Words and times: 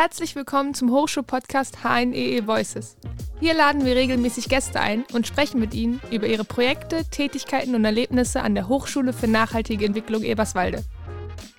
Herzlich 0.00 0.34
willkommen 0.34 0.72
zum 0.72 0.90
Hochschulpodcast 0.92 1.84
HNEE 1.84 2.38
E 2.38 2.46
Voices. 2.46 2.96
Hier 3.38 3.52
laden 3.52 3.84
wir 3.84 3.94
regelmäßig 3.94 4.48
Gäste 4.48 4.80
ein 4.80 5.04
und 5.12 5.26
sprechen 5.26 5.60
mit 5.60 5.74
ihnen 5.74 6.00
über 6.10 6.26
ihre 6.26 6.44
Projekte, 6.44 7.04
Tätigkeiten 7.04 7.74
und 7.74 7.84
Erlebnisse 7.84 8.40
an 8.40 8.54
der 8.54 8.66
Hochschule 8.66 9.12
für 9.12 9.28
nachhaltige 9.28 9.84
Entwicklung 9.84 10.22
Eberswalde. 10.22 10.84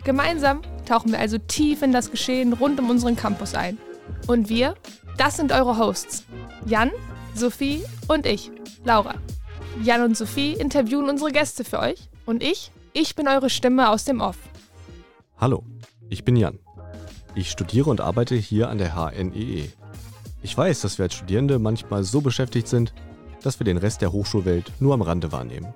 Gemeinsam 0.05 0.63
tauchen 0.88 1.11
wir 1.11 1.19
also 1.19 1.38
tief 1.38 1.83
in 1.83 1.91
das 1.91 2.09
Geschehen 2.09 2.53
rund 2.53 2.79
um 2.79 2.89
unseren 2.89 3.15
Campus 3.15 3.53
ein. 3.53 3.77
Und 4.25 4.49
wir, 4.49 4.73
das 5.19 5.37
sind 5.37 5.51
eure 5.51 5.77
Hosts. 5.77 6.25
Jan, 6.65 6.89
Sophie 7.35 7.83
und 8.07 8.25
ich, 8.25 8.49
Laura. 8.83 9.13
Jan 9.83 10.01
und 10.01 10.17
Sophie 10.17 10.53
interviewen 10.53 11.11
unsere 11.11 11.31
Gäste 11.31 11.63
für 11.63 11.77
euch 11.77 12.09
und 12.25 12.41
ich, 12.41 12.71
ich 12.94 13.13
bin 13.13 13.27
eure 13.27 13.52
Stimme 13.52 13.91
aus 13.91 14.03
dem 14.03 14.19
Off. 14.19 14.38
Hallo, 15.38 15.63
ich 16.09 16.25
bin 16.25 16.35
Jan. 16.35 16.58
Ich 17.34 17.49
studiere 17.49 17.90
und 17.90 18.02
arbeite 18.02 18.35
hier 18.35 18.70
an 18.70 18.77
der 18.77 18.95
HNEE. 18.95 19.72
Ich 20.44 20.58
weiß, 20.58 20.81
dass 20.81 20.98
wir 20.98 21.03
als 21.03 21.13
Studierende 21.13 21.59
manchmal 21.59 22.03
so 22.03 22.22
beschäftigt 22.22 22.67
sind, 22.67 22.94
dass 23.41 23.59
wir 23.59 23.66
den 23.66 23.77
Rest 23.77 24.02
der 24.02 24.12
Hochschulwelt 24.12 24.72
nur 24.80 24.94
am 24.94 25.02
Rande 25.02 25.31
wahrnehmen. 25.31 25.73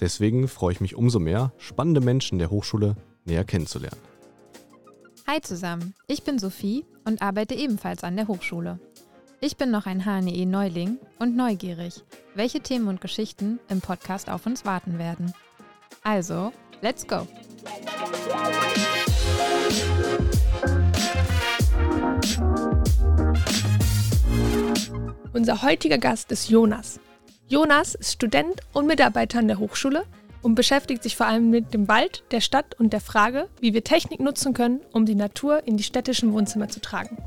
Deswegen 0.00 0.48
freue 0.48 0.72
ich 0.72 0.80
mich 0.80 0.94
umso 0.94 1.18
mehr, 1.18 1.52
spannende 1.58 2.00
Menschen 2.00 2.38
der 2.38 2.50
Hochschule 2.50 2.96
näher 3.24 3.44
kennenzulernen. 3.44 4.00
Hi 5.26 5.40
zusammen, 5.40 5.94
ich 6.06 6.22
bin 6.22 6.38
Sophie 6.38 6.84
und 7.04 7.20
arbeite 7.20 7.54
ebenfalls 7.54 8.04
an 8.04 8.16
der 8.16 8.28
Hochschule. 8.28 8.78
Ich 9.40 9.56
bin 9.56 9.70
noch 9.70 9.86
ein 9.86 10.04
HNE-Neuling 10.04 10.98
und 11.18 11.36
neugierig, 11.36 12.04
welche 12.34 12.60
Themen 12.60 12.88
und 12.88 13.00
Geschichten 13.00 13.58
im 13.68 13.80
Podcast 13.80 14.30
auf 14.30 14.46
uns 14.46 14.64
warten 14.64 14.98
werden. 14.98 15.32
Also, 16.02 16.52
let's 16.80 17.06
go! 17.06 17.26
Unser 25.32 25.62
heutiger 25.62 25.98
Gast 25.98 26.32
ist 26.32 26.48
Jonas. 26.48 26.98
Jonas 27.46 27.94
ist 27.94 28.14
Student 28.14 28.60
und 28.72 28.86
Mitarbeiter 28.86 29.38
an 29.38 29.48
der 29.48 29.58
Hochschule 29.58 30.04
und 30.42 30.54
beschäftigt 30.54 31.02
sich 31.02 31.16
vor 31.16 31.26
allem 31.26 31.50
mit 31.50 31.74
dem 31.74 31.88
Wald, 31.88 32.24
der 32.30 32.40
Stadt 32.40 32.74
und 32.78 32.92
der 32.92 33.00
Frage, 33.00 33.48
wie 33.60 33.74
wir 33.74 33.84
Technik 33.84 34.20
nutzen 34.20 34.54
können, 34.54 34.80
um 34.92 35.06
die 35.06 35.14
Natur 35.14 35.66
in 35.66 35.76
die 35.76 35.82
städtischen 35.82 36.32
Wohnzimmer 36.32 36.68
zu 36.68 36.80
tragen. 36.80 37.18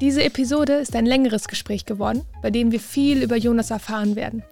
Diese 0.00 0.22
Episode 0.22 0.74
ist 0.74 0.94
ein 0.94 1.06
längeres 1.06 1.48
Gespräch 1.48 1.86
geworden, 1.86 2.22
bei 2.42 2.50
dem 2.50 2.70
wir 2.70 2.80
viel 2.80 3.22
über 3.22 3.36
Jonas 3.36 3.70
erfahren 3.70 4.14
werden. 4.14 4.42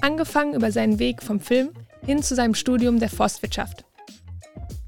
Angefangen 0.00 0.54
über 0.54 0.70
seinen 0.70 0.98
Weg 0.98 1.22
vom 1.22 1.40
Film 1.40 1.70
hin 2.06 2.22
zu 2.22 2.34
seinem 2.34 2.54
Studium 2.54 3.00
der 3.00 3.10
Forstwirtschaft. 3.10 3.84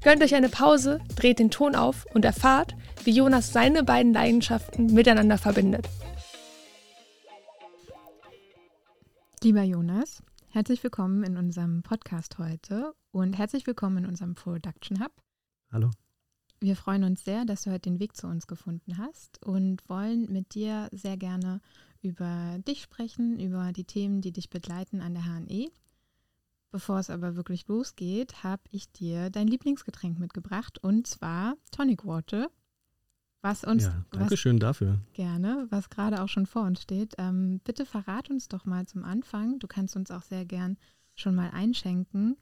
Gönnt 0.03 0.23
euch 0.23 0.35
eine 0.35 0.49
Pause, 0.49 0.99
dreht 1.15 1.39
den 1.39 1.49
Ton 1.49 1.75
auf 1.75 2.05
und 2.13 2.23
erfahrt, 2.23 2.75
wie 3.03 3.11
Jonas 3.11 3.51
seine 3.51 3.83
beiden 3.83 4.13
Leidenschaften 4.13 4.93
miteinander 4.93 5.37
verbindet. 5.37 5.89
Lieber 9.43 9.63
Jonas, 9.63 10.21
herzlich 10.49 10.83
willkommen 10.83 11.23
in 11.23 11.37
unserem 11.37 11.81
Podcast 11.81 12.37
heute 12.37 12.93
und 13.11 13.37
herzlich 13.37 13.65
willkommen 13.65 13.97
in 13.97 14.05
unserem 14.05 14.35
Production 14.35 14.99
Hub. 15.03 15.11
Hallo. 15.71 15.89
Wir 16.59 16.75
freuen 16.75 17.03
uns 17.03 17.23
sehr, 17.23 17.45
dass 17.45 17.63
du 17.63 17.71
heute 17.71 17.89
den 17.89 17.99
Weg 17.99 18.15
zu 18.15 18.27
uns 18.27 18.47
gefunden 18.47 18.97
hast 18.97 19.43
und 19.45 19.87
wollen 19.89 20.31
mit 20.31 20.53
dir 20.53 20.89
sehr 20.91 21.17
gerne 21.17 21.59
über 22.01 22.57
dich 22.67 22.81
sprechen, 22.81 23.39
über 23.39 23.71
die 23.73 23.83
Themen, 23.83 24.21
die 24.21 24.31
dich 24.31 24.49
begleiten 24.49 25.01
an 25.01 25.13
der 25.13 25.25
HNE. 25.25 25.69
Bevor 26.71 26.99
es 26.99 27.09
aber 27.09 27.35
wirklich 27.35 27.67
losgeht, 27.67 28.43
habe 28.43 28.63
ich 28.71 28.91
dir 28.91 29.29
dein 29.29 29.47
Lieblingsgetränk 29.47 30.19
mitgebracht 30.19 30.79
und 30.83 31.07
zwar 31.07 31.55
Tonic 31.71 32.05
Water. 32.05 32.49
Was 33.41 33.63
uns 33.63 33.85
ja, 33.85 34.05
was, 34.11 34.19
danke 34.19 34.37
schön 34.37 34.59
dafür. 34.59 34.99
gerne, 35.13 35.67
was 35.69 35.89
gerade 35.89 36.21
auch 36.21 36.27
schon 36.27 36.45
vor 36.45 36.63
uns 36.63 36.81
steht. 36.81 37.13
Ähm, 37.17 37.61
bitte 37.63 37.85
verrat 37.85 38.29
uns 38.29 38.49
doch 38.49 38.65
mal 38.65 38.85
zum 38.85 39.05
Anfang. 39.05 39.59
Du 39.59 39.67
kannst 39.67 39.95
uns 39.95 40.11
auch 40.11 40.23
sehr 40.23 40.43
gern 40.43 40.77
schon 41.15 41.35
mal 41.35 41.51
einschenken, 41.51 42.35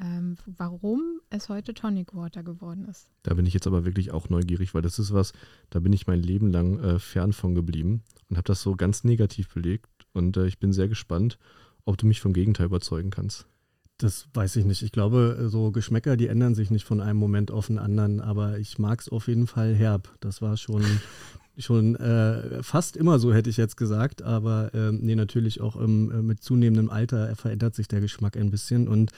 ähm, 0.00 0.36
warum 0.46 1.20
es 1.30 1.48
heute 1.48 1.74
Tonic 1.74 2.14
Water 2.14 2.42
geworden 2.42 2.84
ist. 2.84 3.10
Da 3.22 3.34
bin 3.34 3.46
ich 3.46 3.54
jetzt 3.54 3.66
aber 3.66 3.84
wirklich 3.84 4.12
auch 4.12 4.28
neugierig, 4.28 4.74
weil 4.74 4.82
das 4.82 4.98
ist 4.98 5.12
was, 5.12 5.32
da 5.70 5.80
bin 5.80 5.92
ich 5.92 6.06
mein 6.06 6.22
Leben 6.22 6.52
lang 6.52 6.78
äh, 6.78 6.98
fern 6.98 7.32
von 7.32 7.54
geblieben 7.54 8.02
und 8.28 8.36
habe 8.36 8.46
das 8.46 8.62
so 8.62 8.76
ganz 8.76 9.02
negativ 9.02 9.52
belegt. 9.52 10.06
Und 10.12 10.36
äh, 10.36 10.46
ich 10.46 10.58
bin 10.58 10.72
sehr 10.72 10.88
gespannt, 10.88 11.38
ob 11.84 11.98
du 11.98 12.06
mich 12.06 12.20
vom 12.20 12.32
Gegenteil 12.32 12.66
überzeugen 12.66 13.10
kannst. 13.10 13.46
Das 13.98 14.26
weiß 14.34 14.56
ich 14.56 14.64
nicht. 14.64 14.82
Ich 14.82 14.90
glaube, 14.90 15.46
so 15.48 15.70
Geschmäcker, 15.70 16.16
die 16.16 16.26
ändern 16.26 16.54
sich 16.54 16.70
nicht 16.70 16.84
von 16.84 17.00
einem 17.00 17.18
Moment 17.18 17.50
auf 17.50 17.68
den 17.68 17.78
anderen, 17.78 18.20
aber 18.20 18.58
ich 18.58 18.78
mag 18.78 19.00
es 19.00 19.08
auf 19.08 19.28
jeden 19.28 19.46
Fall 19.46 19.74
herb. 19.74 20.08
Das 20.20 20.42
war 20.42 20.56
schon, 20.56 20.84
schon 21.58 21.94
äh, 21.96 22.62
fast 22.62 22.96
immer 22.96 23.18
so, 23.20 23.32
hätte 23.32 23.50
ich 23.50 23.56
jetzt 23.56 23.76
gesagt. 23.76 24.22
Aber 24.22 24.70
ähm, 24.74 24.98
nee, 25.02 25.14
natürlich 25.14 25.60
auch 25.60 25.76
ähm, 25.76 26.10
äh, 26.10 26.22
mit 26.22 26.42
zunehmendem 26.42 26.90
Alter 26.90 27.36
verändert 27.36 27.76
sich 27.76 27.86
der 27.86 28.00
Geschmack 28.00 28.36
ein 28.36 28.50
bisschen. 28.50 28.88
Und 28.88 29.12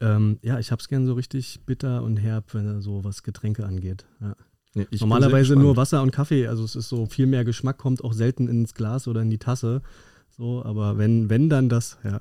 ähm, 0.00 0.38
ja, 0.42 0.58
ich 0.58 0.70
habe 0.70 0.80
es 0.80 0.88
gern 0.88 1.06
so 1.06 1.14
richtig 1.14 1.60
bitter 1.64 2.02
und 2.02 2.18
herb, 2.18 2.52
wenn 2.52 2.82
so 2.82 3.04
was 3.04 3.22
Getränke 3.22 3.64
angeht. 3.64 4.04
Ja. 4.20 4.36
Ja, 4.74 4.84
Normalerweise 5.00 5.56
nur. 5.56 5.76
Wasser 5.76 6.02
und 6.02 6.12
Kaffee. 6.12 6.46
Also 6.46 6.64
es 6.64 6.76
ist 6.76 6.88
so 6.88 7.06
viel 7.06 7.26
mehr 7.26 7.44
Geschmack, 7.44 7.78
kommt 7.78 8.04
auch 8.04 8.12
selten 8.12 8.48
ins 8.48 8.74
Glas 8.74 9.08
oder 9.08 9.22
in 9.22 9.30
die 9.30 9.38
Tasse. 9.38 9.82
So, 10.30 10.64
aber 10.64 10.96
wenn, 10.96 11.28
wenn 11.28 11.48
dann 11.48 11.68
das, 11.68 11.98
ja, 12.04 12.20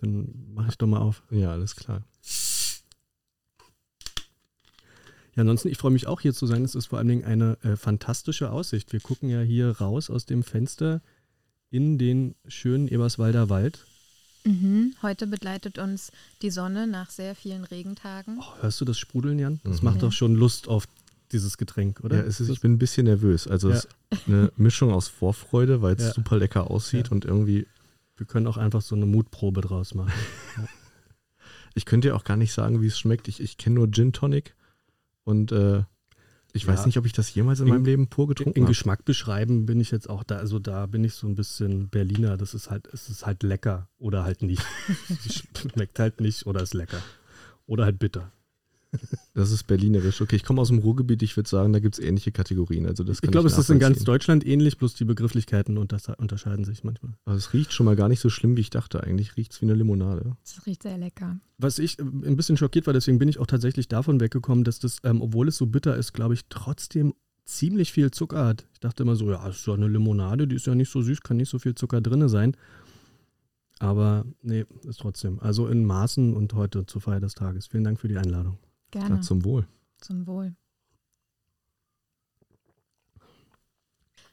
dann 0.00 0.52
mache 0.54 0.68
ich 0.70 0.78
doch 0.78 0.86
mal 0.86 0.98
auf. 1.00 1.22
Ja, 1.30 1.50
alles 1.52 1.76
klar. 1.76 2.02
Ja, 5.34 5.42
ansonsten, 5.42 5.68
ich 5.68 5.78
freue 5.78 5.92
mich 5.92 6.06
auch 6.06 6.20
hier 6.20 6.34
zu 6.34 6.46
sein. 6.46 6.64
Es 6.64 6.74
ist 6.74 6.86
vor 6.86 6.98
allen 6.98 7.08
Dingen 7.08 7.24
eine 7.24 7.58
äh, 7.62 7.76
fantastische 7.76 8.50
Aussicht. 8.50 8.92
Wir 8.92 9.00
gucken 9.00 9.28
ja 9.28 9.40
hier 9.40 9.70
raus 9.78 10.10
aus 10.10 10.26
dem 10.26 10.42
Fenster 10.42 11.00
in 11.70 11.98
den 11.98 12.34
schönen 12.46 12.88
Eberswalder 12.88 13.48
Wald. 13.48 13.86
Mhm. 14.44 14.94
Heute 15.02 15.26
begleitet 15.26 15.78
uns 15.78 16.10
die 16.42 16.50
Sonne 16.50 16.86
nach 16.86 17.10
sehr 17.10 17.34
vielen 17.34 17.64
Regentagen. 17.64 18.38
Oh, 18.40 18.62
hörst 18.62 18.80
du 18.80 18.84
das 18.84 18.98
Sprudeln, 18.98 19.38
Jan? 19.38 19.60
Das 19.64 19.80
Mhm. 19.80 19.84
macht 19.84 19.96
Ja. 19.96 20.00
doch 20.02 20.12
schon 20.12 20.34
Lust 20.34 20.66
auf 20.68 20.86
dieses 21.30 21.58
Getränk, 21.58 22.00
oder? 22.02 22.16
Ja, 22.16 22.22
es 22.22 22.40
ist, 22.40 22.48
ich 22.48 22.60
bin 22.60 22.72
ein 22.72 22.78
bisschen 22.78 23.04
nervös. 23.04 23.46
Also 23.46 23.70
es 23.70 23.84
ist 24.10 24.26
eine 24.28 24.50
Mischung 24.56 24.92
aus 24.92 25.08
Vorfreude, 25.08 25.82
weil 25.82 25.94
es 25.96 26.02
Ja. 26.02 26.12
super 26.14 26.38
lecker 26.38 26.70
aussieht 26.70 27.08
Ja. 27.08 27.12
und 27.12 27.24
irgendwie, 27.26 27.66
Wir 28.18 28.26
können 28.26 28.46
auch 28.46 28.56
einfach 28.58 28.82
so 28.82 28.94
eine 28.94 29.06
Mutprobe 29.06 29.60
draus 29.62 29.94
machen. 29.94 30.12
ich 31.74 31.84
könnte 31.86 32.08
ja 32.08 32.14
auch 32.14 32.24
gar 32.24 32.36
nicht 32.36 32.52
sagen, 32.52 32.82
wie 32.82 32.86
es 32.88 32.98
schmeckt. 32.98 33.28
Ich, 33.28 33.40
ich 33.40 33.56
kenne 33.56 33.76
nur 33.76 33.90
Gin 33.90 34.12
Tonic 34.12 34.54
und 35.24 35.52
äh, 35.52 35.84
ich 36.52 36.62
Ja. 36.64 36.68
weiß 36.72 36.86
nicht, 36.86 36.98
ob 36.98 37.06
ich 37.06 37.12
das 37.12 37.32
jemals 37.34 37.60
in, 37.60 37.66
In- 37.68 37.74
meinem 37.74 37.84
Leben 37.84 38.08
pur 38.08 38.26
getrunken 38.26 38.58
in 38.58 38.64
habe. 38.64 38.70
Geschmack 38.72 39.04
beschreiben 39.04 39.66
bin 39.66 39.80
ich 39.80 39.90
jetzt 39.90 40.10
auch 40.10 40.24
da, 40.24 40.36
also 40.36 40.58
da 40.58 40.86
bin 40.86 41.04
ich 41.04 41.14
so 41.14 41.26
ein 41.28 41.34
bisschen 41.36 41.88
Berliner. 41.88 42.36
Das 42.36 42.54
ist 42.54 42.70
halt, 42.70 42.88
es 42.92 43.08
ist 43.08 43.24
halt 43.26 43.42
lecker 43.42 43.88
oder 43.98 44.24
halt 44.24 44.42
nicht. 44.42 44.62
Schmeckt 45.56 45.98
halt 45.98 46.20
nicht 46.20 46.46
oder 46.46 46.62
ist 46.62 46.74
lecker. 46.74 47.00
Oder 47.66 47.84
halt 47.84 47.98
bitter. 47.98 48.32
Das 49.34 49.50
ist 49.52 49.66
berlinerisch. 49.66 50.20
Okay, 50.20 50.36
ich 50.36 50.44
komme 50.44 50.60
aus 50.60 50.68
dem 50.68 50.78
Ruhrgebiet. 50.78 51.22
Ich 51.22 51.36
würde 51.36 51.48
sagen, 51.48 51.72
da 51.72 51.78
gibt 51.78 51.98
es 51.98 52.04
ähnliche 52.04 52.32
Kategorien. 52.32 52.86
Also 52.86 53.04
das 53.04 53.18
Ich 53.22 53.30
glaube, 53.30 53.46
es 53.48 53.56
ist 53.58 53.70
in 53.70 53.78
ganz. 53.78 54.02
Deutschland 54.02 54.46
ähnlich, 54.46 54.78
bloß 54.78 54.94
die 54.94 55.04
Begrifflichkeiten 55.04 55.76
untersche- 55.78 56.16
unterscheiden 56.16 56.64
sich 56.64 56.84
manchmal. 56.84 57.12
Aber 57.24 57.36
es 57.36 57.52
riecht 57.52 57.72
schon 57.72 57.86
mal 57.86 57.96
gar 57.96 58.08
nicht 58.08 58.20
so 58.20 58.30
schlimm, 58.30 58.56
wie 58.56 58.62
ich 58.62 58.70
dachte. 58.70 59.02
Eigentlich 59.04 59.36
riecht 59.36 59.52
es 59.52 59.60
wie 59.60 59.66
eine 59.66 59.74
Limonade. 59.74 60.36
Es 60.44 60.64
riecht 60.66 60.82
sehr 60.82 60.98
lecker. 60.98 61.38
Was 61.58 61.78
ich 61.78 61.98
äh, 61.98 62.02
ein 62.02 62.36
bisschen 62.36 62.56
schockiert 62.56 62.86
war, 62.86 62.94
deswegen 62.94 63.18
bin 63.18 63.28
ich 63.28 63.38
auch 63.38 63.46
tatsächlich 63.46 63.88
davon 63.88 64.20
weggekommen, 64.20 64.64
dass 64.64 64.78
das, 64.80 64.98
ähm, 65.04 65.20
obwohl 65.22 65.48
es 65.48 65.56
so 65.58 65.66
bitter 65.66 65.96
ist, 65.96 66.14
glaube 66.14 66.34
ich, 66.34 66.46
trotzdem 66.48 67.14
ziemlich 67.44 67.92
viel 67.92 68.10
Zucker 68.10 68.44
hat. 68.46 68.66
Ich 68.72 68.80
dachte 68.80 69.02
immer 69.02 69.16
so, 69.16 69.30
ja, 69.30 69.46
ist 69.48 69.66
ja 69.66 69.74
eine 69.74 69.88
Limonade, 69.88 70.48
die 70.48 70.56
ist 70.56 70.66
ja 70.66 70.74
nicht 70.74 70.90
so 70.90 71.00
süß, 71.02 71.22
kann 71.22 71.36
nicht 71.36 71.48
so 71.50 71.58
viel 71.58 71.74
Zucker 71.74 72.00
drin 72.00 72.28
sein. 72.28 72.56
Aber 73.78 74.24
nee, 74.42 74.64
ist 74.88 74.98
trotzdem. 75.00 75.38
Also 75.40 75.68
in 75.68 75.84
Maßen 75.84 76.34
und 76.34 76.54
heute 76.54 76.84
zur 76.86 77.00
Feier 77.00 77.20
des 77.20 77.34
Tages. 77.34 77.68
Vielen 77.68 77.84
Dank 77.84 78.00
für 78.00 78.08
die 78.08 78.16
Einladung. 78.18 78.58
Gerne. 78.90 79.16
Ja, 79.16 79.20
zum 79.20 79.44
Wohl. 79.44 79.66
Zum 79.98 80.26
Wohl. 80.26 80.54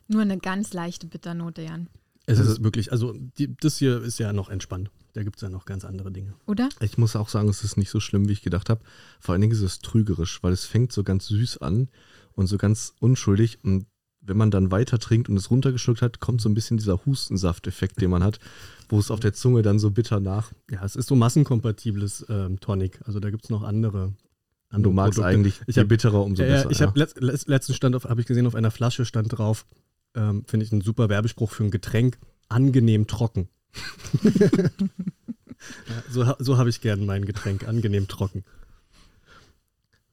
Nur 0.07 0.21
eine 0.21 0.37
ganz 0.37 0.73
leichte 0.73 1.07
Bitternote, 1.07 1.63
Jan. 1.63 1.89
Es 2.27 2.39
ist 2.39 2.63
wirklich, 2.63 2.91
also 2.91 3.13
die, 3.37 3.55
das 3.55 3.77
hier 3.77 4.01
ist 4.01 4.17
ja 4.17 4.33
noch 4.33 4.49
entspannt. 4.49 4.89
Da 5.13 5.23
gibt 5.23 5.37
es 5.37 5.41
ja 5.41 5.49
noch 5.49 5.65
ganz 5.65 5.85
andere 5.85 6.11
Dinge. 6.11 6.33
Oder? 6.45 6.69
Ich 6.81 6.97
muss 6.97 7.15
auch 7.15 7.29
sagen, 7.29 7.47
es 7.49 7.63
ist 7.63 7.77
nicht 7.77 7.89
so 7.89 7.99
schlimm, 7.99 8.27
wie 8.27 8.33
ich 8.33 8.41
gedacht 8.41 8.69
habe. 8.69 8.81
Vor 9.19 9.33
allen 9.33 9.41
Dingen 9.41 9.53
ist 9.53 9.61
es 9.61 9.79
trügerisch, 9.79 10.41
weil 10.43 10.51
es 10.51 10.65
fängt 10.65 10.91
so 10.91 11.03
ganz 11.03 11.27
süß 11.27 11.59
an 11.59 11.87
und 12.33 12.47
so 12.47 12.57
ganz 12.57 12.93
unschuldig. 12.99 13.59
Und 13.63 13.85
wenn 14.21 14.37
man 14.37 14.51
dann 14.51 14.71
weiter 14.71 14.99
trinkt 14.99 15.29
und 15.29 15.37
es 15.37 15.51
runtergeschluckt 15.51 16.01
hat, 16.01 16.19
kommt 16.19 16.41
so 16.41 16.49
ein 16.49 16.55
bisschen 16.55 16.77
dieser 16.77 17.05
Hustensafteffekt, 17.05 18.01
den 18.01 18.09
man 18.09 18.23
hat, 18.23 18.39
wo 18.89 18.99
es 18.99 19.11
auf 19.11 19.19
der 19.19 19.33
Zunge 19.33 19.61
dann 19.61 19.79
so 19.79 19.91
bitter 19.91 20.19
nach. 20.19 20.51
Ja, 20.69 20.83
es 20.83 20.95
ist 20.95 21.07
so 21.07 21.15
massenkompatibles 21.15 22.25
ähm, 22.29 22.59
Tonic. 22.59 22.99
Also 23.05 23.19
da 23.19 23.29
gibt 23.29 23.45
es 23.45 23.49
noch 23.49 23.63
andere. 23.63 24.13
Und 24.75 24.81
andere 24.85 24.91
du 24.91 24.95
magst 24.95 25.15
Produkte. 25.17 25.35
eigentlich, 25.35 25.61
Ich 25.67 25.75
je 25.75 25.81
hab- 25.81 25.87
bitterer, 25.89 26.23
umso 26.23 26.43
Ja, 26.43 26.49
ja, 26.49 26.55
besser. 26.57 26.71
ich 26.71 26.81
habe 26.81 26.99
letzt, 26.99 27.19
letzt, 27.21 27.47
letzten 27.47 27.73
stand 27.73 27.95
auf, 27.95 28.05
habe 28.05 28.21
ich 28.21 28.27
gesehen, 28.27 28.45
auf 28.47 28.55
einer 28.55 28.71
Flasche 28.71 29.05
stand 29.05 29.37
drauf, 29.37 29.65
ähm, 30.15 30.43
finde 30.47 30.65
ich 30.65 30.71
ein 30.71 30.81
super 30.81 31.09
Werbespruch 31.09 31.51
für 31.51 31.63
ein 31.63 31.71
Getränk, 31.71 32.17
angenehm 32.49 33.07
trocken. 33.07 33.49
ja, 34.23 34.33
so 36.09 36.33
so 36.39 36.57
habe 36.57 36.69
ich 36.69 36.81
gern 36.81 37.05
mein 37.05 37.25
Getränk, 37.25 37.67
angenehm 37.67 38.07
trocken. 38.07 38.43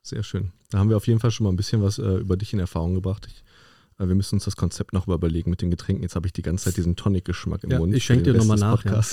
Sehr 0.03 0.23
schön. 0.25 0.51
Da 0.71 0.79
haben 0.79 0.89
wir 0.91 0.97
auf 0.97 1.07
jeden 1.07 1.21
Fall 1.21 1.31
schon 1.31 1.45
mal 1.45 1.51
ein 1.53 1.57
bisschen 1.57 1.83
was 1.83 1.99
äh, 1.99 2.17
über 2.17 2.37
dich 2.37 2.53
in 2.53 2.59
Erfahrung 2.59 2.95
gebracht. 2.95 3.27
Ich 3.29 3.45
Äh, 3.99 4.09
wir 4.09 4.15
müssen 4.17 4.37
uns 4.37 4.45
das 4.45 4.57
Konzept 4.57 4.93
noch 4.95 5.07
überlegen 5.07 5.51
mit 5.51 5.61
den 5.63 5.71
Getränken. 5.71 6.03
Jetzt 6.03 6.17
habe 6.17 6.27
ich 6.27 6.33
die 6.33 6.43
ganze 6.43 6.65
Zeit 6.65 6.77
diesen 6.79 6.97
Tonic-Geschmack 6.97 7.63
im 7.65 7.71
Ja, 7.71 7.79
Mund. 7.79 7.95
ich 7.95 8.05
schenke 8.05 8.25
dir 8.25 8.35
nochmal 8.39 8.59
nach, 8.59 8.85
ja. 8.85 9.01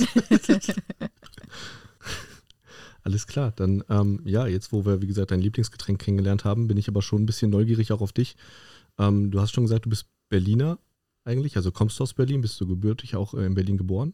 Alles 3.10 3.26
klar, 3.26 3.52
dann 3.56 3.84
ähm, 3.90 4.22
ja, 4.24 4.46
jetzt 4.46 4.72
wo 4.72 4.86
wir, 4.86 5.02
wie 5.02 5.08
gesagt, 5.08 5.32
dein 5.32 5.42
Lieblingsgetränk 5.42 6.00
kennengelernt 6.00 6.46
haben, 6.46 6.68
bin 6.68 6.78
ich 6.78 6.88
aber 6.88 7.02
schon 7.02 7.24
ein 7.24 7.26
bisschen 7.26 7.50
neugierig 7.50 7.92
auch 7.92 8.02
auf 8.02 8.14
dich. 8.14 8.36
Ähm, 9.00 9.32
du 9.32 9.42
hast 9.42 9.52
schon 9.52 9.64
gesagt, 9.64 9.86
du 9.86 9.90
bist 9.90 10.06
Berliner 10.30 10.78
eigentlich, 11.24 11.58
also 11.58 11.72
kommst 11.72 11.98
du 11.98 12.04
aus 12.04 12.14
Berlin, 12.14 12.42
bist 12.42 12.62
du 12.62 12.68
gebürtig 12.68 13.16
auch 13.16 13.34
äh, 13.34 13.48
in 13.48 13.56
Berlin 13.56 13.78
geboren? 13.78 14.14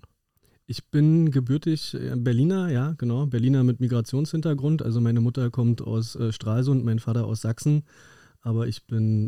Ich 0.65 0.85
bin 0.85 1.29
gebürtig 1.29 1.93
äh, 1.93 2.15
Berliner, 2.15 2.71
ja, 2.71 2.93
genau. 2.97 3.25
Berliner 3.25 3.65
mit 3.65 3.81
Migrationshintergrund. 3.81 4.81
Also 4.81 5.01
meine 5.01 5.19
Mutter 5.19 5.51
kommt 5.51 5.81
aus 5.81 6.15
äh, 6.15 6.31
Stralsund, 6.31 6.85
mein 6.85 6.99
Vater 6.99 7.25
aus 7.25 7.41
Sachsen. 7.41 7.83
Aber 8.39 8.65
ich 8.65 8.87
bin 8.87 9.27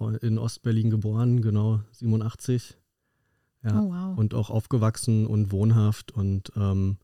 äh, 0.00 0.16
in 0.24 0.38
Ostberlin 0.38 0.90
geboren, 0.90 1.42
genau, 1.42 1.80
87. 1.90 2.78
Ja. 3.64 3.80
Oh, 3.80 3.88
wow. 3.90 4.16
Und 4.16 4.32
auch 4.32 4.48
aufgewachsen 4.48 5.26
und 5.26 5.50
wohnhaft. 5.50 6.12
Und 6.12 6.52
ähm, 6.54 6.98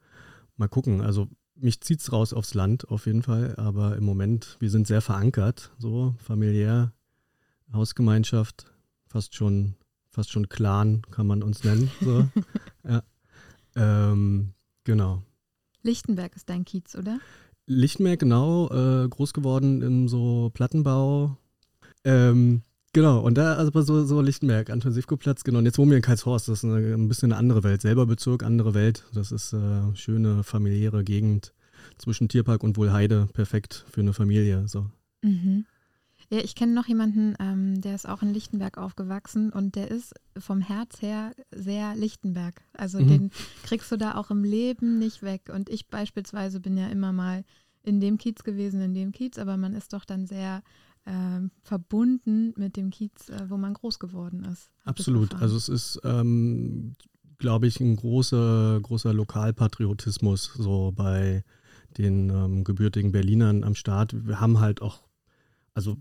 mal 0.57 0.69
gucken. 0.69 1.01
Also 1.01 1.27
mich 1.55 1.81
zieht 1.81 2.01
es 2.01 2.13
raus 2.13 2.33
aufs 2.33 2.55
Land 2.55 2.89
auf 2.89 3.07
jeden 3.07 3.23
Fall. 3.23 3.55
Aber 3.57 3.97
im 3.97 4.05
Moment, 4.05 4.57
wir 4.61 4.71
sind 4.71 4.87
sehr 4.87 5.01
verankert, 5.01 5.71
so 5.79 6.15
familiär, 6.19 6.93
Hausgemeinschaft, 7.73 8.67
fast 9.07 9.35
schon, 9.35 9.75
fast 10.11 10.31
schon 10.31 10.49
Clan 10.49 11.03
kann 11.11 11.27
man 11.27 11.43
uns 11.43 11.65
nennen. 11.65 11.91
So. 12.01 12.29
ja. 12.89 13.03
Ähm, 13.75 14.53
genau. 14.85 15.23
Lichtenberg 15.83 16.37
ist 16.37 16.49
dein 16.49 16.65
Kiez, 16.65 16.95
oder? 16.95 17.19
Lichtenberg, 17.67 18.21
genau, 18.21 18.69
äh, 18.71 19.09
groß 19.09 19.33
geworden 19.33 19.83
im 19.83 20.09
so 20.09 20.51
Plattenbau. 20.53 21.37
Ähm, 22.05 22.63
genau, 22.93 23.21
und 23.21 23.37
da, 23.37 23.55
also 23.55 23.81
so, 23.83 24.05
so 24.05 24.21
Lichtenberg, 24.21 24.71
Anton-Sivko-Platz, 24.71 25.45
genau. 25.45 25.59
Und 25.59 25.67
jetzt 25.67 25.79
wohnen 25.79 25.91
wir 25.91 25.97
in 25.97 26.03
Karlshorst, 26.03 26.49
das 26.49 26.59
ist 26.59 26.65
eine, 26.65 26.95
ein 26.95 27.09
bisschen 27.09 27.33
eine 27.33 27.39
andere 27.39 27.63
Welt. 27.63 27.83
Selber 27.83 28.07
Bezirk, 28.07 28.43
andere 28.43 28.75
Welt. 28.75 29.05
Das 29.15 29.33
ist 29.33 29.53
äh, 29.53 29.95
schöne, 29.95 30.43
familiäre 30.45 31.05
Gegend 31.05 31.53
zwischen 31.99 32.29
Tierpark 32.29 32.63
und 32.63 32.77
Wohlheide. 32.77 33.29
Perfekt 33.33 33.85
für 33.91 34.01
eine 34.01 34.13
Familie. 34.13 34.67
So. 34.69 34.87
Mhm. 35.23 35.67
Ja, 36.31 36.39
ich 36.39 36.55
kenne 36.55 36.73
noch 36.73 36.87
jemanden, 36.87 37.35
ähm, 37.41 37.83
der 37.83 37.95
ist 37.95 38.09
auch 38.09 38.23
in 38.23 38.33
Lichtenberg 38.33 38.79
aufgewachsen 38.79 39.51
und 39.51 39.75
der 39.77 39.91
ist 39.91 40.15
vom 40.39 40.63
Herz 40.63 41.03
her 41.03 41.33
sehr 41.51 41.95
Lichtenberg. 41.95 42.63
Also 42.73 43.01
Mhm. 43.01 43.09
den 43.09 43.31
kriegst 43.65 43.93
du 43.93 43.99
da 43.99 44.15
auch 44.15 44.31
im 44.31 44.43
Leben 44.43 44.99
nicht 44.99 45.23
weg. 45.23 45.51
Und 45.53 45.69
ich 45.69 45.89
beispielsweise 45.89 46.59
bin 46.59 46.79
ja 46.79 46.89
immer 46.89 47.13
mal 47.13 47.45
in 47.83 48.01
dem 48.01 48.17
Kiez 48.17 48.45
gewesen, 48.45 48.81
in 48.81 48.95
dem 48.95 49.13
Kiez, 49.13 49.37
aber 49.39 49.57
man 49.57 49.75
ist 49.75 49.93
doch 49.93 50.05
dann 50.07 50.27
sehr 50.27 50.63
ähm, 51.07 51.51
verbunden 51.63 52.55
mit 52.57 52.77
dem 52.77 52.91
Kiez, 52.91 53.29
äh, 53.29 53.49
wo 53.49 53.57
man 53.57 53.75
groß 53.75 53.99
geworden 53.99 54.45
ist. 54.45 54.71
Absolut. 54.85 55.35
Also 55.35 55.57
es 55.57 55.69
ist, 55.69 56.01
ähm, 56.05 56.95
glaube 57.39 57.67
ich, 57.67 57.81
ein 57.81 57.97
großer, 57.97 58.79
großer 58.81 59.13
Lokalpatriotismus 59.13 60.53
so 60.57 60.93
bei 60.95 61.45
den 61.99 62.31
ähm, 62.31 62.65
gebürtigen 62.65 63.13
Berlinern 63.13 63.65
am 63.65 63.75
Start. 63.75 64.27
Wir 64.27 64.41
haben 64.41 64.61
halt 64.61 64.81
auch, 64.81 65.03
also 65.75 65.99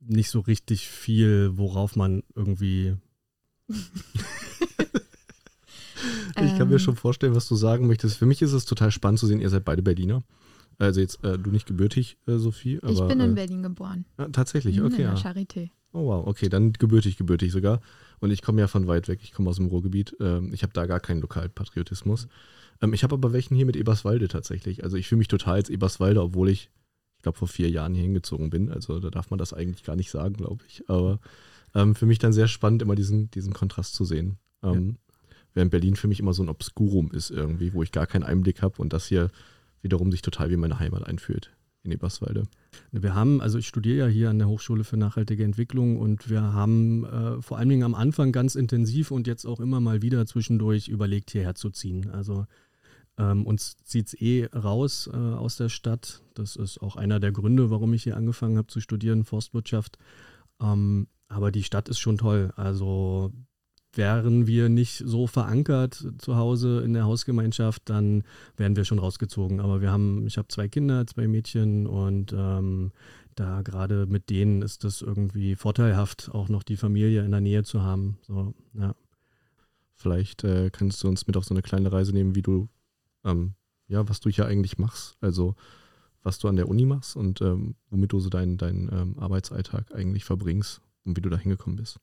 nicht 0.00 0.30
so 0.30 0.40
richtig 0.40 0.88
viel, 0.88 1.56
worauf 1.56 1.96
man 1.96 2.22
irgendwie. 2.34 2.96
Ich 6.38 6.58
kann 6.58 6.68
mir 6.68 6.74
Ähm, 6.74 6.80
schon 6.80 6.96
vorstellen, 6.96 7.34
was 7.34 7.48
du 7.48 7.56
sagen 7.56 7.86
möchtest. 7.86 8.18
Für 8.18 8.26
mich 8.26 8.42
ist 8.42 8.52
es 8.52 8.66
total 8.66 8.90
spannend 8.90 9.18
zu 9.18 9.26
sehen, 9.26 9.40
ihr 9.40 9.48
seid 9.48 9.64
beide 9.64 9.82
Berliner. 9.82 10.22
Also 10.78 11.00
jetzt 11.00 11.24
äh, 11.24 11.38
du 11.38 11.50
nicht 11.50 11.66
gebürtig, 11.66 12.18
äh, 12.26 12.36
Sophie, 12.36 12.78
aber 12.82 12.92
ich 12.92 13.00
bin 13.00 13.20
in 13.20 13.32
äh, 13.32 13.34
Berlin 13.34 13.62
geboren. 13.62 14.04
ah, 14.18 14.28
tatsächlich, 14.30 14.78
Mhm, 14.78 14.86
okay. 14.86 15.02
In 15.02 15.08
der 15.08 15.14
Ja. 15.14 15.16
Charité. 15.16 15.70
Oh 15.92 16.06
wow, 16.08 16.26
okay, 16.26 16.50
dann 16.50 16.72
gebürtig, 16.74 17.16
gebürtig 17.16 17.52
sogar. 17.52 17.80
Und 18.20 18.30
ich 18.30 18.42
komme 18.42 18.60
ja 18.60 18.66
von 18.66 18.86
weit 18.86 19.08
weg, 19.08 19.20
ich 19.22 19.32
komme 19.32 19.48
aus 19.48 19.56
dem 19.56 19.66
Ruhrgebiet. 19.66 20.14
Ähm, 20.20 20.52
ich 20.52 20.62
habe 20.62 20.72
da 20.74 20.84
gar 20.86 21.00
keinen 21.00 21.22
Lokalpatriotismus. 21.22 22.28
Ähm, 22.82 22.92
ich 22.92 23.02
habe 23.02 23.14
aber 23.14 23.32
welchen 23.32 23.54
hier 23.56 23.64
mit 23.66 23.76
Eberswalde 23.76 24.28
tatsächlich. 24.28 24.84
Also 24.84 24.96
ich 24.98 25.08
fühle 25.08 25.18
mich 25.20 25.28
total 25.28 25.54
als 25.54 25.70
Eberswalde, 25.70 26.20
obwohl 26.22 26.50
ich, 26.50 26.70
ich 27.16 27.22
glaube, 27.22 27.38
vor 27.38 27.48
vier 27.48 27.70
Jahren 27.70 27.94
hier 27.94 28.02
hingezogen 28.02 28.50
bin. 28.50 28.70
Also 28.70 29.00
da 29.00 29.08
darf 29.08 29.30
man 29.30 29.38
das 29.38 29.54
eigentlich 29.54 29.84
gar 29.84 29.96
nicht 29.96 30.10
sagen, 30.10 30.34
glaube 30.34 30.62
ich. 30.68 30.82
Aber 30.88 31.18
ähm, 31.74 31.94
für 31.94 32.04
mich 32.04 32.18
dann 32.18 32.34
sehr 32.34 32.48
spannend, 32.48 32.82
immer 32.82 32.94
diesen, 32.94 33.30
diesen 33.30 33.54
Kontrast 33.54 33.94
zu 33.94 34.04
sehen. 34.04 34.36
Ähm, 34.62 34.96
Während 35.54 35.70
Berlin 35.70 35.96
für 35.96 36.06
mich 36.08 36.20
immer 36.20 36.34
so 36.34 36.42
ein 36.42 36.50
Obskurum 36.50 37.10
ist 37.12 37.30
irgendwie, 37.30 37.72
wo 37.72 37.82
ich 37.82 37.90
gar 37.90 38.06
keinen 38.06 38.24
Einblick 38.24 38.60
habe 38.60 38.74
und 38.82 38.92
das 38.92 39.06
hier 39.06 39.30
wiederum 39.82 40.10
sich 40.10 40.22
total 40.22 40.50
wie 40.50 40.56
meine 40.56 40.78
Heimat 40.78 41.06
einfühlt 41.06 41.52
in 41.86 41.92
Eberswalde. 41.92 42.44
Wir 42.92 43.14
haben, 43.14 43.40
also 43.40 43.58
ich 43.58 43.66
studiere 43.66 44.06
ja 44.06 44.06
hier 44.06 44.30
an 44.30 44.38
der 44.38 44.48
Hochschule 44.48 44.84
für 44.84 44.96
nachhaltige 44.96 45.44
Entwicklung 45.44 45.98
und 45.98 46.28
wir 46.28 46.42
haben 46.42 47.04
äh, 47.04 47.40
vor 47.40 47.58
allen 47.58 47.68
Dingen 47.68 47.84
am 47.84 47.94
Anfang 47.94 48.32
ganz 48.32 48.54
intensiv 48.54 49.10
und 49.10 49.26
jetzt 49.26 49.46
auch 49.46 49.60
immer 49.60 49.80
mal 49.80 50.02
wieder 50.02 50.26
zwischendurch 50.26 50.88
überlegt, 50.88 51.30
hierher 51.30 51.54
zu 51.54 51.70
ziehen. 51.70 52.10
Also 52.10 52.46
ähm, 53.18 53.46
uns 53.46 53.78
zieht 53.84 54.08
es 54.08 54.14
eh 54.20 54.46
raus 54.54 55.08
äh, 55.12 55.16
aus 55.16 55.56
der 55.56 55.68
Stadt. 55.68 56.22
Das 56.34 56.56
ist 56.56 56.82
auch 56.82 56.96
einer 56.96 57.20
der 57.20 57.32
Gründe, 57.32 57.70
warum 57.70 57.94
ich 57.94 58.02
hier 58.02 58.16
angefangen 58.16 58.58
habe 58.58 58.66
zu 58.66 58.80
studieren, 58.80 59.24
Forstwirtschaft. 59.24 59.96
Ähm, 60.60 61.08
aber 61.28 61.50
die 61.50 61.62
Stadt 61.62 61.88
ist 61.88 61.98
schon 61.98 62.18
toll. 62.18 62.52
Also 62.56 63.32
wären 63.96 64.46
wir 64.46 64.68
nicht 64.68 65.02
so 65.04 65.26
verankert 65.26 66.06
zu 66.18 66.36
Hause 66.36 66.82
in 66.84 66.92
der 66.92 67.04
Hausgemeinschaft, 67.04 67.82
dann 67.86 68.24
wären 68.56 68.76
wir 68.76 68.84
schon 68.84 68.98
rausgezogen. 68.98 69.60
Aber 69.60 69.80
wir 69.80 69.90
haben, 69.90 70.26
ich 70.26 70.38
habe 70.38 70.48
zwei 70.48 70.68
Kinder, 70.68 71.06
zwei 71.06 71.26
Mädchen 71.28 71.86
und 71.86 72.34
ähm, 72.36 72.92
da 73.34 73.62
gerade 73.62 74.06
mit 74.06 74.30
denen 74.30 74.62
ist 74.62 74.84
das 74.84 75.02
irgendwie 75.02 75.56
vorteilhaft, 75.56 76.30
auch 76.32 76.48
noch 76.48 76.62
die 76.62 76.76
Familie 76.76 77.24
in 77.24 77.30
der 77.30 77.40
Nähe 77.40 77.64
zu 77.64 77.82
haben. 77.82 78.18
So, 78.22 78.54
ja. 78.74 78.94
Vielleicht 79.94 80.44
äh, 80.44 80.70
kannst 80.70 81.02
du 81.02 81.08
uns 81.08 81.26
mit 81.26 81.36
auf 81.36 81.44
so 81.44 81.54
eine 81.54 81.62
kleine 81.62 81.90
Reise 81.90 82.12
nehmen, 82.12 82.34
wie 82.34 82.42
du, 82.42 82.68
ähm, 83.24 83.54
ja, 83.88 84.08
was 84.08 84.20
du 84.20 84.30
hier 84.30 84.46
eigentlich 84.46 84.78
machst. 84.78 85.16
Also 85.20 85.54
was 86.26 86.40
du 86.40 86.48
an 86.48 86.56
der 86.56 86.68
Uni 86.68 86.84
machst 86.84 87.14
und 87.16 87.40
ähm, 87.40 87.76
womit 87.88 88.12
du 88.12 88.18
so 88.18 88.28
deinen 88.28 88.58
deinen 88.58 88.90
ähm, 88.92 89.18
Arbeitsalltag 89.18 89.94
eigentlich 89.94 90.24
verbringst 90.24 90.82
und 91.04 91.16
wie 91.16 91.20
du 91.20 91.30
da 91.30 91.38
hingekommen 91.38 91.76
bist. 91.76 92.00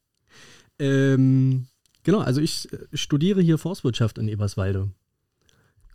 Ähm, 0.80 1.68
genau, 2.04 2.20
also 2.20 2.42
ich 2.42 2.72
äh, 2.72 2.78
studiere 2.94 3.42
hier 3.42 3.58
Forstwirtschaft 3.58 4.18
in 4.18 4.28
Eberswalde. 4.28 4.90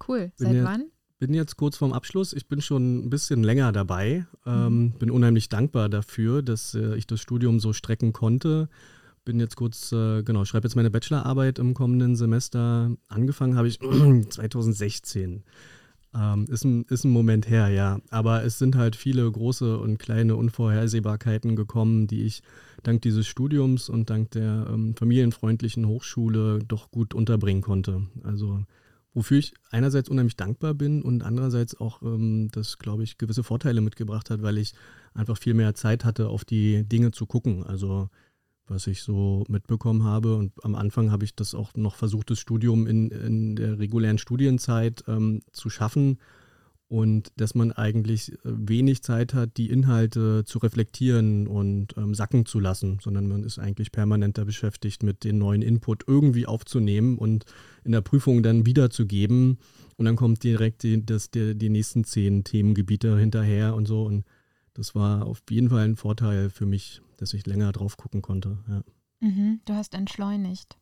Cool. 0.07 0.33
Bin 0.39 0.47
Seit 0.47 0.57
ja- 0.57 0.65
wann? 0.65 0.85
Bin 1.21 1.35
jetzt 1.35 1.57
kurz 1.57 1.77
vorm 1.77 1.93
Abschluss. 1.93 2.33
Ich 2.33 2.47
bin 2.47 2.63
schon 2.63 3.07
ein 3.07 3.11
bisschen 3.11 3.43
länger 3.43 3.73
dabei. 3.73 4.25
Ähm, 4.47 4.93
bin 5.01 5.11
unheimlich 5.11 5.49
dankbar 5.49 5.89
dafür, 5.89 6.43
dass 6.43 6.75
äh, 6.75 6.95
ich 6.95 7.09
das 7.09 7.21
Studium 7.21 7.59
so 7.59 7.73
strecken 7.73 8.13
konnte. 8.13 8.69
Bin 9.25 9.41
jetzt 9.41 9.57
kurz, 9.57 9.91
äh, 9.91 10.23
genau, 10.23 10.45
schreibe 10.45 10.69
jetzt 10.69 10.77
meine 10.77 10.93
Bachelorarbeit 10.93 11.59
im 11.59 11.75
kommenden 11.75 12.15
Semester. 12.15 12.93
Angefangen 13.09 13.57
habe 13.57 13.67
ich 13.67 13.81
2016. 14.31 15.43
Ähm, 16.15 16.45
ist, 16.49 16.65
ein, 16.65 16.85
ist 16.85 17.03
ein 17.05 17.11
Moment 17.11 17.51
her, 17.51 17.69
ja. 17.69 17.99
Aber 18.11 18.45
es 18.45 18.59
sind 18.59 18.77
halt 18.77 18.95
viele 18.95 19.29
große 19.31 19.77
und 19.77 19.99
kleine 19.99 20.37
Unvorhersehbarkeiten 20.37 21.57
gekommen, 21.57 22.07
die 22.07 22.23
ich 22.23 22.43
dank 22.83 23.03
dieses 23.03 23.27
Studiums 23.27 23.89
und 23.89 24.11
dank 24.11 24.31
der 24.33 24.67
ähm, 24.71 24.95
familienfreundlichen 24.95 25.87
Hochschule 25.87 26.61
doch 26.67 26.91
gut 26.91 27.15
unterbringen 27.15 27.63
konnte. 27.63 28.07
Also 28.23 28.65
wofür 29.15 29.39
ich 29.39 29.55
einerseits 29.71 30.09
unheimlich 30.09 30.37
dankbar 30.37 30.75
bin 30.75 31.03
und 31.03 31.23
andererseits 31.23 31.79
auch 31.81 32.03
ähm, 32.03 32.51
das, 32.53 32.79
glaube 32.79 33.03
ich, 33.03 33.19
gewisse 33.19 33.43
Vorteile 33.43 33.81
mitgebracht 33.81 34.31
hat, 34.31 34.43
weil 34.43 34.59
ich 34.59 34.75
einfach 35.15 35.39
viel 35.39 35.55
mehr 35.55 35.75
Zeit 35.75 36.05
hatte, 36.05 36.29
auf 36.29 36.45
die 36.45 36.85
Dinge 36.85 37.11
zu 37.11 37.27
gucken. 37.27 37.65
Also 37.65 38.09
was 38.71 38.87
ich 38.87 39.03
so 39.03 39.45
mitbekommen 39.49 40.05
habe. 40.05 40.37
Und 40.37 40.53
am 40.65 40.75
Anfang 40.75 41.11
habe 41.11 41.25
ich 41.25 41.35
das 41.35 41.55
auch 41.55 41.75
noch 41.75 41.95
versucht, 41.95 42.31
das 42.31 42.39
Studium 42.39 42.87
in, 42.87 43.11
in 43.11 43.57
der 43.57 43.79
regulären 43.79 44.19
Studienzeit 44.19 45.05
ähm, 45.09 45.41
zu 45.53 45.71
schaffen. 45.71 46.19
Und 46.89 47.33
dass 47.37 47.55
man 47.55 47.71
eigentlich 47.73 48.33
äh, 48.33 48.39
wenig 48.45 49.03
Zeit 49.03 49.35
hat, 49.35 49.59
die 49.59 49.69
Inhalte 49.69 50.45
zu 50.47 50.59
reflektieren 50.59 51.47
und 51.47 51.95
ähm, 51.99 52.15
sacken 52.15 52.47
zu 52.47 52.61
lassen, 52.61 52.99
sondern 53.03 53.29
man 53.29 53.45
ist 53.45 53.59
eigentlich 53.59 53.93
permanenter 53.93 54.47
beschäftigt 54.47 55.03
mit 55.03 55.23
den 55.23 55.37
neuen 55.37 55.61
Input 55.61 56.05
irgendwie 56.07 56.47
aufzunehmen 56.47 57.19
und 57.19 57.45
in 57.85 57.93
der 57.93 58.01
Prüfung 58.01 58.43
dann 58.43 58.65
wiederzugeben. 58.65 59.59
Und 59.97 60.05
dann 60.07 60.17
kommt 60.17 60.43
direkt 60.45 60.83
die, 60.83 61.05
das, 61.05 61.31
die, 61.31 61.55
die 61.55 61.69
nächsten 61.69 62.05
zehn 62.05 62.45
Themengebiete 62.45 63.19
hinterher 63.19 63.75
und 63.75 63.87
so. 63.87 64.05
Und 64.05 64.25
das 64.73 64.95
war 64.95 65.27
auf 65.27 65.43
jeden 65.51 65.69
Fall 65.69 65.85
ein 65.85 65.97
Vorteil 65.97 66.49
für 66.49 66.65
mich, 66.65 67.03
dass 67.19 67.35
ich 67.35 67.47
länger 67.47 67.73
drauf 67.73 67.99
gucken 67.99 68.23
konnte. 68.23 68.59
Ja. 68.69 68.83
Mhm. 69.21 69.61
Du 69.67 69.75
hast 69.75 69.95
entschleunigt. 69.95 70.79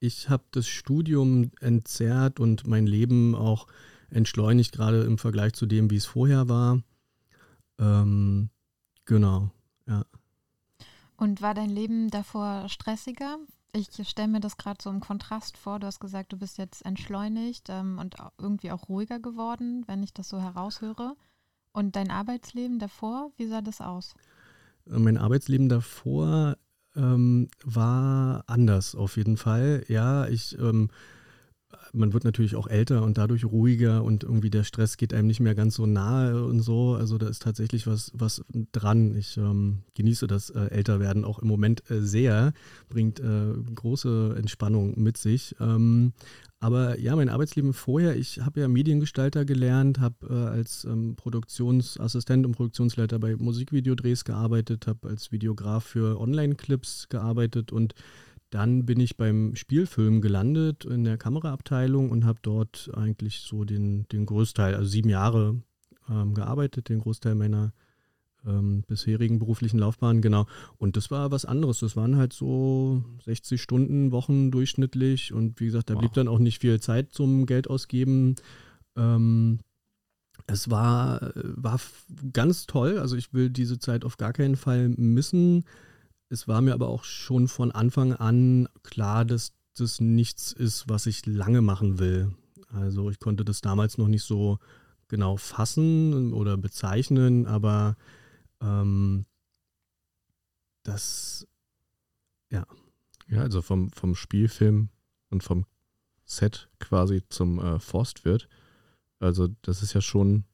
Ich 0.00 0.28
habe 0.28 0.44
das 0.50 0.66
Studium 0.66 1.50
entzerrt 1.60 2.40
und 2.40 2.66
mein 2.66 2.86
Leben 2.86 3.34
auch 3.34 3.66
entschleunigt, 4.10 4.72
gerade 4.72 5.02
im 5.04 5.18
Vergleich 5.18 5.54
zu 5.54 5.66
dem, 5.66 5.90
wie 5.90 5.96
es 5.96 6.06
vorher 6.06 6.48
war. 6.48 6.82
Ähm, 7.78 8.50
genau, 9.04 9.50
ja. 9.86 10.04
Und 11.16 11.40
war 11.42 11.54
dein 11.54 11.70
Leben 11.70 12.10
davor 12.10 12.68
stressiger? 12.68 13.38
Ich 13.72 13.88
stelle 14.08 14.28
mir 14.28 14.40
das 14.40 14.56
gerade 14.56 14.82
so 14.82 14.90
im 14.90 15.00
Kontrast 15.00 15.56
vor. 15.56 15.78
Du 15.78 15.86
hast 15.86 16.00
gesagt, 16.00 16.32
du 16.32 16.38
bist 16.38 16.58
jetzt 16.58 16.84
entschleunigt 16.84 17.68
ähm, 17.68 17.98
und 17.98 18.16
irgendwie 18.38 18.70
auch 18.70 18.88
ruhiger 18.88 19.18
geworden, 19.18 19.84
wenn 19.86 20.02
ich 20.02 20.14
das 20.14 20.28
so 20.28 20.40
heraushöre. 20.40 21.14
Und 21.72 21.94
dein 21.96 22.10
Arbeitsleben 22.10 22.78
davor, 22.78 23.32
wie 23.36 23.46
sah 23.46 23.60
das 23.60 23.80
aus? 23.82 24.14
Mein 24.86 25.18
Arbeitsleben 25.18 25.68
davor 25.68 26.56
ähm, 26.94 27.48
war 27.64 28.44
anders 28.46 28.94
auf 28.94 29.16
jeden 29.16 29.36
Fall. 29.36 29.84
Ja, 29.88 30.26
ich 30.26 30.58
ähm, 30.58 30.88
man 31.92 32.12
wird 32.12 32.24
natürlich 32.24 32.56
auch 32.56 32.66
älter 32.66 33.02
und 33.02 33.18
dadurch 33.18 33.44
ruhiger 33.44 34.04
und 34.04 34.24
irgendwie 34.24 34.50
der 34.50 34.64
Stress 34.64 34.96
geht 34.96 35.14
einem 35.14 35.26
nicht 35.26 35.40
mehr 35.40 35.54
ganz 35.54 35.74
so 35.76 35.86
nahe 35.86 36.44
und 36.44 36.60
so. 36.60 36.94
Also 36.94 37.18
da 37.18 37.28
ist 37.28 37.42
tatsächlich 37.42 37.86
was, 37.86 38.12
was 38.14 38.44
dran. 38.72 39.14
Ich 39.16 39.36
ähm, 39.36 39.82
genieße 39.94 40.26
das 40.26 40.50
äh, 40.50 40.66
Älterwerden 40.70 41.24
auch 41.24 41.38
im 41.38 41.48
Moment 41.48 41.88
äh, 41.90 42.00
sehr, 42.00 42.52
bringt 42.88 43.20
äh, 43.20 43.52
große 43.74 44.34
Entspannung 44.38 45.00
mit 45.00 45.16
sich. 45.16 45.56
Ähm, 45.60 46.12
aber 46.58 46.98
ja, 46.98 47.14
mein 47.14 47.28
Arbeitsleben 47.28 47.74
vorher, 47.74 48.16
ich 48.16 48.40
habe 48.40 48.60
ja 48.60 48.68
Mediengestalter 48.68 49.44
gelernt, 49.44 50.00
habe 50.00 50.26
äh, 50.28 50.32
als 50.32 50.84
ähm, 50.84 51.14
Produktionsassistent 51.16 52.46
und 52.46 52.52
Produktionsleiter 52.52 53.18
bei 53.18 53.36
Musikvideodrehs 53.36 54.24
gearbeitet, 54.24 54.86
habe 54.86 55.08
als 55.08 55.32
Videograf 55.32 55.84
für 55.84 56.18
Online-Clips 56.18 57.08
gearbeitet 57.10 57.72
und 57.72 57.94
dann 58.50 58.86
bin 58.86 59.00
ich 59.00 59.16
beim 59.16 59.56
Spielfilm 59.56 60.20
gelandet 60.20 60.84
in 60.84 61.04
der 61.04 61.18
Kameraabteilung 61.18 62.10
und 62.10 62.24
habe 62.24 62.38
dort 62.42 62.90
eigentlich 62.94 63.40
so 63.40 63.64
den, 63.64 64.06
den 64.08 64.26
Großteil, 64.26 64.74
also 64.74 64.88
sieben 64.88 65.08
Jahre 65.08 65.60
ähm, 66.08 66.34
gearbeitet, 66.34 66.88
den 66.88 67.00
Großteil 67.00 67.34
meiner 67.34 67.72
ähm, 68.46 68.84
bisherigen 68.86 69.38
beruflichen 69.40 69.78
Laufbahn, 69.78 70.22
genau. 70.22 70.46
Und 70.78 70.96
das 70.96 71.10
war 71.10 71.32
was 71.32 71.44
anderes. 71.44 71.80
Das 71.80 71.96
waren 71.96 72.16
halt 72.16 72.32
so 72.32 73.04
60 73.24 73.60
Stunden 73.60 74.12
Wochen 74.12 74.50
durchschnittlich 74.52 75.32
und 75.32 75.58
wie 75.60 75.66
gesagt, 75.66 75.90
da 75.90 75.94
wow. 75.94 76.00
blieb 76.00 76.12
dann 76.12 76.28
auch 76.28 76.38
nicht 76.38 76.60
viel 76.60 76.78
Zeit 76.80 77.12
zum 77.12 77.46
Geld 77.46 77.68
ausgeben. 77.68 78.36
Ähm, 78.96 79.58
es 80.46 80.70
war, 80.70 81.32
war 81.34 81.80
ganz 82.32 82.66
toll. 82.66 82.98
Also 82.98 83.16
ich 83.16 83.34
will 83.34 83.50
diese 83.50 83.80
Zeit 83.80 84.04
auf 84.04 84.16
gar 84.16 84.32
keinen 84.32 84.56
Fall 84.56 84.88
missen 84.90 85.64
es 86.28 86.48
war 86.48 86.60
mir 86.60 86.74
aber 86.74 86.88
auch 86.88 87.04
schon 87.04 87.48
von 87.48 87.70
Anfang 87.72 88.12
an 88.12 88.68
klar, 88.82 89.24
dass 89.24 89.52
das 89.76 90.00
nichts 90.00 90.52
ist, 90.52 90.88
was 90.88 91.06
ich 91.06 91.26
lange 91.26 91.62
machen 91.62 91.98
will. 91.98 92.34
Also 92.68 93.10
ich 93.10 93.18
konnte 93.18 93.44
das 93.44 93.60
damals 93.60 93.98
noch 93.98 94.08
nicht 94.08 94.24
so 94.24 94.58
genau 95.08 95.36
fassen 95.36 96.32
oder 96.32 96.56
bezeichnen, 96.56 97.46
aber 97.46 97.96
ähm, 98.60 99.26
das, 100.82 101.46
ja. 102.50 102.66
Ja, 103.28 103.42
also 103.42 103.62
vom, 103.62 103.90
vom 103.90 104.14
Spielfilm 104.14 104.88
und 105.30 105.42
vom 105.42 105.64
Set 106.24 106.68
quasi 106.80 107.22
zum 107.28 107.58
äh, 107.58 107.78
Forstwirt. 107.78 108.48
Also 109.18 109.48
das 109.62 109.82
ist 109.82 109.94
ja 109.94 110.00
schon 110.00 110.44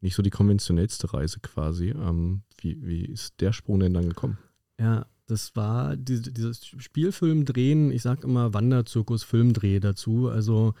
nicht 0.00 0.14
so 0.14 0.22
die 0.22 0.30
konventionellste 0.30 1.12
Reise 1.12 1.40
quasi. 1.40 1.90
Ähm, 1.90 2.42
wie, 2.58 2.84
wie 2.86 3.04
ist 3.04 3.40
der 3.40 3.52
Sprung 3.52 3.80
denn 3.80 3.94
dann 3.94 4.08
gekommen? 4.08 4.38
Ja, 4.80 5.06
das 5.26 5.56
war 5.56 5.96
diese, 5.96 6.32
dieses 6.32 6.66
Spielfilm 6.66 7.44
drehen, 7.44 7.90
ich 7.90 8.02
sag 8.02 8.24
immer 8.24 8.52
Wanderzirkus 8.52 9.22
Filmdreh 9.22 9.80
dazu. 9.80 10.28
Also 10.28 10.74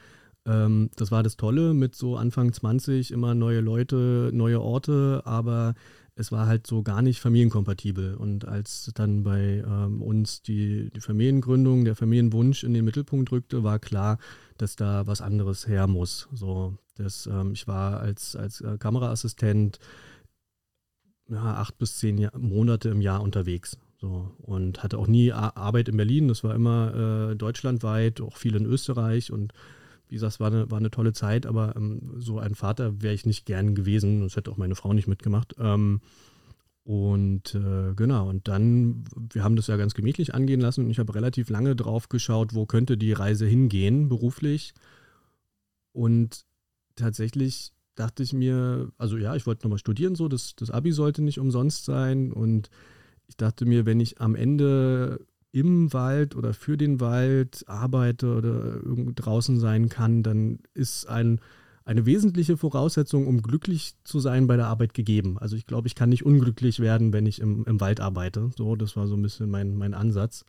ähm, 0.46 0.90
das 0.96 1.10
war 1.10 1.22
das 1.22 1.36
Tolle 1.36 1.74
mit 1.74 1.94
so 1.94 2.16
Anfang 2.16 2.52
20 2.52 3.10
immer 3.10 3.34
neue 3.34 3.60
Leute, 3.60 4.30
neue 4.32 4.60
Orte, 4.60 5.22
aber 5.24 5.74
es 6.16 6.30
war 6.30 6.46
halt 6.46 6.66
so 6.66 6.82
gar 6.82 7.02
nicht 7.02 7.20
familienkompatibel. 7.20 8.14
Und 8.14 8.46
als 8.46 8.90
dann 8.94 9.24
bei 9.24 9.64
ähm, 9.66 10.02
uns 10.02 10.42
die, 10.42 10.90
die 10.94 11.00
Familiengründung, 11.00 11.84
der 11.84 11.96
Familienwunsch 11.96 12.64
in 12.64 12.74
den 12.74 12.84
Mittelpunkt 12.84 13.32
rückte, 13.32 13.64
war 13.64 13.78
klar, 13.78 14.18
dass 14.58 14.76
da 14.76 15.06
was 15.06 15.20
anderes 15.20 15.66
her 15.66 15.86
muss. 15.86 16.28
So, 16.32 16.76
das, 16.96 17.26
ähm, 17.26 17.52
ich 17.52 17.66
war 17.66 18.00
als, 18.00 18.36
als 18.36 18.60
äh, 18.60 18.78
Kameraassistent 18.78 19.78
ja, 21.28 21.56
acht 21.56 21.78
bis 21.78 21.98
zehn 21.98 22.28
Monate 22.36 22.90
im 22.90 23.00
Jahr 23.00 23.22
unterwegs. 23.22 23.78
So, 24.04 24.30
und 24.42 24.82
hatte 24.82 24.98
auch 24.98 25.06
nie 25.06 25.32
Arbeit 25.32 25.88
in 25.88 25.96
Berlin. 25.96 26.28
Das 26.28 26.44
war 26.44 26.54
immer 26.54 27.30
äh, 27.30 27.36
deutschlandweit, 27.36 28.20
auch 28.20 28.36
viel 28.36 28.54
in 28.54 28.66
Österreich. 28.66 29.32
Und 29.32 29.54
wie 30.08 30.16
gesagt, 30.16 30.34
es 30.34 30.40
war 30.40 30.48
eine, 30.48 30.70
war 30.70 30.76
eine 30.76 30.90
tolle 30.90 31.14
Zeit, 31.14 31.46
aber 31.46 31.74
ähm, 31.74 32.12
so 32.18 32.38
ein 32.38 32.54
Vater 32.54 33.00
wäre 33.00 33.14
ich 33.14 33.24
nicht 33.24 33.46
gern 33.46 33.74
gewesen. 33.74 34.20
Das 34.20 34.36
hätte 34.36 34.50
auch 34.50 34.58
meine 34.58 34.74
Frau 34.74 34.92
nicht 34.92 35.08
mitgemacht. 35.08 35.54
Ähm, 35.58 36.02
und 36.82 37.54
äh, 37.54 37.94
genau, 37.96 38.28
und 38.28 38.46
dann, 38.46 39.04
wir 39.32 39.42
haben 39.42 39.56
das 39.56 39.68
ja 39.68 39.78
ganz 39.78 39.94
gemütlich 39.94 40.34
angehen 40.34 40.60
lassen 40.60 40.84
und 40.84 40.90
ich 40.90 40.98
habe 40.98 41.14
relativ 41.14 41.48
lange 41.48 41.74
drauf 41.74 42.10
geschaut, 42.10 42.52
wo 42.52 42.66
könnte 42.66 42.98
die 42.98 43.14
Reise 43.14 43.46
hingehen 43.46 44.10
beruflich. 44.10 44.74
Und 45.92 46.44
tatsächlich 46.94 47.72
dachte 47.94 48.22
ich 48.22 48.34
mir, 48.34 48.92
also 48.98 49.16
ja, 49.16 49.34
ich 49.34 49.46
wollte 49.46 49.64
nochmal 49.64 49.78
studieren, 49.78 50.14
so, 50.14 50.28
das, 50.28 50.56
das 50.56 50.70
Abi 50.70 50.92
sollte 50.92 51.22
nicht 51.22 51.38
umsonst 51.40 51.86
sein. 51.86 52.34
Und 52.34 52.68
ich 53.28 53.36
dachte 53.36 53.66
mir, 53.66 53.86
wenn 53.86 54.00
ich 54.00 54.20
am 54.20 54.34
Ende 54.34 55.20
im 55.52 55.92
Wald 55.92 56.34
oder 56.34 56.52
für 56.52 56.76
den 56.76 57.00
Wald 57.00 57.64
arbeite 57.68 58.34
oder 58.34 58.80
draußen 59.14 59.60
sein 59.60 59.88
kann, 59.88 60.22
dann 60.22 60.58
ist 60.74 61.08
ein, 61.08 61.40
eine 61.84 62.06
wesentliche 62.06 62.56
Voraussetzung, 62.56 63.26
um 63.26 63.40
glücklich 63.40 63.94
zu 64.02 64.18
sein 64.18 64.46
bei 64.46 64.56
der 64.56 64.66
Arbeit 64.66 64.94
gegeben. 64.94 65.38
Also 65.38 65.54
ich 65.54 65.66
glaube, 65.66 65.86
ich 65.86 65.94
kann 65.94 66.08
nicht 66.08 66.26
unglücklich 66.26 66.80
werden, 66.80 67.12
wenn 67.12 67.26
ich 67.26 67.40
im, 67.40 67.64
im 67.66 67.80
Wald 67.80 68.00
arbeite. 68.00 68.50
So, 68.56 68.74
das 68.74 68.96
war 68.96 69.06
so 69.06 69.14
ein 69.14 69.22
bisschen 69.22 69.48
mein, 69.48 69.76
mein 69.76 69.94
Ansatz. 69.94 70.44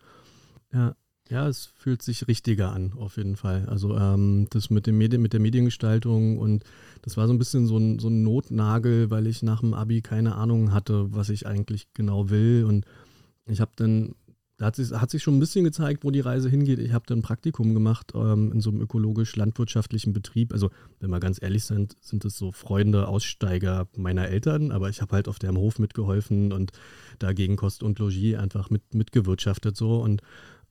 Ja, 0.74 0.96
ja, 1.30 1.48
es 1.48 1.66
fühlt 1.66 2.02
sich 2.02 2.28
richtiger 2.28 2.72
an, 2.72 2.94
auf 2.98 3.18
jeden 3.18 3.36
Fall. 3.36 3.66
Also 3.68 3.98
ähm, 3.98 4.48
das 4.52 4.70
mit, 4.70 4.86
dem 4.86 4.98
Medien, 4.98 5.22
mit 5.22 5.34
der 5.34 5.40
Mediengestaltung 5.40 6.38
und 6.38 6.64
das 7.02 7.18
war 7.18 7.28
so 7.28 7.34
ein 7.34 7.40
bisschen 7.40 7.68
so 7.68 7.78
ein, 7.78 8.00
so 8.00 8.10
ein 8.10 8.24
Notnagel, 8.24 9.10
weil 9.10 9.28
ich 9.28 9.42
nach 9.44 9.62
dem 9.62 9.74
Abi 9.74 10.02
keine 10.02 10.36
Ahnung 10.36 10.72
hatte, 10.72 11.14
was 11.14 11.30
ich 11.30 11.48
eigentlich 11.48 11.88
genau 11.94 12.30
will. 12.30 12.66
Und 12.68 12.86
ich 13.48 13.60
habe 13.60 13.72
dann, 13.76 14.16
da 14.58 14.68
hat 14.68 14.76
sich, 14.76 14.92
hat 14.92 15.10
sich 15.12 15.22
schon 15.22 15.38
ein 15.38 15.40
bisschen 15.40 15.64
gezeigt, 15.64 16.04
wo 16.04 16.12
die 16.12 16.20
Reise 16.20 16.50
hingeht. 16.50 16.80
Ich 16.80 16.94
habe 16.94 17.06
dann 17.08 17.20
ein 17.20 17.24
Praktikum 17.24 17.74
gemacht 17.74 18.14
ähm, 18.16 18.52
in 18.52 18.62
so 18.62 18.72
einem 18.72 18.82
ökologisch-landwirtschaftlichen 18.82 20.14
Betrieb. 20.14 20.54
Also, 20.54 20.70
wenn 21.00 21.10
wir 21.10 21.20
ganz 21.20 21.42
ehrlich 21.42 21.66
sind, 21.66 21.96
sind 22.02 22.26
es 22.26 22.38
so 22.38 22.52
Freunde, 22.52 23.08
Aussteiger 23.08 23.88
meiner 23.96 24.28
Eltern, 24.28 24.72
aber 24.72 24.90
ich 24.90 25.02
habe 25.02 25.16
halt 25.16 25.28
auf 25.28 25.38
deren 25.38 25.58
Hof 25.58 25.78
mitgeholfen 25.78 26.54
und 26.54 26.72
dagegen 27.20 27.56
Kost 27.56 27.84
und 27.84 28.00
Logis 28.00 28.36
einfach 28.36 28.70
mit, 28.70 28.94
mitgewirtschaftet 28.94 29.76
so 29.76 30.02
und 30.02 30.22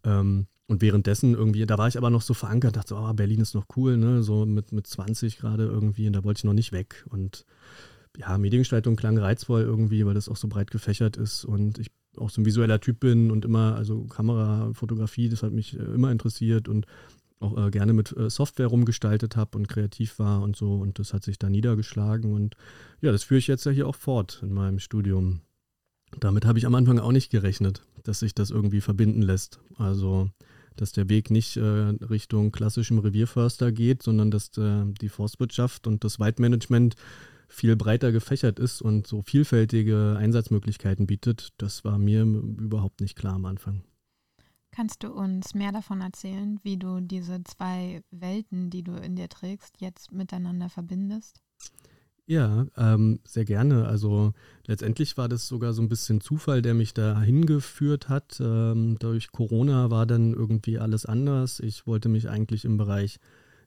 ähm, 0.04 0.46
und 0.66 0.80
währenddessen 0.80 1.34
irgendwie, 1.34 1.66
da 1.66 1.76
war 1.76 1.88
ich 1.88 1.98
aber 1.98 2.10
noch 2.10 2.22
so 2.22 2.32
verankert, 2.32 2.76
dachte 2.76 2.90
so, 2.90 2.96
oh, 2.96 3.12
Berlin 3.12 3.40
ist 3.40 3.54
noch 3.54 3.66
cool, 3.76 3.96
ne? 3.96 4.22
So 4.22 4.46
mit, 4.46 4.72
mit 4.72 4.86
20 4.86 5.36
gerade 5.36 5.64
irgendwie 5.64 6.06
und 6.06 6.14
da 6.14 6.24
wollte 6.24 6.38
ich 6.38 6.44
noch 6.44 6.54
nicht 6.54 6.72
weg. 6.72 7.04
Und 7.10 7.44
ja, 8.16 8.38
Mediengestaltung 8.38 8.96
klang 8.96 9.18
reizvoll 9.18 9.62
irgendwie, 9.62 10.06
weil 10.06 10.14
das 10.14 10.28
auch 10.28 10.36
so 10.36 10.48
breit 10.48 10.70
gefächert 10.70 11.16
ist 11.16 11.44
und 11.44 11.78
ich 11.78 11.90
auch 12.16 12.30
so 12.30 12.40
ein 12.40 12.46
visueller 12.46 12.80
Typ 12.80 13.00
bin 13.00 13.30
und 13.30 13.44
immer, 13.44 13.74
also 13.74 14.04
Kamera, 14.04 14.72
Fotografie, 14.72 15.28
das 15.28 15.42
hat 15.42 15.52
mich 15.52 15.78
äh, 15.78 15.82
immer 15.82 16.12
interessiert 16.12 16.68
und 16.68 16.86
auch 17.40 17.66
äh, 17.66 17.70
gerne 17.70 17.92
mit 17.92 18.16
äh, 18.16 18.30
Software 18.30 18.68
rumgestaltet 18.68 19.36
habe 19.36 19.58
und 19.58 19.68
kreativ 19.68 20.18
war 20.18 20.40
und 20.42 20.56
so 20.56 20.76
und 20.76 20.98
das 20.98 21.12
hat 21.12 21.24
sich 21.24 21.38
da 21.38 21.50
niedergeschlagen 21.50 22.32
und 22.32 22.56
ja, 23.00 23.12
das 23.12 23.24
führe 23.24 23.38
ich 23.38 23.48
jetzt 23.48 23.66
ja 23.66 23.72
hier 23.72 23.88
auch 23.88 23.96
fort 23.96 24.40
in 24.42 24.52
meinem 24.52 24.78
Studium. 24.78 25.40
Damit 26.20 26.44
habe 26.44 26.58
ich 26.58 26.66
am 26.66 26.74
Anfang 26.74 26.98
auch 26.98 27.12
nicht 27.12 27.30
gerechnet, 27.30 27.82
dass 28.02 28.20
sich 28.20 28.34
das 28.34 28.50
irgendwie 28.50 28.80
verbinden 28.80 29.22
lässt. 29.22 29.60
Also, 29.76 30.28
dass 30.76 30.92
der 30.92 31.08
Weg 31.08 31.30
nicht 31.30 31.56
äh, 31.56 31.60
Richtung 31.60 32.52
klassischem 32.52 32.98
Revierförster 32.98 33.72
geht, 33.72 34.02
sondern 34.02 34.30
dass 34.30 34.56
äh, 34.58 34.84
die 35.00 35.08
Forstwirtschaft 35.08 35.86
und 35.86 36.04
das 36.04 36.18
Waldmanagement 36.18 36.96
viel 37.48 37.76
breiter 37.76 38.12
gefächert 38.12 38.58
ist 38.58 38.82
und 38.82 39.06
so 39.06 39.22
vielfältige 39.22 40.16
Einsatzmöglichkeiten 40.18 41.06
bietet. 41.06 41.52
Das 41.58 41.84
war 41.84 41.98
mir 41.98 42.22
überhaupt 42.22 43.00
nicht 43.00 43.16
klar 43.16 43.34
am 43.34 43.44
Anfang. 43.44 43.82
Kannst 44.72 45.04
du 45.04 45.12
uns 45.12 45.54
mehr 45.54 45.70
davon 45.70 46.00
erzählen, 46.00 46.58
wie 46.64 46.76
du 46.76 47.00
diese 47.00 47.44
zwei 47.44 48.02
Welten, 48.10 48.70
die 48.70 48.82
du 48.82 48.94
in 48.96 49.14
dir 49.14 49.28
trägst, 49.28 49.80
jetzt 49.80 50.10
miteinander 50.10 50.68
verbindest? 50.68 51.40
Ja, 52.26 52.66
ähm, 52.78 53.20
sehr 53.26 53.44
gerne. 53.44 53.86
Also 53.86 54.32
letztendlich 54.66 55.18
war 55.18 55.28
das 55.28 55.46
sogar 55.46 55.74
so 55.74 55.82
ein 55.82 55.90
bisschen 55.90 56.22
Zufall, 56.22 56.62
der 56.62 56.72
mich 56.72 56.94
da 56.94 57.20
hingeführt 57.20 58.08
hat. 58.08 58.40
Ähm, 58.40 58.96
durch 58.98 59.30
Corona 59.30 59.90
war 59.90 60.06
dann 60.06 60.32
irgendwie 60.32 60.78
alles 60.78 61.04
anders. 61.04 61.60
Ich 61.60 61.86
wollte 61.86 62.08
mich 62.08 62.30
eigentlich 62.30 62.64
im 62.64 62.78
Bereich 62.78 63.18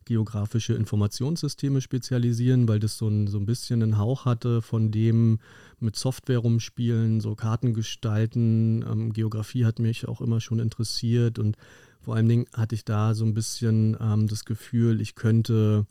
geografische 0.06 0.74
Informationssysteme 0.74 1.82
spezialisieren, 1.82 2.68
weil 2.68 2.80
das 2.80 2.98
so 2.98 3.08
ein, 3.10 3.28
so 3.28 3.38
ein 3.38 3.46
bisschen 3.46 3.84
einen 3.84 3.98
Hauch 4.00 4.26
hatte 4.26 4.62
von 4.64 4.90
dem 4.90 5.40
mit 5.80 5.96
Software 5.96 6.40
rumspielen, 6.40 7.20
so 7.22 7.36
Karten 7.36 7.74
gestalten. 7.76 8.84
Ähm, 8.90 9.14
Geografie 9.14 9.66
hat 9.66 9.78
mich 9.78 10.08
auch 10.08 10.22
immer 10.22 10.42
schon 10.42 10.60
interessiert 10.60 11.38
und 11.38 11.58
vor 12.00 12.16
allen 12.16 12.30
Dingen 12.30 12.46
hatte 12.54 12.74
ich 12.74 12.86
da 12.86 13.14
so 13.14 13.26
ein 13.26 13.34
bisschen 13.36 13.98
ähm, 14.02 14.28
das 14.28 14.46
Gefühl, 14.46 15.00
ich 15.02 15.14
könnte 15.14 15.86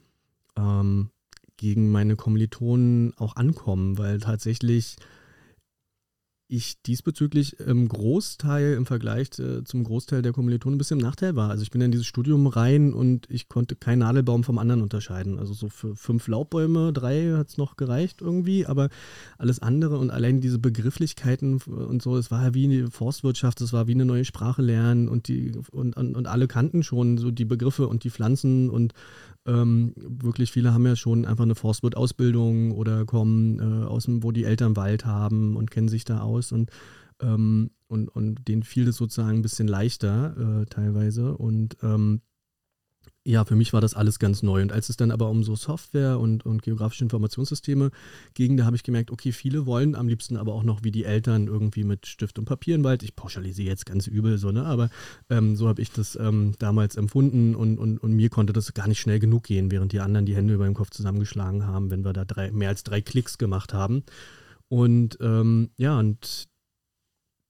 ähm, 0.57 1.11
gegen 1.57 1.91
meine 1.91 2.17
Kommilitonen 2.17 3.13
auch 3.17 3.37
ankommen, 3.37 3.99
weil 3.99 4.19
tatsächlich 4.19 4.97
ich 6.49 6.81
diesbezüglich 6.83 7.59
im 7.59 7.89
Großteil 7.89 8.75
im 8.75 8.87
Vergleich 8.87 9.37
äh, 9.39 9.65
zum 9.65 9.83
Großteil 9.83 10.23
der 10.23 10.33
Kommilitonen 10.33 10.77
ein 10.77 10.79
bisschen 10.79 11.01
im 11.01 11.05
Nachteil 11.05 11.35
war. 11.35 11.51
Also 11.51 11.63
ich 11.63 11.71
bin 11.71 11.81
in 11.81 11.91
dieses 11.91 12.07
Studium 12.07 12.47
rein 12.47 12.93
und 12.93 13.29
ich 13.29 13.49
konnte 13.49 13.75
keinen 13.75 14.01
Nadelbaum 14.01 14.45
vom 14.45 14.59
anderen 14.59 14.83
unterscheiden. 14.83 15.39
Also 15.39 15.55
so 15.55 15.69
für 15.69 15.97
fünf 15.97 16.29
Laubbäume, 16.29 16.93
drei 16.93 17.33
hat 17.33 17.49
es 17.49 17.59
noch 17.59 17.77
gereicht 17.77 18.21
irgendwie, 18.21 18.65
aber 18.65 18.91
alles 19.39 19.61
andere 19.61 19.99
und 19.99 20.11
allein 20.11 20.41
diese 20.41 20.61
Begrifflichkeiten 20.61 21.61
und 21.63 22.01
so, 22.01 22.17
es 22.17 22.31
war 22.31 22.43
ja 22.45 22.55
wie 22.55 22.65
eine 22.65 22.91
Forstwirtschaft, 22.91 23.61
es 23.61 23.73
war 23.73 23.89
wie 23.89 23.95
eine 23.95 24.05
neue 24.05 24.25
Sprache 24.25 24.63
lernen 24.63 25.09
und 25.09 25.27
die 25.27 25.53
und, 25.73 25.97
und, 25.97 26.17
und 26.17 26.27
alle 26.29 26.47
kannten 26.47 26.85
schon 26.85 27.19
so 27.19 27.33
die 27.33 27.45
Begriffe 27.45 27.89
und 27.89 28.05
die 28.05 28.11
Pflanzen 28.11 28.71
und 28.71 28.93
ähm, 29.47 29.93
wirklich 29.97 30.51
viele 30.53 30.73
haben 30.73 30.87
ja 30.87 30.97
schon 30.97 31.25
einfach 31.25 31.45
eine 31.45 31.55
Forstwirt-Ausbildung 31.55 32.73
oder 32.73 33.05
kommen 33.05 33.59
äh, 33.59 33.87
aus 33.87 34.05
dem, 34.05 34.23
wo 34.23 34.33
die 34.33 34.45
Eltern 34.45 34.77
Wald 34.77 35.07
haben 35.07 35.57
und 35.57 35.71
kennen 35.71 35.89
sich 35.89 36.05
da 36.05 36.21
aus 36.21 36.53
und, 36.53 36.71
ähm, 37.21 37.71
und, 37.87 38.09
und 38.09 38.49
denen 38.49 38.63
fiel 38.63 38.85
das 38.85 38.97
sozusagen 38.97 39.39
ein 39.39 39.43
bisschen 39.43 39.69
leichter 39.69 40.63
äh, 40.63 40.67
teilweise. 40.67 41.37
Und 41.37 41.77
ähm, 41.83 42.21
ja, 43.27 43.45
für 43.45 43.57
mich 43.57 43.73
war 43.73 43.81
das 43.81 43.95
alles 43.95 44.21
ganz 44.21 44.45
neu. 44.45 44.63
Und 44.63 44.71
als 44.71 44.89
es 44.89 44.97
dann 44.97 45.11
aber 45.11 45.29
um 45.29 45.43
so 45.43 45.57
Software 45.57 46.21
und, 46.21 46.47
und 46.47 46.63
geografische 46.63 47.03
Informationssysteme 47.03 47.91
ging, 48.35 48.57
da 48.57 48.65
habe 48.65 48.77
ich 48.77 48.85
gemerkt, 48.85 49.11
okay, 49.11 49.33
viele 49.33 49.67
wollen 49.67 49.97
am 49.97 50.07
liebsten 50.07 50.37
aber 50.37 50.55
auch 50.55 50.63
noch 50.63 50.85
wie 50.85 50.93
die 50.93 51.05
Eltern 51.05 51.49
irgendwie 51.49 51.83
mit 51.83 52.07
Stift 52.07 52.39
und 52.39 52.45
Papier 52.45 52.77
im 52.77 52.85
Wald. 52.85 53.03
Ich 53.03 53.17
pauschalisiere 53.17 53.69
jetzt 53.69 53.85
ganz 53.85 54.07
übel 54.07 54.39
so, 54.39 54.53
ne? 54.53 54.65
Aber 54.65 54.91
ähm, 55.29 55.57
so 55.57 55.67
habe 55.67 55.83
ich 55.83 55.91
das 55.91 56.17
ähm, 56.17 56.55
damals 56.61 56.95
empfunden 56.95 57.57
und, 57.57 57.79
und, 57.79 57.99
und 57.99 58.13
mir 58.13 58.31
konnte 58.31 58.53
das 58.53 58.73
gar 58.75 58.87
nicht 58.87 59.01
schnell 59.01 59.19
genug 59.19 59.43
gehen, 59.43 59.73
während 59.73 59.93
die 59.93 60.01
anderen 60.01 60.25
die 60.25 60.37
Hände 60.37 60.55
über 60.55 60.65
dem 60.65 60.75
Kopf 60.75 60.91
zusammengeschlagen 60.91 61.67
haben, 61.67 61.91
wenn 61.91 62.05
wir 62.05 62.13
da 62.13 62.25
drei, 62.25 62.53
mehr 62.53 62.69
als 62.69 62.85
drei 62.85 63.01
Klicks 63.01 63.39
gemacht 63.39 63.75
haben. 63.75 64.05
Und 64.69 65.19
ähm, 65.21 65.71
ja, 65.79 65.99
und 65.99 66.49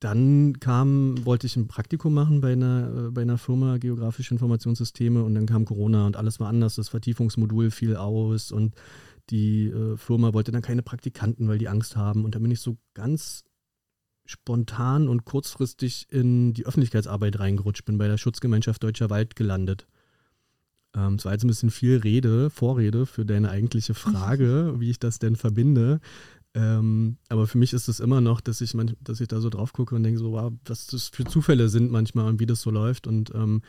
dann 0.06 0.60
kam, 0.60 1.26
wollte 1.26 1.48
ich 1.48 1.56
ein 1.56 1.66
Praktikum 1.66 2.14
machen 2.14 2.40
bei 2.40 2.52
einer, 2.52 3.08
äh, 3.08 3.10
bei 3.10 3.22
einer 3.22 3.38
Firma 3.38 3.78
Geografische 3.78 4.32
Informationssysteme 4.32 5.25
und 5.25 5.34
dann 5.34 5.46
kam 5.46 5.64
Corona 5.64 6.06
und 6.06 6.16
alles 6.16 6.38
war 6.38 6.48
anders. 6.48 6.76
Das 6.76 6.90
Vertiefungsmodul 6.90 7.72
fiel 7.72 7.96
aus 7.96 8.52
und 8.52 8.76
die 9.30 9.66
äh, 9.66 9.96
Firma 9.96 10.32
wollte 10.32 10.52
dann 10.52 10.62
keine 10.62 10.82
Praktikanten, 10.82 11.48
weil 11.48 11.58
die 11.58 11.66
Angst 11.66 11.96
haben. 11.96 12.25
Und 12.25 12.36
dann 12.36 12.42
bin 12.42 12.52
ich 12.52 12.60
so 12.60 12.76
ganz 12.94 13.42
spontan 14.25 15.08
und 15.08 15.25
kurzfristig 15.25 16.06
in 16.10 16.54
die 16.54 16.66
Öffentlichkeitsarbeit 16.66 17.40
reingerutscht, 17.40 17.84
bin 17.84 17.98
bei 17.98 18.06
der 18.06 18.16
Schutzgemeinschaft 18.16 18.84
Deutscher 18.84 19.10
Wald 19.10 19.34
gelandet. 19.34 19.88
Ähm, 20.94 21.14
es 21.14 21.25
war 21.25 21.32
jetzt 21.32 21.42
ein 21.42 21.48
bisschen 21.48 21.70
viel 21.70 21.96
Rede, 21.96 22.48
Vorrede 22.48 23.06
für 23.06 23.25
deine 23.25 23.50
eigentliche 23.50 23.94
Frage, 23.94 24.75
wie 24.78 24.90
ich 24.90 25.00
das 25.00 25.18
denn 25.18 25.34
verbinde. 25.34 25.98
Ähm, 26.56 27.18
aber 27.28 27.46
für 27.46 27.58
mich 27.58 27.75
ist 27.75 27.86
es 27.86 28.00
immer 28.00 28.22
noch, 28.22 28.40
dass 28.40 28.62
ich, 28.62 28.72
manch, 28.72 28.96
dass 29.02 29.20
ich 29.20 29.28
da 29.28 29.42
so 29.42 29.50
drauf 29.50 29.75
gucke 29.75 29.94
und 29.94 30.02
denke, 30.02 30.18
so, 30.18 30.32
wow, 30.32 30.50
was 30.64 30.86
das 30.86 31.08
für 31.08 31.25
Zufälle 31.25 31.68
sind 31.68 31.90
manchmal 31.90 32.28
und 32.28 32.40
wie 32.40 32.46
das 32.46 32.62
so 32.62 32.70
läuft. 32.70 33.06
Und, 33.06 33.30
ähm, 33.34 33.60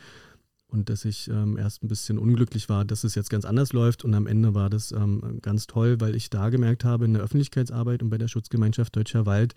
und 0.68 0.88
dass 0.88 1.04
ich 1.04 1.28
ähm, 1.28 1.58
erst 1.58 1.82
ein 1.82 1.88
bisschen 1.88 2.18
unglücklich 2.18 2.70
war, 2.70 2.86
dass 2.86 3.04
es 3.04 3.14
jetzt 3.14 3.28
ganz 3.28 3.44
anders 3.44 3.74
läuft. 3.74 4.06
Und 4.06 4.14
am 4.14 4.26
Ende 4.26 4.54
war 4.54 4.70
das 4.70 4.92
ähm, 4.92 5.38
ganz 5.42 5.66
toll, 5.66 6.00
weil 6.00 6.16
ich 6.16 6.30
da 6.30 6.48
gemerkt 6.48 6.82
habe 6.84 7.04
in 7.04 7.12
der 7.12 7.22
Öffentlichkeitsarbeit 7.22 8.02
und 8.02 8.08
bei 8.08 8.16
der 8.18 8.28
Schutzgemeinschaft 8.28 8.96
Deutscher 8.96 9.26
Wald, 9.26 9.54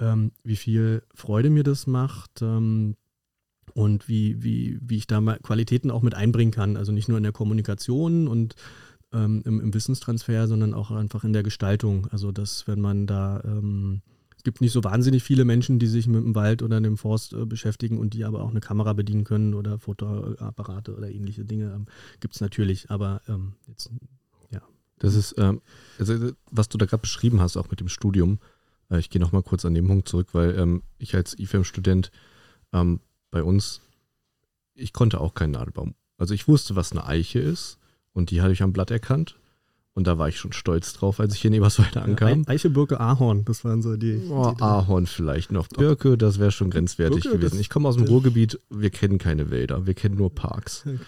ähm, 0.00 0.32
wie 0.42 0.56
viel 0.56 1.04
Freude 1.14 1.50
mir 1.50 1.62
das 1.62 1.86
macht 1.86 2.42
ähm, 2.42 2.96
und 3.74 4.08
wie, 4.08 4.42
wie, 4.42 4.80
wie 4.82 4.96
ich 4.96 5.06
da 5.06 5.20
mal 5.20 5.38
Qualitäten 5.38 5.92
auch 5.92 6.02
mit 6.02 6.14
einbringen 6.14 6.52
kann. 6.52 6.76
Also 6.76 6.90
nicht 6.90 7.08
nur 7.08 7.18
in 7.18 7.24
der 7.24 7.32
Kommunikation 7.32 8.26
und 8.26 8.56
ähm, 9.12 9.42
im, 9.44 9.60
im, 9.60 9.74
Wissenstransfer, 9.74 10.46
sondern 10.48 10.74
auch 10.74 10.90
einfach 10.90 11.24
in 11.24 11.32
der 11.32 11.42
Gestaltung. 11.42 12.06
Also 12.10 12.32
dass 12.32 12.66
wenn 12.66 12.80
man 12.80 13.06
da, 13.06 13.42
ähm, 13.44 14.02
es 14.36 14.42
gibt 14.42 14.60
nicht 14.60 14.72
so 14.72 14.82
wahnsinnig 14.84 15.22
viele 15.22 15.44
Menschen, 15.44 15.78
die 15.78 15.86
sich 15.86 16.06
mit 16.06 16.24
dem 16.24 16.34
Wald 16.34 16.62
oder 16.62 16.80
dem 16.80 16.96
Forst 16.96 17.32
äh, 17.32 17.44
beschäftigen 17.44 17.98
und 17.98 18.14
die 18.14 18.24
aber 18.24 18.42
auch 18.42 18.50
eine 18.50 18.60
Kamera 18.60 18.92
bedienen 18.92 19.24
können 19.24 19.54
oder 19.54 19.78
Fotoapparate 19.78 20.94
oder 20.94 21.10
ähnliche 21.10 21.44
Dinge. 21.44 21.72
Ähm, 21.74 21.86
gibt 22.20 22.34
es 22.34 22.40
natürlich, 22.40 22.90
aber 22.90 23.22
ähm, 23.28 23.54
jetzt, 23.68 23.90
ja. 24.50 24.62
Das 24.98 25.14
ist, 25.14 25.34
ähm, 25.38 25.60
also, 25.98 26.32
was 26.50 26.68
du 26.68 26.78
da 26.78 26.86
gerade 26.86 27.02
beschrieben 27.02 27.40
hast, 27.40 27.56
auch 27.56 27.70
mit 27.70 27.80
dem 27.80 27.88
Studium. 27.88 28.38
Äh, 28.90 28.98
ich 28.98 29.10
gehe 29.10 29.20
nochmal 29.20 29.42
kurz 29.42 29.64
an 29.64 29.74
den 29.74 29.86
Punkt 29.86 30.08
zurück, 30.08 30.28
weil 30.32 30.58
ähm, 30.58 30.82
ich 30.98 31.14
als 31.14 31.38
IFEM-Student 31.38 32.10
bei 33.30 33.42
uns, 33.42 33.82
ich 34.72 34.94
konnte 34.94 35.20
auch 35.20 35.34
keinen 35.34 35.50
Nadelbaum. 35.50 35.94
Also 36.16 36.32
ich 36.32 36.48
wusste, 36.48 36.74
was 36.74 36.92
eine 36.92 37.04
Eiche 37.04 37.38
ist 37.38 37.78
und 38.12 38.30
die 38.30 38.42
hatte 38.42 38.52
ich 38.52 38.62
am 38.62 38.72
Blatt 38.72 38.90
erkannt. 38.90 39.36
Und 39.94 40.06
da 40.06 40.16
war 40.16 40.28
ich 40.28 40.38
schon 40.38 40.52
stolz 40.52 40.94
drauf, 40.94 41.20
als 41.20 41.34
ich 41.34 41.42
hier 41.42 41.50
in 41.50 41.54
Eberswalde 41.54 42.00
ankam. 42.00 42.44
Eiche, 42.46 42.70
Birke, 42.70 42.98
Ahorn, 42.98 43.44
das 43.44 43.62
waren 43.62 43.82
so 43.82 43.96
die. 43.96 44.22
Oh, 44.30 44.54
die 44.56 44.62
Ahorn 44.62 45.06
vielleicht 45.06 45.52
noch. 45.52 45.68
Birke, 45.68 46.16
das 46.16 46.38
wäre 46.38 46.50
schon 46.50 46.70
grenzwertig 46.70 47.24
Birke, 47.24 47.38
gewesen. 47.38 47.60
Ich 47.60 47.68
komme 47.68 47.88
aus 47.88 47.96
dem 47.96 48.06
Ruhrgebiet, 48.06 48.58
wir 48.70 48.88
kennen 48.88 49.18
keine 49.18 49.50
Wälder, 49.50 49.86
wir 49.86 49.92
kennen 49.92 50.16
nur 50.16 50.34
Parks. 50.34 50.84
Okay. 50.86 50.98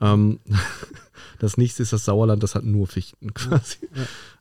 Ähm, 0.00 0.40
das 1.38 1.58
nächste 1.58 1.82
ist 1.82 1.92
das 1.92 2.06
Sauerland, 2.06 2.42
das 2.42 2.54
hat 2.54 2.64
nur 2.64 2.86
Fichten 2.86 3.34
quasi. 3.34 3.88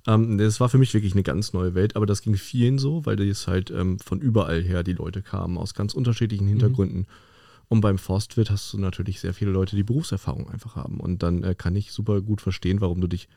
Ja. 0.06 0.16
Ähm, 0.16 0.38
das 0.38 0.62
war 0.62 0.70
für 0.70 0.78
mich 0.78 0.94
wirklich 0.94 1.14
eine 1.14 1.24
ganz 1.24 1.52
neue 1.52 1.76
Welt, 1.76 1.98
aber 1.98 2.06
das 2.06 2.22
ging 2.22 2.36
vielen 2.36 2.80
so, 2.80 3.06
weil 3.06 3.18
das 3.18 3.48
halt 3.48 3.72
ähm, 3.72 4.00
von 4.00 4.22
überall 4.22 4.62
her 4.62 4.84
die 4.84 4.94
Leute 4.94 5.22
kamen, 5.22 5.58
aus 5.58 5.74
ganz 5.74 5.94
unterschiedlichen 5.94 6.46
mhm. 6.46 6.52
Hintergründen. 6.52 7.00
Mhm. 7.00 7.31
Und 7.72 7.80
beim 7.80 7.98
Forstwirt 7.98 8.52
hast 8.52 8.74
du 8.74 8.78
natürlich 8.78 9.22
sehr 9.22 9.34
viele 9.34 9.52
Leute, 9.52 9.78
die 9.78 9.84
Berufserfahrung 9.84 10.50
einfach 10.50 10.76
haben. 10.76 11.00
Und 11.00 11.24
dann 11.24 11.42
äh, 11.42 11.56
kann 11.56 11.74
ich 11.74 11.94
super 11.94 12.22
gut 12.22 12.42
verstehen, 12.42 12.82
warum 12.82 13.00
du 13.00 13.08
dich 13.08 13.30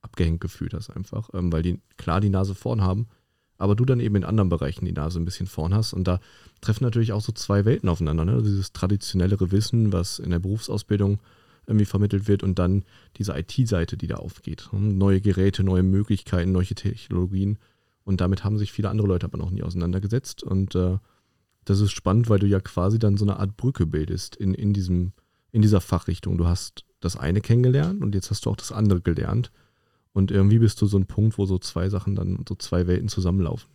abgehängt 0.00 0.40
gefühlt 0.40 0.74
hast 0.74 0.90
einfach. 0.90 1.30
Ähm, 1.34 1.52
weil 1.52 1.62
die 1.62 1.80
klar 1.96 2.20
die 2.20 2.28
Nase 2.28 2.54
vorn 2.54 2.82
haben, 2.82 3.08
aber 3.58 3.74
du 3.74 3.84
dann 3.84 3.98
eben 3.98 4.14
in 4.14 4.22
anderen 4.24 4.48
Bereichen 4.48 4.84
die 4.84 4.92
Nase 4.92 5.18
ein 5.18 5.24
bisschen 5.24 5.48
vorn 5.48 5.74
hast. 5.74 5.92
Und 5.92 6.06
da 6.06 6.20
treffen 6.60 6.84
natürlich 6.84 7.12
auch 7.12 7.20
so 7.20 7.32
zwei 7.32 7.64
Welten 7.64 7.88
aufeinander. 7.88 8.24
Ne? 8.24 8.40
Dieses 8.44 8.72
traditionellere 8.72 9.50
Wissen, 9.50 9.92
was 9.92 10.20
in 10.20 10.30
der 10.30 10.38
Berufsausbildung 10.38 11.18
irgendwie 11.66 11.84
vermittelt 11.84 12.28
wird 12.28 12.44
und 12.44 12.60
dann 12.60 12.84
diese 13.16 13.36
IT-Seite, 13.36 13.96
die 13.96 14.06
da 14.06 14.18
aufgeht. 14.18 14.68
Ne? 14.70 14.78
Neue 14.78 15.20
Geräte, 15.20 15.64
neue 15.64 15.82
Möglichkeiten, 15.82 16.52
neue 16.52 16.66
Technologien. 16.66 17.58
Und 18.04 18.20
damit 18.20 18.44
haben 18.44 18.56
sich 18.56 18.70
viele 18.70 18.88
andere 18.88 19.08
Leute 19.08 19.26
aber 19.26 19.38
noch 19.38 19.50
nie 19.50 19.64
auseinandergesetzt. 19.64 20.44
Und 20.44 20.76
äh, 20.76 20.98
das 21.70 21.80
ist 21.80 21.92
spannend, 21.92 22.28
weil 22.28 22.40
du 22.40 22.48
ja 22.48 22.58
quasi 22.58 22.98
dann 22.98 23.16
so 23.16 23.24
eine 23.24 23.38
Art 23.38 23.56
Brücke 23.56 23.86
bildest 23.86 24.34
in, 24.34 24.54
in, 24.54 24.72
diesem, 24.72 25.12
in 25.52 25.62
dieser 25.62 25.80
Fachrichtung. 25.80 26.36
Du 26.36 26.48
hast 26.48 26.84
das 26.98 27.16
eine 27.16 27.40
kennengelernt 27.40 28.02
und 28.02 28.14
jetzt 28.14 28.30
hast 28.30 28.44
du 28.44 28.50
auch 28.50 28.56
das 28.56 28.72
andere 28.72 29.00
gelernt. 29.00 29.52
Und 30.12 30.32
irgendwie 30.32 30.58
bist 30.58 30.82
du 30.82 30.86
so 30.86 30.98
ein 30.98 31.06
Punkt, 31.06 31.38
wo 31.38 31.46
so 31.46 31.58
zwei 31.58 31.88
Sachen 31.88 32.16
dann, 32.16 32.44
so 32.48 32.56
zwei 32.56 32.88
Welten 32.88 33.08
zusammenlaufen. 33.08 33.70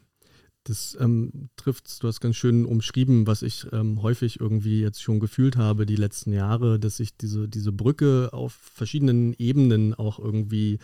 Das 0.65 0.97
ähm, 0.99 1.49
trifft, 1.55 2.03
du 2.03 2.07
hast 2.09 2.19
ganz 2.19 2.35
schön 2.35 2.65
umschrieben, 2.65 3.27
was 3.27 3.43
ich 3.43 3.65
ähm, 3.71 4.01
häufig 4.01 4.41
irgendwie 4.41 4.81
jetzt 4.81 5.01
schon 5.01 5.21
gefühlt 5.21 5.55
habe 5.55 5.85
die 5.85 5.95
letzten 5.95 6.33
Jahre, 6.33 6.79
dass 6.79 6.99
ich 6.99 7.15
diese, 7.15 7.47
diese 7.47 7.71
Brücke 7.71 8.29
auf 8.33 8.51
verschiedenen 8.51 9.33
Ebenen 9.37 9.93
auch 9.93 10.19
irgendwie 10.19 10.79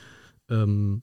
ähm, 0.49 1.01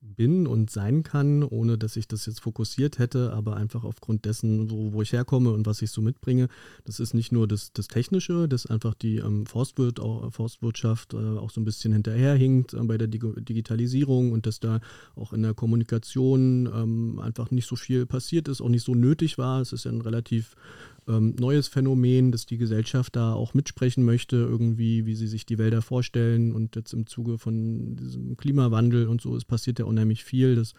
bin 0.00 0.46
und 0.46 0.70
sein 0.70 1.02
kann, 1.02 1.42
ohne 1.42 1.78
dass 1.78 1.96
ich 1.96 2.08
das 2.08 2.26
jetzt 2.26 2.40
fokussiert 2.40 2.98
hätte, 2.98 3.32
aber 3.32 3.56
einfach 3.56 3.84
aufgrund 3.84 4.24
dessen, 4.24 4.70
wo, 4.70 4.92
wo 4.92 5.02
ich 5.02 5.12
herkomme 5.12 5.50
und 5.50 5.66
was 5.66 5.82
ich 5.82 5.90
so 5.90 6.00
mitbringe. 6.00 6.48
Das 6.84 7.00
ist 7.00 7.14
nicht 7.14 7.32
nur 7.32 7.46
das, 7.48 7.72
das 7.72 7.88
Technische, 7.88 8.48
dass 8.48 8.66
einfach 8.66 8.94
die 8.94 9.16
ähm, 9.16 9.46
Forstwirt, 9.46 10.00
auch, 10.00 10.32
Forstwirtschaft 10.32 11.14
äh, 11.14 11.16
auch 11.16 11.50
so 11.50 11.60
ein 11.60 11.64
bisschen 11.64 11.92
hinterherhinkt 11.92 12.74
äh, 12.74 12.82
bei 12.82 12.98
der 12.98 13.08
Dig 13.08 13.22
Digitalisierung 13.44 14.32
und 14.32 14.46
dass 14.46 14.60
da 14.60 14.80
auch 15.14 15.32
in 15.32 15.42
der 15.42 15.54
Kommunikation 15.54 16.66
ähm, 16.66 17.18
einfach 17.18 17.50
nicht 17.50 17.66
so 17.66 17.76
viel 17.76 18.06
passiert 18.06 18.48
ist, 18.48 18.60
auch 18.60 18.68
nicht 18.68 18.84
so 18.84 18.94
nötig 18.94 19.38
war. 19.38 19.60
Es 19.60 19.72
ist 19.72 19.84
ja 19.84 19.90
ein 19.90 20.00
relativ 20.00 20.54
ähm, 21.08 21.34
neues 21.38 21.68
Phänomen, 21.68 22.30
dass 22.32 22.46
die 22.46 22.58
Gesellschaft 22.58 23.16
da 23.16 23.32
auch 23.32 23.54
mitsprechen 23.54 24.04
möchte, 24.04 24.36
irgendwie, 24.36 25.06
wie 25.06 25.14
sie 25.14 25.26
sich 25.26 25.46
die 25.46 25.58
Wälder 25.58 25.82
vorstellen. 25.82 26.52
Und 26.52 26.76
jetzt 26.76 26.92
im 26.92 27.06
Zuge 27.06 27.38
von 27.38 27.96
diesem 27.96 28.36
Klimawandel 28.36 29.08
und 29.08 29.20
so, 29.20 29.34
es 29.34 29.44
passiert 29.44 29.78
ja 29.78 29.84
unheimlich 29.84 30.24
viel. 30.24 30.54
Das 30.54 30.74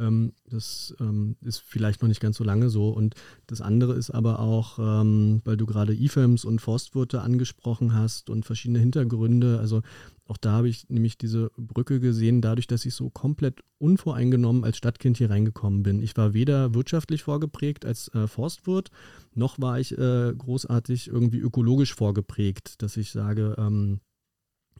ähm, 0.00 0.32
das 0.50 0.94
ähm, 1.00 1.36
ist 1.42 1.58
vielleicht 1.58 2.02
noch 2.02 2.08
nicht 2.08 2.20
ganz 2.20 2.36
so 2.36 2.44
lange 2.44 2.70
so. 2.70 2.90
Und 2.90 3.14
das 3.46 3.60
andere 3.60 3.94
ist 3.94 4.10
aber 4.10 4.40
auch, 4.40 4.78
ähm, 4.78 5.40
weil 5.44 5.56
du 5.56 5.66
gerade 5.66 5.94
IFEMs 5.94 6.44
und 6.44 6.60
Forstwirte 6.60 7.20
angesprochen 7.20 7.94
hast 7.94 8.30
und 8.30 8.44
verschiedene 8.44 8.80
Hintergründe. 8.80 9.58
Also 9.60 9.82
auch 10.26 10.38
da 10.38 10.52
habe 10.52 10.68
ich 10.68 10.88
nämlich 10.88 11.18
diese 11.18 11.50
Brücke 11.56 12.00
gesehen, 12.00 12.40
dadurch, 12.40 12.66
dass 12.66 12.86
ich 12.86 12.94
so 12.94 13.10
komplett 13.10 13.60
unvoreingenommen 13.78 14.64
als 14.64 14.78
Stadtkind 14.78 15.18
hier 15.18 15.30
reingekommen 15.30 15.82
bin. 15.82 16.00
Ich 16.00 16.16
war 16.16 16.32
weder 16.32 16.74
wirtschaftlich 16.74 17.22
vorgeprägt 17.22 17.84
als 17.84 18.08
äh, 18.14 18.26
Forstwirt, 18.26 18.90
noch 19.34 19.60
war 19.60 19.78
ich 19.78 19.96
äh, 19.98 20.32
großartig 20.32 21.08
irgendwie 21.08 21.38
ökologisch 21.38 21.94
vorgeprägt, 21.94 22.80
dass 22.82 22.96
ich 22.96 23.10
sage, 23.10 23.54
ähm, 23.58 24.00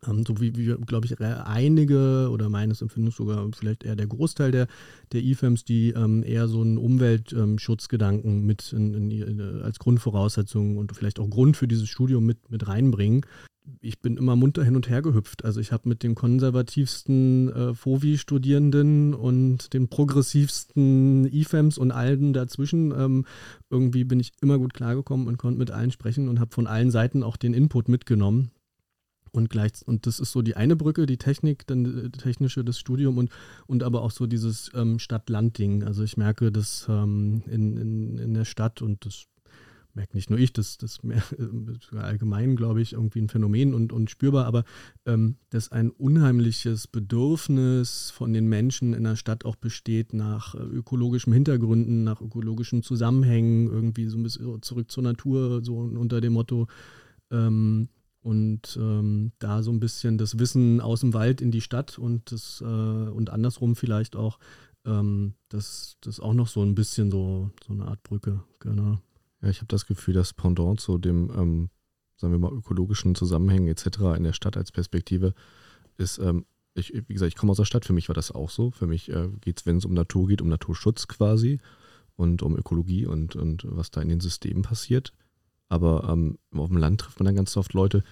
ähm, 0.06 0.24
so 0.26 0.40
wie, 0.40 0.56
wie 0.56 0.74
glaube 0.86 1.06
ich, 1.06 1.20
einige 1.20 2.30
oder 2.30 2.48
meines 2.48 2.80
Empfindens 2.80 3.16
sogar 3.16 3.46
vielleicht 3.54 3.84
eher 3.84 3.96
der 3.96 4.06
Großteil 4.06 4.50
der, 4.50 4.66
der 5.12 5.22
IFEMs, 5.22 5.64
die 5.64 5.90
ähm, 5.90 6.22
eher 6.22 6.48
so 6.48 6.62
einen 6.62 6.78
Umweltschutzgedanken 6.78 8.44
mit 8.44 8.72
in, 8.72 8.94
in, 8.94 9.10
in, 9.10 9.62
als 9.62 9.78
Grundvoraussetzung 9.78 10.78
und 10.78 10.94
vielleicht 10.96 11.20
auch 11.20 11.28
Grund 11.28 11.56
für 11.56 11.68
dieses 11.68 11.88
Studium 11.88 12.24
mit, 12.24 12.50
mit 12.50 12.66
reinbringen. 12.66 13.26
Ich 13.80 14.00
bin 14.00 14.16
immer 14.16 14.36
munter 14.36 14.64
hin 14.64 14.76
und 14.76 14.88
her 14.88 15.02
gehüpft. 15.02 15.44
Also 15.44 15.60
ich 15.60 15.72
habe 15.72 15.88
mit 15.88 16.02
den 16.02 16.14
konservativsten 16.14 17.48
äh, 17.52 17.74
FOVI-Studierenden 17.74 19.14
und 19.14 19.72
den 19.72 19.88
progressivsten 19.88 21.26
IFEMs 21.26 21.78
und 21.78 21.90
allen 21.90 22.32
dazwischen 22.32 22.92
ähm, 22.92 23.24
irgendwie 23.70 24.04
bin 24.04 24.20
ich 24.20 24.32
immer 24.40 24.58
gut 24.58 24.74
klargekommen 24.74 25.26
und 25.26 25.38
konnte 25.38 25.58
mit 25.58 25.70
allen 25.70 25.90
sprechen 25.90 26.28
und 26.28 26.40
habe 26.40 26.54
von 26.54 26.66
allen 26.66 26.90
Seiten 26.90 27.22
auch 27.22 27.36
den 27.36 27.54
Input 27.54 27.88
mitgenommen. 27.88 28.50
Und 29.32 29.50
gleich, 29.50 29.72
und 29.84 30.06
das 30.06 30.20
ist 30.20 30.30
so 30.30 30.42
die 30.42 30.54
eine 30.54 30.76
Brücke, 30.76 31.06
die 31.06 31.16
Technik, 31.16 31.66
dann 31.66 31.84
die 31.84 31.90
äh, 32.06 32.10
technische, 32.10 32.64
das 32.64 32.78
Studium 32.78 33.18
und, 33.18 33.30
und 33.66 33.82
aber 33.82 34.02
auch 34.02 34.12
so 34.12 34.26
dieses 34.26 34.70
ähm, 34.74 35.00
Stadt-Land-Ding. 35.00 35.82
Also 35.82 36.04
ich 36.04 36.16
merke 36.16 36.52
das 36.52 36.86
ähm, 36.88 37.42
in, 37.46 37.76
in, 37.76 38.18
in 38.18 38.34
der 38.34 38.44
Stadt 38.44 38.80
und 38.80 39.04
das 39.04 39.26
merkt 39.94 40.14
nicht 40.14 40.30
nur 40.30 40.38
ich, 40.38 40.52
das, 40.52 40.76
das 40.76 41.02
mehr, 41.02 41.22
äh, 41.92 41.96
allgemein, 41.96 42.56
glaube 42.56 42.82
ich, 42.82 42.92
irgendwie 42.92 43.20
ein 43.20 43.28
Phänomen 43.28 43.74
und, 43.74 43.92
und 43.92 44.10
spürbar, 44.10 44.46
aber 44.46 44.64
ähm, 45.06 45.36
dass 45.50 45.70
ein 45.70 45.90
unheimliches 45.90 46.86
Bedürfnis 46.86 48.10
von 48.10 48.32
den 48.32 48.48
Menschen 48.48 48.92
in 48.92 49.04
der 49.04 49.16
Stadt 49.16 49.44
auch 49.44 49.56
besteht 49.56 50.12
nach 50.12 50.54
äh, 50.54 50.58
ökologischen 50.58 51.32
Hintergründen, 51.32 52.04
nach 52.04 52.20
ökologischen 52.20 52.82
Zusammenhängen, 52.82 53.68
irgendwie 53.68 54.06
so 54.06 54.18
ein 54.18 54.22
bisschen 54.22 54.62
zurück 54.62 54.90
zur 54.90 55.02
Natur, 55.02 55.64
so 55.64 55.78
unter 55.78 56.20
dem 56.20 56.34
Motto. 56.34 56.66
Ähm, 57.30 57.88
und 58.20 58.78
ähm, 58.80 59.32
da 59.38 59.62
so 59.62 59.70
ein 59.70 59.80
bisschen 59.80 60.16
das 60.16 60.38
Wissen 60.38 60.80
aus 60.80 61.00
dem 61.00 61.12
Wald 61.12 61.42
in 61.42 61.50
die 61.50 61.60
Stadt 61.60 61.98
und 61.98 62.32
das 62.32 62.62
äh, 62.62 62.64
und 62.64 63.28
andersrum 63.28 63.76
vielleicht 63.76 64.16
auch 64.16 64.38
ähm, 64.86 65.34
das, 65.50 65.98
das 66.00 66.20
auch 66.20 66.32
noch 66.32 66.48
so 66.48 66.62
ein 66.62 66.74
bisschen 66.74 67.10
so, 67.10 67.50
so 67.66 67.74
eine 67.74 67.84
Art 67.84 68.02
Brücke, 68.02 68.42
genau. 68.60 68.98
Ja, 69.44 69.50
ich 69.50 69.58
habe 69.58 69.68
das 69.68 69.86
Gefühl, 69.86 70.14
dass 70.14 70.32
Pendant 70.32 70.80
zu 70.80 70.96
dem, 70.96 71.30
ähm, 71.36 71.68
sagen 72.16 72.32
wir 72.32 72.38
mal, 72.38 72.52
ökologischen 72.52 73.14
Zusammenhängen 73.14 73.68
etc. 73.68 74.16
in 74.16 74.24
der 74.24 74.32
Stadt 74.32 74.56
als 74.56 74.72
Perspektive 74.72 75.34
ist, 75.98 76.18
ähm, 76.18 76.46
ich, 76.74 76.92
wie 76.94 77.12
gesagt, 77.12 77.28
ich 77.28 77.36
komme 77.36 77.52
aus 77.52 77.58
der 77.58 77.66
Stadt, 77.66 77.84
für 77.84 77.92
mich 77.92 78.08
war 78.08 78.14
das 78.14 78.32
auch 78.32 78.50
so. 78.50 78.70
Für 78.70 78.86
mich 78.86 79.10
äh, 79.10 79.28
geht 79.42 79.60
es, 79.60 79.66
wenn 79.66 79.76
es 79.76 79.84
um 79.84 79.92
Natur 79.92 80.26
geht, 80.26 80.40
um 80.40 80.48
Naturschutz 80.48 81.06
quasi 81.06 81.60
und 82.16 82.42
um 82.42 82.56
Ökologie 82.56 83.06
und, 83.06 83.36
und 83.36 83.64
was 83.68 83.90
da 83.90 84.00
in 84.00 84.08
den 84.08 84.20
Systemen 84.20 84.62
passiert. 84.62 85.12
Aber 85.68 86.08
ähm, 86.10 86.38
auf 86.52 86.68
dem 86.68 86.78
Land 86.78 87.02
trifft 87.02 87.20
man 87.20 87.26
dann 87.26 87.36
ganz 87.36 87.56
oft 87.56 87.74
Leute, 87.74 88.02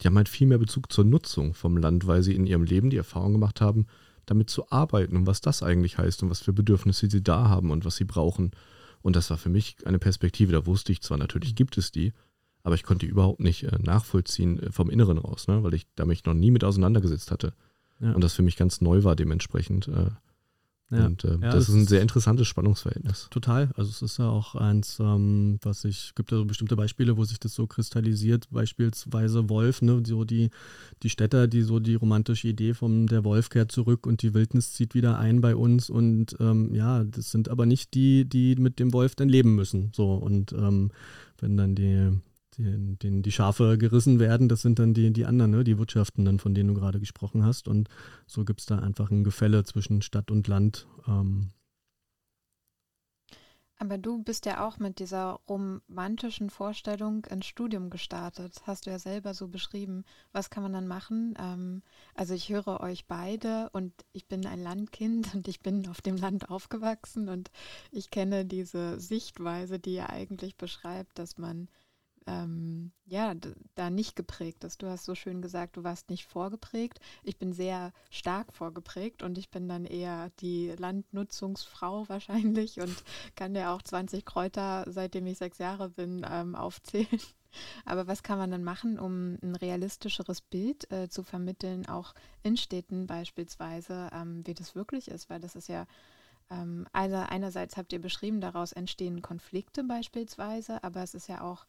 die 0.00 0.06
haben 0.06 0.16
halt 0.16 0.28
viel 0.28 0.46
mehr 0.46 0.58
Bezug 0.58 0.92
zur 0.92 1.04
Nutzung 1.04 1.54
vom 1.54 1.78
Land, 1.78 2.06
weil 2.06 2.22
sie 2.22 2.34
in 2.34 2.46
ihrem 2.46 2.64
Leben 2.64 2.90
die 2.90 2.96
Erfahrung 2.96 3.32
gemacht 3.32 3.60
haben, 3.60 3.86
damit 4.26 4.50
zu 4.50 4.70
arbeiten 4.70 5.16
und 5.16 5.26
was 5.26 5.40
das 5.40 5.62
eigentlich 5.62 5.98
heißt 5.98 6.22
und 6.22 6.30
was 6.30 6.40
für 6.40 6.52
Bedürfnisse 6.52 7.10
sie 7.10 7.22
da 7.22 7.48
haben 7.48 7.70
und 7.70 7.84
was 7.84 7.96
sie 7.96 8.04
brauchen. 8.04 8.52
Und 9.02 9.16
das 9.16 9.30
war 9.30 9.36
für 9.36 9.48
mich 9.48 9.76
eine 9.84 9.98
Perspektive, 9.98 10.52
da 10.52 10.66
wusste 10.66 10.92
ich 10.92 11.00
zwar, 11.00 11.18
natürlich 11.18 11.54
gibt 11.54 11.76
es 11.76 11.90
die, 11.90 12.12
aber 12.62 12.74
ich 12.74 12.84
konnte 12.84 13.06
die 13.06 13.10
überhaupt 13.10 13.40
nicht 13.40 13.64
äh, 13.64 13.78
nachvollziehen 13.80 14.60
äh, 14.60 14.72
vom 14.72 14.90
Inneren 14.90 15.18
raus, 15.18 15.48
ne? 15.48 15.62
weil 15.62 15.74
ich 15.74 15.86
da 15.96 16.04
mich 16.04 16.24
noch 16.24 16.34
nie 16.34 16.50
mit 16.50 16.64
auseinandergesetzt 16.64 17.30
hatte. 17.30 17.54
Ja. 18.00 18.12
Und 18.12 18.22
das 18.22 18.34
für 18.34 18.42
mich 18.42 18.56
ganz 18.56 18.80
neu 18.80 19.04
war 19.04 19.16
dementsprechend. 19.16 19.90
Ja. 20.92 21.06
Und 21.06 21.24
äh, 21.24 21.32
ja, 21.32 21.38
das, 21.38 21.54
das, 21.54 21.68
ist 21.70 21.74
ein 21.74 21.86
sehr 21.86 22.02
interessantes 22.02 22.46
Spannungsverhältnis. 22.46 23.28
Total. 23.30 23.70
Also 23.76 23.90
es 23.90 24.02
ist 24.02 24.18
ja 24.18 24.28
auch 24.28 24.54
eins, 24.54 24.98
ähm, 25.00 25.58
was 25.62 25.84
ich, 25.84 26.14
gibt 26.14 26.30
ja 26.30 26.38
so 26.38 26.44
bestimmte 26.44 26.76
Beispiele, 26.76 27.16
wo 27.16 27.24
sich 27.24 27.40
das 27.40 27.54
so 27.54 27.66
kristallisiert, 27.66 28.48
beispielsweise 28.50 29.48
Wolf, 29.48 29.80
ne, 29.80 30.02
so 30.06 30.24
die, 30.24 30.50
die 31.02 31.08
Städter, 31.08 31.48
die 31.48 31.62
so 31.62 31.80
die 31.80 31.94
romantische 31.94 32.48
Idee 32.48 32.74
von 32.74 33.06
der 33.06 33.24
Wolf 33.24 33.48
kehrt 33.48 33.72
zurück 33.72 34.06
und 34.06 34.22
die 34.22 34.34
Wildnis 34.34 34.74
zieht 34.74 34.94
wieder 34.94 35.18
ein 35.18 35.40
bei 35.40 35.56
uns 35.56 35.88
und 35.88 36.36
ähm, 36.40 36.74
ja, 36.74 37.04
das 37.04 37.30
sind 37.30 37.48
aber 37.48 37.64
nicht 37.64 37.94
die, 37.94 38.26
die 38.26 38.56
mit 38.56 38.78
dem 38.78 38.92
Wolf 38.92 39.14
dann 39.14 39.28
leben 39.28 39.54
müssen. 39.54 39.92
So 39.94 40.12
und 40.14 40.52
ähm, 40.52 40.90
wenn 41.38 41.56
dann 41.56 41.74
die 41.74 42.12
den, 42.58 42.98
den 42.98 43.22
die 43.22 43.32
Schafe 43.32 43.78
gerissen 43.78 44.18
werden, 44.18 44.48
das 44.48 44.62
sind 44.62 44.78
dann 44.78 44.94
die, 44.94 45.12
die 45.12 45.26
anderen, 45.26 45.50
ne? 45.50 45.64
die 45.64 45.78
Wirtschaften, 45.78 46.38
von 46.38 46.54
denen 46.54 46.74
du 46.74 46.80
gerade 46.80 47.00
gesprochen 47.00 47.44
hast. 47.44 47.68
Und 47.68 47.88
so 48.26 48.44
gibt 48.44 48.60
es 48.60 48.66
da 48.66 48.78
einfach 48.78 49.10
ein 49.10 49.24
Gefälle 49.24 49.64
zwischen 49.64 50.02
Stadt 50.02 50.30
und 50.30 50.48
Land. 50.48 50.86
Ähm. 51.06 51.50
Aber 53.82 53.98
du 53.98 54.22
bist 54.22 54.46
ja 54.46 54.64
auch 54.64 54.78
mit 54.78 55.00
dieser 55.00 55.40
romantischen 55.48 56.50
Vorstellung 56.50 57.24
ins 57.24 57.46
Studium 57.46 57.90
gestartet. 57.90 58.62
Hast 58.64 58.86
du 58.86 58.90
ja 58.90 59.00
selber 59.00 59.34
so 59.34 59.48
beschrieben. 59.48 60.04
Was 60.30 60.50
kann 60.50 60.62
man 60.62 60.72
dann 60.72 60.86
machen? 60.86 61.34
Ähm, 61.36 61.82
also 62.14 62.32
ich 62.32 62.48
höre 62.48 62.80
euch 62.80 63.06
beide 63.06 63.70
und 63.72 63.92
ich 64.12 64.28
bin 64.28 64.46
ein 64.46 64.62
Landkind 64.62 65.34
und 65.34 65.48
ich 65.48 65.62
bin 65.62 65.88
auf 65.88 66.00
dem 66.00 66.16
Land 66.16 66.48
aufgewachsen 66.48 67.28
und 67.28 67.50
ich 67.90 68.10
kenne 68.10 68.44
diese 68.44 69.00
Sichtweise, 69.00 69.80
die 69.80 69.94
ihr 69.94 70.10
eigentlich 70.10 70.56
beschreibt, 70.56 71.18
dass 71.18 71.36
man 71.36 71.68
ähm, 72.26 72.92
ja, 73.06 73.34
da 73.74 73.90
nicht 73.90 74.16
geprägt 74.16 74.64
ist. 74.64 74.82
Du 74.82 74.88
hast 74.88 75.04
so 75.04 75.14
schön 75.14 75.42
gesagt, 75.42 75.76
du 75.76 75.84
warst 75.84 76.10
nicht 76.10 76.26
vorgeprägt. 76.26 77.00
Ich 77.22 77.38
bin 77.38 77.52
sehr 77.52 77.92
stark 78.10 78.52
vorgeprägt 78.52 79.22
und 79.22 79.38
ich 79.38 79.50
bin 79.50 79.68
dann 79.68 79.84
eher 79.84 80.30
die 80.40 80.70
Landnutzungsfrau 80.76 82.04
wahrscheinlich 82.08 82.80
und 82.80 83.02
kann 83.34 83.54
ja 83.54 83.74
auch 83.74 83.82
20 83.82 84.24
Kräuter, 84.24 84.84
seitdem 84.88 85.26
ich 85.26 85.38
sechs 85.38 85.58
Jahre 85.58 85.88
bin, 85.88 86.26
ähm, 86.28 86.54
aufzählen. 86.54 87.06
Aber 87.84 88.06
was 88.06 88.22
kann 88.22 88.38
man 88.38 88.50
dann 88.50 88.64
machen, 88.64 88.98
um 88.98 89.36
ein 89.42 89.54
realistischeres 89.54 90.40
Bild 90.40 90.90
äh, 90.90 91.10
zu 91.10 91.22
vermitteln, 91.22 91.86
auch 91.86 92.14
in 92.42 92.56
Städten 92.56 93.06
beispielsweise, 93.06 94.08
ähm, 94.12 94.46
wie 94.46 94.54
das 94.54 94.74
wirklich 94.74 95.08
ist? 95.08 95.28
Weil 95.28 95.40
das 95.40 95.54
ist 95.54 95.68
ja 95.68 95.86
also 96.92 97.16
einerseits 97.16 97.78
habt 97.78 97.94
ihr 97.94 98.00
beschrieben, 98.00 98.42
daraus 98.42 98.72
entstehen 98.72 99.22
Konflikte 99.22 99.84
beispielsweise, 99.84 100.84
aber 100.84 101.02
es 101.02 101.14
ist 101.14 101.26
ja 101.26 101.40
auch 101.40 101.64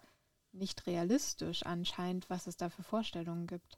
nicht 0.53 0.87
realistisch 0.87 1.65
anscheinend, 1.65 2.29
was 2.29 2.47
es 2.47 2.57
da 2.57 2.69
für 2.69 2.83
Vorstellungen 2.83 3.47
gibt. 3.47 3.77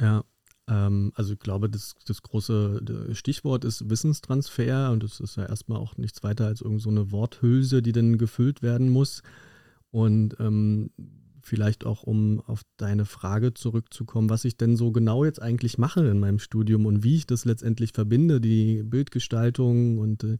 Ja, 0.00 0.24
ähm, 0.68 1.12
also 1.14 1.34
ich 1.34 1.38
glaube, 1.38 1.70
das, 1.70 1.94
das 2.04 2.22
große 2.22 3.12
Stichwort 3.12 3.64
ist 3.64 3.88
Wissenstransfer 3.88 4.90
und 4.90 5.02
das 5.02 5.20
ist 5.20 5.36
ja 5.36 5.46
erstmal 5.46 5.78
auch 5.78 5.96
nichts 5.96 6.22
weiter 6.22 6.46
als 6.46 6.60
irgendeine 6.60 7.04
so 7.04 7.12
Worthülse, 7.12 7.82
die 7.82 7.92
dann 7.92 8.18
gefüllt 8.18 8.62
werden 8.62 8.90
muss. 8.90 9.22
Und 9.90 10.36
ähm, 10.40 10.90
vielleicht 11.40 11.86
auch, 11.86 12.02
um 12.02 12.40
auf 12.40 12.62
deine 12.76 13.04
Frage 13.04 13.54
zurückzukommen, 13.54 14.28
was 14.28 14.44
ich 14.44 14.56
denn 14.56 14.76
so 14.76 14.90
genau 14.90 15.24
jetzt 15.24 15.40
eigentlich 15.40 15.78
mache 15.78 16.06
in 16.06 16.18
meinem 16.18 16.40
Studium 16.40 16.86
und 16.86 17.04
wie 17.04 17.16
ich 17.16 17.26
das 17.26 17.44
letztendlich 17.44 17.92
verbinde, 17.92 18.40
die 18.40 18.82
Bildgestaltung 18.82 19.98
und 19.98 20.24
äh, 20.24 20.38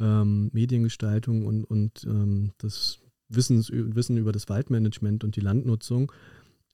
ähm, 0.00 0.48
Mediengestaltung 0.52 1.44
und, 1.44 1.64
und 1.64 2.04
ähm, 2.04 2.52
das 2.58 3.00
Wissens, 3.28 3.70
Wissen 3.72 4.16
über 4.16 4.32
das 4.32 4.48
Waldmanagement 4.48 5.24
und 5.24 5.36
die 5.36 5.40
Landnutzung. 5.40 6.12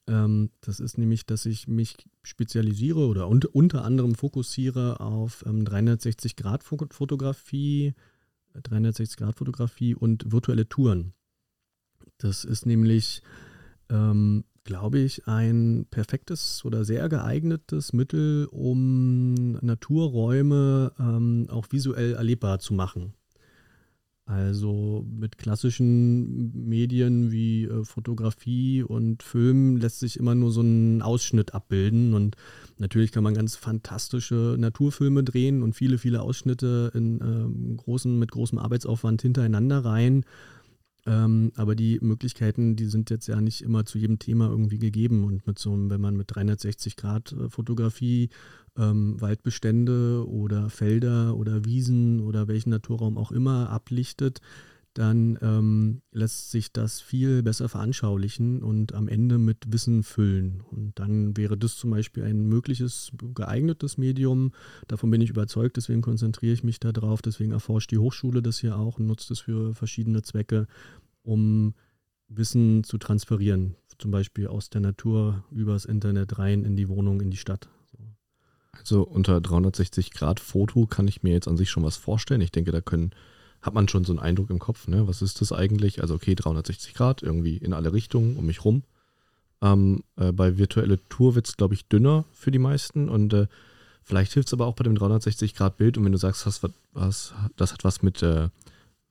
Ähm, 0.06 0.50
das 0.60 0.78
ist 0.80 0.98
nämlich, 0.98 1.24
dass 1.26 1.46
ich 1.46 1.66
mich 1.68 1.96
spezialisiere 2.22 3.06
oder 3.06 3.28
un 3.28 3.40
unter 3.52 3.84
anderem 3.84 4.14
fokussiere 4.14 5.00
auf 5.00 5.44
ähm, 5.46 5.64
360-Grad-Fotografie, 5.64 7.94
360-Grad-Fotografie 8.54 9.94
und 9.94 10.30
virtuelle 10.30 10.68
Touren. 10.68 11.14
Das 12.18 12.44
ist 12.44 12.66
nämlich, 12.66 13.22
ähm, 13.88 14.44
glaube 14.64 14.98
ich, 14.98 15.26
ein 15.26 15.86
perfektes 15.90 16.64
oder 16.64 16.84
sehr 16.84 17.08
geeignetes 17.08 17.92
Mittel, 17.92 18.46
um 18.50 19.52
Naturräume 19.54 20.92
ähm, 20.98 21.46
auch 21.50 21.66
visuell 21.70 22.14
erlebbar 22.14 22.60
zu 22.60 22.74
machen. 22.74 23.14
Also 24.26 25.04
mit 25.06 25.36
klassischen 25.36 26.66
Medien 26.66 27.30
wie 27.30 27.64
äh, 27.64 27.84
Fotografie 27.84 28.82
und 28.82 29.22
Film 29.22 29.76
lässt 29.76 30.00
sich 30.00 30.18
immer 30.18 30.34
nur 30.34 30.50
so 30.50 30.62
ein 30.62 31.02
Ausschnitt 31.02 31.52
abbilden. 31.54 32.14
Und 32.14 32.36
natürlich 32.78 33.12
kann 33.12 33.22
man 33.22 33.34
ganz 33.34 33.54
fantastische 33.54 34.56
Naturfilme 34.58 35.24
drehen 35.24 35.62
und 35.62 35.74
viele, 35.74 35.98
viele 35.98 36.22
Ausschnitte 36.22 36.90
in 36.94 37.20
äh, 37.20 37.76
großen, 37.76 38.18
mit 38.18 38.30
großem 38.30 38.58
Arbeitsaufwand 38.58 39.20
hintereinander 39.20 39.84
rein. 39.84 40.24
Ähm, 41.06 41.52
aber 41.56 41.74
die 41.74 41.98
Möglichkeiten, 42.00 42.76
die 42.76 42.86
sind 42.86 43.10
jetzt 43.10 43.26
ja 43.26 43.40
nicht 43.40 43.62
immer 43.62 43.84
zu 43.84 43.98
jedem 43.98 44.18
Thema 44.18 44.48
irgendwie 44.48 44.78
gegeben. 44.78 45.24
Und 45.24 45.46
mit 45.46 45.58
so 45.58 45.72
einem, 45.72 45.90
wenn 45.90 46.00
man 46.00 46.16
mit 46.16 46.34
360 46.34 46.96
Grad 46.96 47.32
äh, 47.32 47.50
Fotografie 47.50 48.30
ähm, 48.78 49.20
Waldbestände 49.20 50.26
oder 50.26 50.70
Felder 50.70 51.36
oder 51.36 51.64
Wiesen 51.64 52.20
oder 52.20 52.48
welchen 52.48 52.70
Naturraum 52.70 53.18
auch 53.18 53.32
immer 53.32 53.68
ablichtet, 53.70 54.40
dann 54.94 55.36
ähm, 55.42 56.02
lässt 56.12 56.52
sich 56.52 56.72
das 56.72 57.00
viel 57.00 57.42
besser 57.42 57.68
veranschaulichen 57.68 58.62
und 58.62 58.94
am 58.94 59.08
Ende 59.08 59.38
mit 59.38 59.72
Wissen 59.72 60.04
füllen. 60.04 60.62
Und 60.70 60.98
dann 60.98 61.36
wäre 61.36 61.58
das 61.58 61.76
zum 61.76 61.90
Beispiel 61.90 62.22
ein 62.22 62.46
mögliches, 62.46 63.10
geeignetes 63.34 63.98
Medium. 63.98 64.52
Davon 64.86 65.10
bin 65.10 65.20
ich 65.20 65.30
überzeugt, 65.30 65.76
deswegen 65.76 66.00
konzentriere 66.00 66.52
ich 66.52 66.62
mich 66.62 66.78
darauf. 66.78 67.22
Deswegen 67.22 67.50
erforscht 67.50 67.90
die 67.90 67.98
Hochschule 67.98 68.40
das 68.40 68.58
hier 68.58 68.78
auch 68.78 68.98
und 68.98 69.06
nutzt 69.08 69.32
es 69.32 69.40
für 69.40 69.74
verschiedene 69.74 70.22
Zwecke, 70.22 70.68
um 71.22 71.74
Wissen 72.28 72.84
zu 72.84 72.96
transferieren. 72.96 73.74
Zum 73.98 74.12
Beispiel 74.12 74.46
aus 74.46 74.70
der 74.70 74.80
Natur 74.80 75.44
übers 75.50 75.84
Internet 75.84 76.38
rein 76.38 76.64
in 76.64 76.76
die 76.76 76.88
Wohnung, 76.88 77.20
in 77.20 77.30
die 77.30 77.36
Stadt. 77.36 77.68
Also 78.78 79.02
unter 79.02 79.40
360 79.40 80.12
Grad 80.12 80.40
Foto 80.40 80.86
kann 80.86 81.08
ich 81.08 81.22
mir 81.22 81.32
jetzt 81.32 81.48
an 81.48 81.56
sich 81.56 81.70
schon 81.70 81.84
was 81.84 81.96
vorstellen. 81.96 82.40
Ich 82.40 82.52
denke, 82.52 82.72
da 82.72 82.80
können, 82.80 83.10
hat 83.64 83.72
man 83.72 83.88
schon 83.88 84.04
so 84.04 84.12
einen 84.12 84.20
Eindruck 84.20 84.50
im 84.50 84.58
Kopf, 84.58 84.88
ne? 84.88 85.08
Was 85.08 85.22
ist 85.22 85.40
das 85.40 85.50
eigentlich? 85.50 86.02
Also 86.02 86.14
okay, 86.14 86.34
360 86.34 86.92
Grad, 86.92 87.22
irgendwie 87.22 87.56
in 87.56 87.72
alle 87.72 87.94
Richtungen 87.94 88.36
um 88.36 88.44
mich 88.44 88.64
rum. 88.64 88.82
Ähm, 89.62 90.04
äh, 90.16 90.32
bei 90.32 90.58
virtuelle 90.58 90.98
Tour 91.08 91.34
wird 91.34 91.48
es, 91.48 91.56
glaube 91.56 91.72
ich, 91.72 91.88
dünner 91.88 92.26
für 92.32 92.50
die 92.50 92.58
meisten 92.58 93.08
und 93.08 93.32
äh, 93.32 93.46
vielleicht 94.02 94.34
hilft 94.34 94.48
es 94.48 94.52
aber 94.52 94.66
auch 94.66 94.74
bei 94.74 94.84
dem 94.84 94.94
360-Grad-Bild 94.94 95.96
und 95.96 96.04
wenn 96.04 96.12
du 96.12 96.18
sagst, 96.18 96.44
hast, 96.44 96.62
was, 96.92 97.32
das 97.56 97.72
hat 97.72 97.84
was 97.84 98.02
mit 98.02 98.22
äh, 98.22 98.50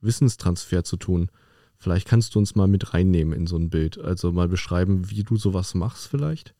Wissenstransfer 0.00 0.84
zu 0.84 0.98
tun, 0.98 1.30
vielleicht 1.76 2.06
kannst 2.06 2.36
du 2.36 2.38
uns 2.38 2.54
mal 2.54 2.68
mit 2.68 2.94
reinnehmen 2.94 3.34
in 3.34 3.48
so 3.48 3.56
ein 3.56 3.70
Bild. 3.70 3.98
Also 3.98 4.30
mal 4.30 4.48
beschreiben, 4.48 5.10
wie 5.10 5.24
du 5.24 5.36
sowas 5.36 5.74
machst 5.74 6.06
vielleicht 6.06 6.54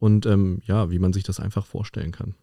und 0.00 0.26
ähm, 0.26 0.60
ja, 0.66 0.90
wie 0.90 0.98
man 0.98 1.12
sich 1.12 1.22
das 1.22 1.38
einfach 1.38 1.66
vorstellen 1.66 2.10
kann. 2.10 2.34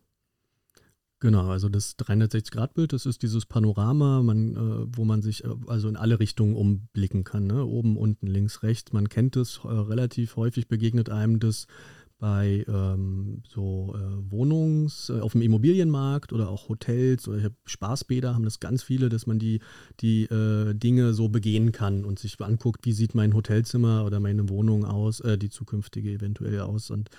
Genau, 1.21 1.49
also 1.49 1.69
das 1.69 1.97
360-Grad-Bild, 1.97 2.91
das 2.91 3.06
ist 3.06 3.23
dieses 3.23 3.45
Panorama, 3.45 4.21
man, 4.21 4.56
äh, 4.56 4.86
wo 4.97 5.06
man 5.06 5.21
sich 5.21 5.45
äh, 5.45 5.47
also 5.67 5.88
in 5.88 5.95
alle 5.95 6.19
Richtungen 6.19 6.56
umblicken 6.56 7.23
kann. 7.23 7.47
Ne? 7.47 7.63
Oben, 7.65 7.95
unten, 7.97 8.28
links, 8.28 8.63
rechts. 8.63 8.91
Man 8.91 9.08
kennt 9.08 9.38
es, 9.38 9.62
äh, 9.63 9.67
relativ 9.67 10.36
häufig 10.36 10.67
begegnet 10.67 11.10
einem 11.10 11.39
das 11.39 11.67
bei 12.19 12.65
ähm, 12.67 13.43
so 13.47 13.95
äh, 13.95 14.32
Wohnungs-, 14.32 15.10
äh, 15.10 15.19
auf 15.21 15.34
dem 15.34 15.41
Immobilienmarkt 15.41 16.34
oder 16.34 16.49
auch 16.49 16.69
Hotels 16.69 17.28
oder 17.28 17.43
habe 17.43 17.56
Spaßbäder, 17.65 18.34
haben 18.34 18.45
das 18.45 18.60
ganz 18.60 18.84
viele, 18.84 19.10
dass 19.10 19.25
man 19.25 19.39
die, 19.39 19.62
die 20.01 20.23
äh, 20.25 20.73
Dinge 20.73 21.13
so 21.13 21.30
begehen 21.30 21.71
kann 21.71 22.06
und 22.06 22.19
sich 22.19 22.39
anguckt, 22.41 22.86
wie 22.86 22.93
sieht 22.93 23.15
mein 23.15 23.34
Hotelzimmer 23.34 24.06
oder 24.06 24.19
meine 24.19 24.49
Wohnung 24.49 24.86
aus, 24.86 25.21
die 25.25 25.49
zukünftige 25.49 26.12
eventuell 26.12 26.62
aus. 26.62 26.89
Und 26.89 27.10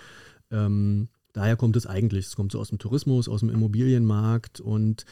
ähm, 0.51 1.09
Daher 1.37 1.57
kommt 1.57 1.77
es 1.77 1.87
eigentlich. 1.87 2.29
Es 2.29 2.35
kommt 2.35 2.53
so 2.53 2.59
aus 2.59 2.70
dem 2.70 2.79
Tourismus, 2.79 3.29
aus 3.29 3.40
dem 3.40 3.51
Immobilienmarkt 3.51 4.59
und 4.59 5.05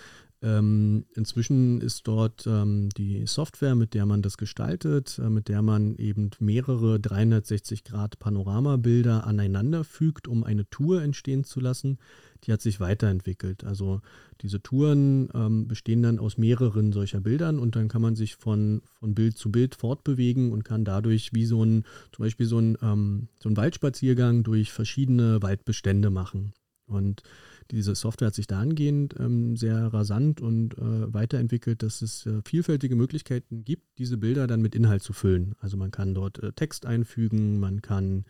ähm, 0.45 1.07
inzwischen 1.15 1.81
ist 1.81 2.07
dort 2.07 2.47
ähm, 2.47 2.91
die 2.91 3.27
Software, 3.27 3.75
mit 3.75 3.95
der 3.95 4.05
man 4.05 4.21
das 4.21 4.37
gestaltet, 4.37 5.19
äh, 5.19 5.31
mit 5.31 5.49
der 5.49 5.63
man 5.63 5.97
eben 5.97 6.33
mehrere 6.39 6.97
360-Grad-Panoramabilder 6.97 9.27
aneinander 9.27 9.85
fügt, 9.85 10.29
um 10.29 10.45
eine 10.45 10.69
Tour 10.69 11.01
entstehen 11.01 11.45
zu 11.45 11.61
lassen. 11.61 11.97
Die 12.45 12.53
hat 12.53 12.61
sich 12.61 12.79
weiterentwickelt. 12.79 13.65
Also 13.65 14.03
diese 14.43 14.63
Touren 14.63 15.31
ähm, 15.33 15.67
bestehen 15.67 16.03
dann 16.03 16.19
aus 16.19 16.37
mehreren 16.37 16.93
solcher 16.93 17.23
Bildern 17.23 17.59
und 17.59 17.75
dann 17.75 17.89
kann 17.89 18.03
man 18.03 18.15
sich 18.15 18.37
von, 18.37 18.83
von 19.01 19.15
Bild 19.15 19.39
zu 19.39 19.51
Bild 19.51 19.75
fortbewegen 19.75 20.53
und 20.53 20.63
kann 20.63 20.85
dadurch 20.85 21.33
wie 21.33 21.47
so 21.47 21.65
ein, 21.65 21.85
zum 22.13 22.23
Beispiel 22.23 22.45
so 22.45 22.59
ein, 22.59 22.77
ähm, 22.83 23.29
so 23.43 23.49
ein 23.49 23.57
Waldspaziergang 23.57 24.43
durch 24.43 24.73
verschiedene 24.73 25.41
Waldbestände 25.41 26.11
machen. 26.11 26.53
Und 26.87 27.23
diese 27.71 27.95
Software 27.95 28.27
hat 28.27 28.35
sich 28.35 28.47
dahingehend 28.47 29.15
ähm, 29.19 29.57
sehr 29.57 29.93
rasant 29.93 30.41
und 30.41 30.77
äh, 30.79 31.13
weiterentwickelt, 31.13 31.83
dass 31.83 32.03
es 32.03 32.27
äh, 32.27 32.41
vielfältige 32.45 32.97
Möglichkeiten 32.97 33.65
gibt, 33.65 33.99
diese 33.99 34.17
Bilder 34.17 34.47
dann 34.47 34.63
mit 34.63 34.75
Inhalt 34.75 35.03
zu 35.03 35.13
füllen. 35.13 35.55
Also 35.61 35.77
man 35.77 35.91
kann 35.91 36.15
dort 36.15 36.43
äh, 36.43 36.53
Text 36.53 36.87
einfügen, 36.87 37.59
man 37.61 37.83
kann 37.83 38.25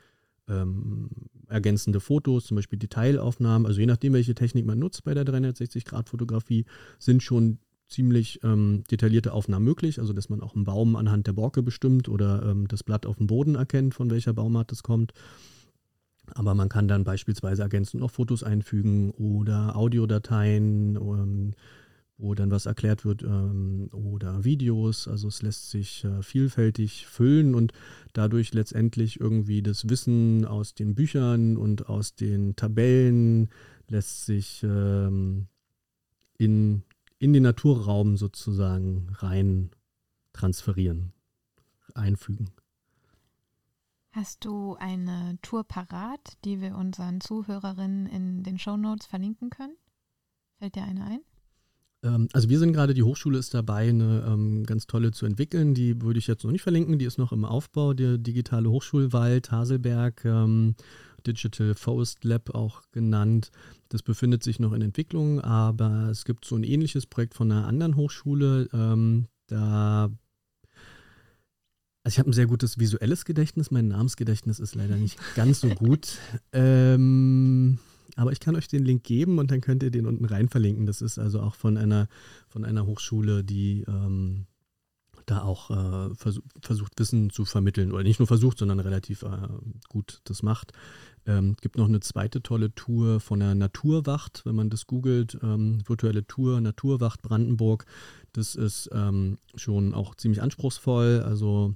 ähm, 0.48 1.08
ergänzende 1.48 2.00
Fotos, 2.00 2.46
zum 2.46 2.56
Beispiel 2.56 2.78
Detailaufnahmen, 2.78 3.66
also 3.66 3.80
je 3.80 3.86
nachdem, 3.86 4.12
welche 4.12 4.34
Technik 4.34 4.66
man 4.66 4.78
nutzt 4.78 5.04
bei 5.04 5.14
der 5.14 5.24
360-Grad-Fotografie, 5.24 6.64
sind 6.98 7.22
schon 7.22 7.58
ziemlich 7.88 8.40
ähm, 8.42 8.82
detaillierte 8.90 9.32
Aufnahmen 9.32 9.64
möglich, 9.64 10.00
also 10.00 10.12
dass 10.12 10.28
man 10.28 10.40
auch 10.40 10.54
einen 10.54 10.64
Baum 10.64 10.96
anhand 10.96 11.26
der 11.26 11.32
Borke 11.32 11.62
bestimmt 11.62 12.08
oder 12.08 12.44
ähm, 12.44 12.66
das 12.68 12.82
Blatt 12.82 13.06
auf 13.06 13.16
dem 13.16 13.26
Boden 13.26 13.54
erkennt, 13.54 13.94
von 13.94 14.10
welcher 14.10 14.32
Baumart 14.32 14.72
es 14.72 14.82
kommt. 14.82 15.12
Aber 16.32 16.54
man 16.54 16.68
kann 16.68 16.88
dann 16.88 17.04
beispielsweise 17.04 17.62
ergänzend 17.62 18.00
noch 18.00 18.10
Fotos 18.10 18.42
einfügen 18.42 19.10
oder 19.10 19.76
Audiodateien, 19.76 20.96
ähm, 20.96 21.52
wo 22.16 22.34
dann 22.34 22.50
was 22.50 22.66
erklärt 22.66 23.04
wird 23.04 23.22
ähm, 23.22 23.88
oder 23.92 24.44
Videos. 24.44 25.08
Also 25.08 25.28
es 25.28 25.42
lässt 25.42 25.70
sich 25.70 26.04
äh, 26.04 26.22
vielfältig 26.22 27.06
füllen 27.06 27.54
und 27.54 27.72
dadurch 28.12 28.54
letztendlich 28.54 29.20
irgendwie 29.20 29.62
das 29.62 29.88
Wissen 29.88 30.44
aus 30.44 30.74
den 30.74 30.94
Büchern 30.94 31.56
und 31.56 31.88
aus 31.88 32.14
den 32.14 32.56
Tabellen 32.56 33.48
lässt 33.88 34.26
sich 34.26 34.62
ähm, 34.62 35.48
in, 36.38 36.82
in 37.18 37.32
den 37.32 37.42
Naturraum 37.42 38.16
sozusagen 38.16 39.08
rein 39.18 39.70
transferieren, 40.32 41.12
einfügen. 41.94 42.50
Hast 44.14 44.44
du 44.44 44.76
eine 44.78 45.38
Tour 45.42 45.64
parat, 45.64 46.20
die 46.44 46.60
wir 46.60 46.76
unseren 46.76 47.20
Zuhörerinnen 47.20 48.06
in 48.06 48.44
den 48.44 48.60
Show 48.60 48.76
Notes 48.76 49.06
verlinken 49.06 49.50
können? 49.50 49.74
Fällt 50.60 50.76
dir 50.76 50.84
eine 50.84 51.04
ein? 51.04 51.20
Ähm, 52.04 52.28
also 52.32 52.48
wir 52.48 52.60
sind 52.60 52.72
gerade, 52.72 52.94
die 52.94 53.02
Hochschule 53.02 53.38
ist 53.38 53.54
dabei, 53.54 53.88
eine 53.88 54.24
ähm, 54.24 54.62
ganz 54.66 54.86
tolle 54.86 55.10
zu 55.10 55.26
entwickeln. 55.26 55.74
Die 55.74 56.00
würde 56.00 56.20
ich 56.20 56.28
jetzt 56.28 56.44
noch 56.44 56.52
nicht 56.52 56.62
verlinken, 56.62 57.00
die 57.00 57.06
ist 57.06 57.18
noch 57.18 57.32
im 57.32 57.44
Aufbau, 57.44 57.92
der 57.92 58.16
digitale 58.16 58.70
Hochschulwald 58.70 59.50
Haselberg, 59.50 60.24
ähm, 60.24 60.76
Digital 61.26 61.74
Forest 61.74 62.22
Lab 62.22 62.54
auch 62.54 62.82
genannt. 62.92 63.50
Das 63.88 64.04
befindet 64.04 64.44
sich 64.44 64.60
noch 64.60 64.74
in 64.74 64.82
Entwicklung, 64.82 65.40
aber 65.40 66.08
es 66.08 66.24
gibt 66.24 66.44
so 66.44 66.54
ein 66.54 66.62
ähnliches 66.62 67.06
Projekt 67.06 67.34
von 67.34 67.50
einer 67.50 67.66
anderen 67.66 67.96
Hochschule. 67.96 68.68
Ähm, 68.72 69.26
da 69.48 70.08
also 72.04 72.14
ich 72.14 72.18
habe 72.18 72.30
ein 72.30 72.34
sehr 72.34 72.46
gutes 72.46 72.78
visuelles 72.78 73.24
Gedächtnis, 73.24 73.70
mein 73.70 73.88
Namensgedächtnis 73.88 74.60
ist 74.60 74.74
leider 74.74 74.96
nicht 74.96 75.18
ganz 75.34 75.60
so 75.60 75.68
gut. 75.70 76.18
Ähm, 76.52 77.78
aber 78.16 78.30
ich 78.30 78.40
kann 78.40 78.56
euch 78.56 78.68
den 78.68 78.84
Link 78.84 79.04
geben 79.04 79.38
und 79.38 79.50
dann 79.50 79.62
könnt 79.62 79.82
ihr 79.82 79.90
den 79.90 80.06
unten 80.06 80.26
rein 80.26 80.50
verlinken. 80.50 80.84
Das 80.84 81.00
ist 81.00 81.18
also 81.18 81.40
auch 81.40 81.54
von 81.54 81.78
einer, 81.78 82.08
von 82.46 82.64
einer 82.64 82.86
Hochschule, 82.86 83.42
die 83.42 83.84
ähm, 83.88 84.46
da 85.24 85.42
auch 85.42 85.70
äh, 85.70 86.14
vers 86.14 86.40
versucht, 86.60 86.92
Wissen 86.98 87.30
zu 87.30 87.46
vermitteln. 87.46 87.90
Oder 87.90 88.02
nicht 88.04 88.20
nur 88.20 88.26
versucht, 88.26 88.58
sondern 88.58 88.80
relativ 88.80 89.22
äh, 89.22 89.48
gut 89.88 90.20
das 90.24 90.42
macht. 90.42 90.72
Ähm, 91.26 91.56
gibt 91.62 91.78
noch 91.78 91.88
eine 91.88 92.00
zweite 92.00 92.42
tolle 92.42 92.74
Tour 92.74 93.18
von 93.20 93.40
der 93.40 93.54
Naturwacht, 93.54 94.42
wenn 94.44 94.54
man 94.54 94.68
das 94.68 94.86
googelt. 94.86 95.38
Ähm, 95.42 95.78
virtuelle 95.86 96.26
Tour, 96.26 96.60
Naturwacht 96.60 97.22
Brandenburg. 97.22 97.86
Das 98.32 98.54
ist 98.54 98.90
ähm, 98.92 99.38
schon 99.54 99.94
auch 99.94 100.14
ziemlich 100.14 100.42
anspruchsvoll. 100.42 101.22
Also 101.24 101.74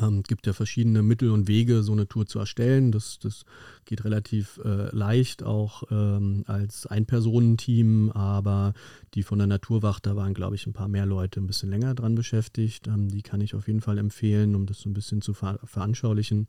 ähm, 0.00 0.22
gibt 0.22 0.46
ja 0.46 0.52
verschiedene 0.52 1.02
Mittel 1.02 1.30
und 1.30 1.48
Wege, 1.48 1.82
so 1.82 1.92
eine 1.92 2.08
Tour 2.08 2.26
zu 2.26 2.38
erstellen. 2.38 2.92
Das, 2.92 3.18
das 3.18 3.44
geht 3.84 4.04
relativ 4.04 4.60
äh, 4.64 4.94
leicht, 4.94 5.42
auch 5.42 5.84
ähm, 5.90 6.44
als 6.46 6.86
Ein-Personen-Team, 6.86 8.10
aber 8.12 8.74
die 9.14 9.22
von 9.22 9.38
der 9.38 9.46
Naturwacht, 9.46 10.06
da 10.06 10.16
waren, 10.16 10.34
glaube 10.34 10.54
ich, 10.54 10.66
ein 10.66 10.72
paar 10.72 10.88
mehr 10.88 11.06
Leute 11.06 11.40
ein 11.40 11.46
bisschen 11.46 11.70
länger 11.70 11.94
dran 11.94 12.14
beschäftigt. 12.14 12.86
Ähm, 12.88 13.08
die 13.08 13.22
kann 13.22 13.40
ich 13.40 13.54
auf 13.54 13.66
jeden 13.66 13.80
Fall 13.80 13.98
empfehlen, 13.98 14.54
um 14.54 14.66
das 14.66 14.80
so 14.80 14.88
ein 14.88 14.94
bisschen 14.94 15.22
zu 15.22 15.34
ver 15.34 15.58
veranschaulichen. 15.64 16.46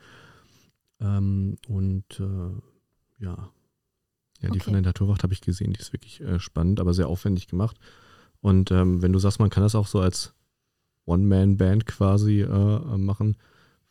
Ähm, 1.01 1.57
und 1.67 2.19
äh, 2.19 3.23
ja. 3.23 3.51
Ja, 4.41 4.49
die 4.49 4.51
okay. 4.51 4.59
von 4.59 4.73
der 4.73 4.81
Naturwacht 4.83 5.23
habe 5.23 5.33
ich 5.33 5.41
gesehen, 5.41 5.73
die 5.73 5.81
ist 5.81 5.91
wirklich 5.91 6.21
äh, 6.21 6.39
spannend, 6.39 6.79
aber 6.79 6.93
sehr 6.93 7.07
aufwendig 7.07 7.47
gemacht. 7.47 7.77
Und 8.41 8.71
ähm, 8.71 9.01
wenn 9.01 9.11
du 9.11 9.19
sagst, 9.19 9.39
man 9.39 9.49
kann 9.49 9.63
das 9.63 9.75
auch 9.75 9.87
so 9.87 9.99
als 9.99 10.33
One-Man-Band 11.09 11.85
quasi 11.85 12.41
äh, 12.41 12.97
machen. 12.97 13.35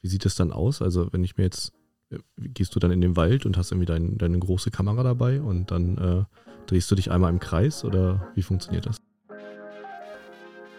Wie 0.00 0.08
sieht 0.08 0.24
es 0.24 0.36
dann 0.36 0.52
aus? 0.52 0.80
Also 0.80 1.12
wenn 1.12 1.24
ich 1.24 1.36
mir 1.36 1.44
jetzt, 1.44 1.72
äh, 2.10 2.18
gehst 2.38 2.74
du 2.74 2.78
dann 2.78 2.90
in 2.90 3.00
den 3.00 3.16
Wald 3.16 3.44
und 3.44 3.56
hast 3.56 3.72
irgendwie 3.72 3.86
dein, 3.86 4.16
deine 4.18 4.38
große 4.38 4.70
Kamera 4.70 5.02
dabei 5.02 5.42
und 5.42 5.70
dann 5.70 5.98
äh, 5.98 6.24
drehst 6.66 6.90
du 6.90 6.94
dich 6.94 7.10
einmal 7.10 7.32
im 7.32 7.40
Kreis 7.40 7.84
oder 7.84 8.28
wie 8.34 8.42
funktioniert 8.42 8.86
das? 8.86 8.96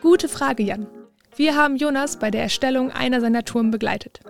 Gute 0.01 0.29
Frage, 0.29 0.63
Jan. 0.63 0.87
Wir 1.35 1.55
haben 1.55 1.75
Jonas 1.75 2.17
bei 2.17 2.31
der 2.31 2.43
Erstellung 2.43 2.91
einer 2.91 3.21
seiner 3.21 3.43
Touren 3.43 3.69
begleitet. 3.69 4.21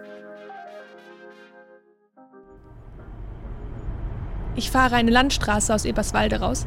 Ich 4.55 4.71
fahre 4.71 4.95
eine 4.95 5.11
Landstraße 5.11 5.73
aus 5.73 5.85
Eberswalde 5.85 6.41
raus, 6.41 6.65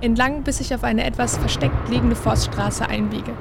entlang 0.00 0.44
bis 0.44 0.60
ich 0.60 0.74
auf 0.74 0.84
eine 0.84 1.04
etwas 1.04 1.38
versteckt 1.38 1.88
liegende 1.88 2.14
Forststraße 2.14 2.86
einbiege. 2.88 3.34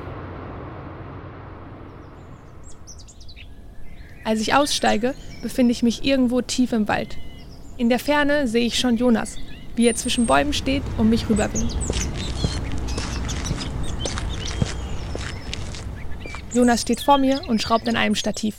Als 4.23 4.39
ich 4.39 4.53
aussteige, 4.53 5.15
befinde 5.41 5.71
ich 5.71 5.81
mich 5.81 6.05
irgendwo 6.05 6.41
tief 6.41 6.73
im 6.73 6.87
Wald. 6.87 7.17
In 7.77 7.89
der 7.89 7.97
Ferne 7.97 8.47
sehe 8.47 8.65
ich 8.65 8.77
schon 8.77 8.97
Jonas, 8.97 9.37
wie 9.75 9.87
er 9.87 9.95
zwischen 9.95 10.27
Bäumen 10.27 10.53
steht 10.53 10.83
und 10.97 11.09
mich 11.09 11.27
rüberwinkt. 11.27 11.75
Jonas 16.53 16.81
steht 16.81 17.01
vor 17.01 17.17
mir 17.17 17.41
und 17.47 17.61
schraubt 17.61 17.87
an 17.87 17.95
einem 17.95 18.13
Stativ. 18.13 18.57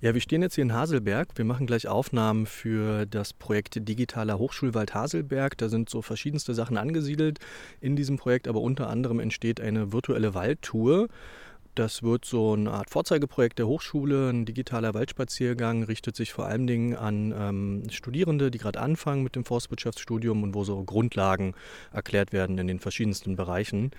Ja, 0.00 0.14
wir 0.14 0.20
stehen 0.20 0.42
jetzt 0.42 0.54
hier 0.54 0.62
in 0.62 0.72
Haselberg. 0.72 1.28
Wir 1.36 1.44
machen 1.44 1.66
gleich 1.66 1.86
Aufnahmen 1.86 2.46
für 2.46 3.06
das 3.06 3.32
Projekt 3.32 3.86
Digitaler 3.88 4.38
Hochschulwald 4.38 4.94
Haselberg. 4.94 5.58
Da 5.58 5.68
sind 5.68 5.90
so 5.90 6.02
verschiedenste 6.02 6.54
Sachen 6.54 6.76
angesiedelt 6.76 7.38
in 7.80 7.94
diesem 7.94 8.16
Projekt, 8.16 8.48
aber 8.48 8.62
unter 8.62 8.88
anderem 8.88 9.20
entsteht 9.20 9.60
eine 9.60 9.92
virtuelle 9.92 10.34
Waldtour. 10.34 11.08
Das 11.74 12.02
wird 12.02 12.26
so 12.26 12.52
eine 12.52 12.70
Art 12.70 12.90
Vorzeigeprojekt 12.90 13.58
der 13.58 13.66
Hochschule. 13.66 14.28
Ein 14.28 14.44
digitaler 14.44 14.92
Waldspaziergang 14.92 15.84
richtet 15.84 16.16
sich 16.16 16.34
vor 16.34 16.44
allen 16.44 16.66
Dingen 16.66 16.94
an 16.94 17.32
ähm, 17.34 17.82
Studierende, 17.90 18.50
die 18.50 18.58
gerade 18.58 18.78
anfangen 18.78 19.22
mit 19.22 19.36
dem 19.36 19.46
Forstwirtschaftsstudium 19.46 20.42
und 20.42 20.54
wo 20.54 20.64
so 20.64 20.84
Grundlagen 20.84 21.54
erklärt 21.90 22.34
werden 22.34 22.58
in 22.58 22.66
den 22.66 22.78
verschiedensten 22.78 23.36
Bereichen. 23.36 23.90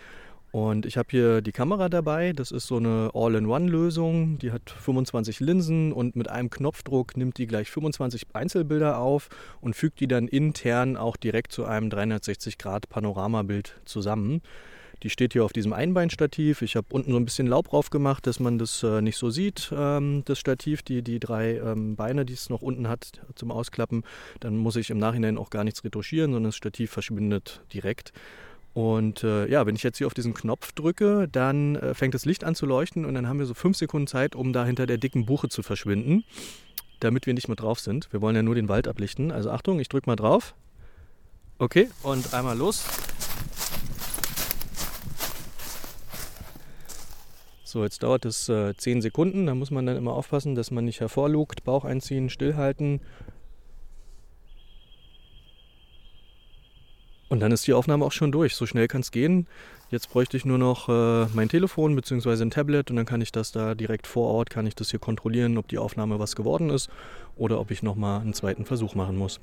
Und 0.51 0.85
ich 0.85 0.97
habe 0.97 1.07
hier 1.09 1.41
die 1.41 1.51
Kamera 1.51 1.89
dabei. 1.89 2.31
Das 2.31 2.51
ist 2.51 2.67
so 2.67 2.77
eine 2.77 3.09
All-in-One-Lösung. 3.15 4.37
Die 4.37 4.51
hat 4.51 4.69
25 4.69 5.39
Linsen 5.39 5.91
und 5.91 6.15
mit 6.15 6.29
einem 6.29 6.51
Knopfdruck 6.51 7.17
nimmt 7.17 7.39
die 7.39 7.47
gleich 7.47 7.71
25 7.71 8.27
Einzelbilder 8.33 8.99
auf 8.99 9.29
und 9.61 9.75
fügt 9.75 9.99
die 9.99 10.07
dann 10.07 10.27
intern 10.27 10.95
auch 10.95 11.17
direkt 11.17 11.51
zu 11.51 11.65
einem 11.65 11.89
360-Grad-Panoramabild 11.89 13.81
zusammen. 13.85 14.43
Die 15.03 15.09
steht 15.09 15.33
hier 15.33 15.43
auf 15.43 15.51
diesem 15.51 15.73
Einbeinstativ. 15.73 16.61
Ich 16.61 16.77
habe 16.77 16.87
unten 16.91 17.11
so 17.11 17.17
ein 17.17 17.25
bisschen 17.25 17.45
Laub 17.45 17.69
drauf 17.69 17.89
gemacht, 17.89 18.25
dass 18.25 18.39
man 18.39 18.57
das 18.57 18.83
äh, 18.83 19.01
nicht 19.01 19.17
so 19.17 19.29
sieht, 19.29 19.71
ähm, 19.75 20.23
das 20.25 20.39
Stativ, 20.39 20.81
die, 20.81 21.01
die 21.01 21.19
drei 21.19 21.57
ähm, 21.57 21.97
Beine, 21.97 22.25
die 22.25 22.33
es 22.33 22.49
noch 22.49 22.61
unten 22.61 22.87
hat 22.87 23.11
zum 23.35 23.51
Ausklappen. 23.51 24.03
Dann 24.39 24.55
muss 24.55 24.77
ich 24.77 24.89
im 24.89 24.97
Nachhinein 24.97 25.37
auch 25.37 25.49
gar 25.49 25.65
nichts 25.65 25.83
retuschieren, 25.83 26.31
sondern 26.31 26.49
das 26.49 26.55
Stativ 26.55 26.91
verschwindet 26.91 27.61
direkt. 27.73 28.13
Und 28.73 29.23
äh, 29.23 29.45
ja, 29.47 29.65
wenn 29.65 29.75
ich 29.75 29.83
jetzt 29.83 29.97
hier 29.97 30.07
auf 30.07 30.13
diesen 30.13 30.33
Knopf 30.33 30.71
drücke, 30.71 31.27
dann 31.29 31.75
äh, 31.75 31.93
fängt 31.93 32.13
das 32.13 32.25
Licht 32.25 32.45
an 32.45 32.55
zu 32.55 32.65
leuchten 32.65 33.03
und 33.03 33.13
dann 33.13 33.27
haben 33.27 33.39
wir 33.39 33.45
so 33.45 33.53
fünf 33.53 33.77
Sekunden 33.77 34.07
Zeit, 34.07 34.35
um 34.35 34.53
da 34.53 34.65
hinter 34.65 34.87
der 34.87 34.97
dicken 34.97 35.25
Buche 35.25 35.49
zu 35.49 35.63
verschwinden, 35.63 36.23
damit 37.01 37.27
wir 37.27 37.33
nicht 37.33 37.49
mehr 37.49 37.57
drauf 37.57 37.79
sind. 37.79 38.11
Wir 38.11 38.21
wollen 38.21 38.37
ja 38.37 38.41
nur 38.41 38.55
den 38.55 38.69
Wald 38.69 38.87
ablichten. 38.87 39.31
Also 39.31 39.51
Achtung, 39.51 39.79
ich 39.81 39.89
drücke 39.89 40.09
mal 40.09 40.15
drauf. 40.15 40.55
Okay, 41.59 41.89
und 42.01 42.33
einmal 42.33 42.57
los. 42.57 42.85
So, 47.73 47.83
jetzt 47.83 48.03
dauert 48.03 48.23
es 48.23 48.49
äh, 48.49 48.75
10 48.77 49.01
Sekunden. 49.01 49.47
Da 49.47 49.55
muss 49.55 49.71
man 49.71 49.87
dann 49.87 49.97
immer 49.97 50.13
aufpassen, 50.13 50.53
dass 50.53 50.69
man 50.69 50.85
nicht 50.85 50.99
hervorlugt. 50.99 51.63
Bauch 51.63 51.85
einziehen, 51.85 52.29
stillhalten 52.29 53.01
Und 57.29 57.39
dann 57.39 57.51
ist 57.51 57.65
die 57.65 57.73
Aufnahme 57.73 58.05
auch 58.05 58.11
schon 58.11 58.31
durch. 58.31 58.53
So 58.53 58.67
schnell 58.67 58.87
kann 58.87 59.01
es 59.01 59.09
gehen. 59.09 59.47
Jetzt 59.89 60.11
bräuchte 60.11 60.37
ich 60.37 60.45
nur 60.45 60.59
noch 60.59 60.87
äh, 60.87 61.25
mein 61.33 61.49
Telefon 61.49 61.95
bzw. 61.95 62.43
ein 62.43 62.51
Tablet 62.51 62.91
und 62.91 62.95
dann 62.95 63.07
kann 63.07 63.21
ich 63.21 63.31
das 63.31 63.51
da 63.51 63.73
direkt 63.73 64.05
vor 64.05 64.27
Ort, 64.27 64.51
kann 64.51 64.67
ich 64.67 64.75
das 64.75 64.91
hier 64.91 64.99
kontrollieren, 64.99 65.57
ob 65.57 65.67
die 65.67 65.79
Aufnahme 65.79 66.19
was 66.19 66.35
geworden 66.35 66.69
ist 66.69 66.91
oder 67.35 67.59
ob 67.59 67.71
ich 67.71 67.81
nochmal 67.81 68.21
einen 68.21 68.35
zweiten 68.35 68.65
Versuch 68.65 68.93
machen 68.93 69.17
muss. 69.17 69.39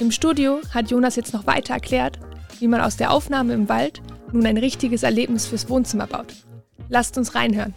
Im 0.00 0.10
Studio 0.10 0.62
hat 0.72 0.90
Jonas 0.90 1.16
jetzt 1.16 1.34
noch 1.34 1.46
weiter 1.46 1.74
erklärt, 1.74 2.18
wie 2.60 2.68
man 2.68 2.80
aus 2.80 2.96
der 2.96 3.10
Aufnahme 3.10 3.52
im 3.52 3.68
Wald 3.68 4.00
nun 4.32 4.46
ein 4.46 4.56
richtiges 4.56 5.02
Erlebnis 5.02 5.46
fürs 5.46 5.68
Wohnzimmer 5.68 6.06
baut. 6.06 6.34
Lasst 6.88 7.16
uns 7.18 7.34
reinhören 7.34 7.74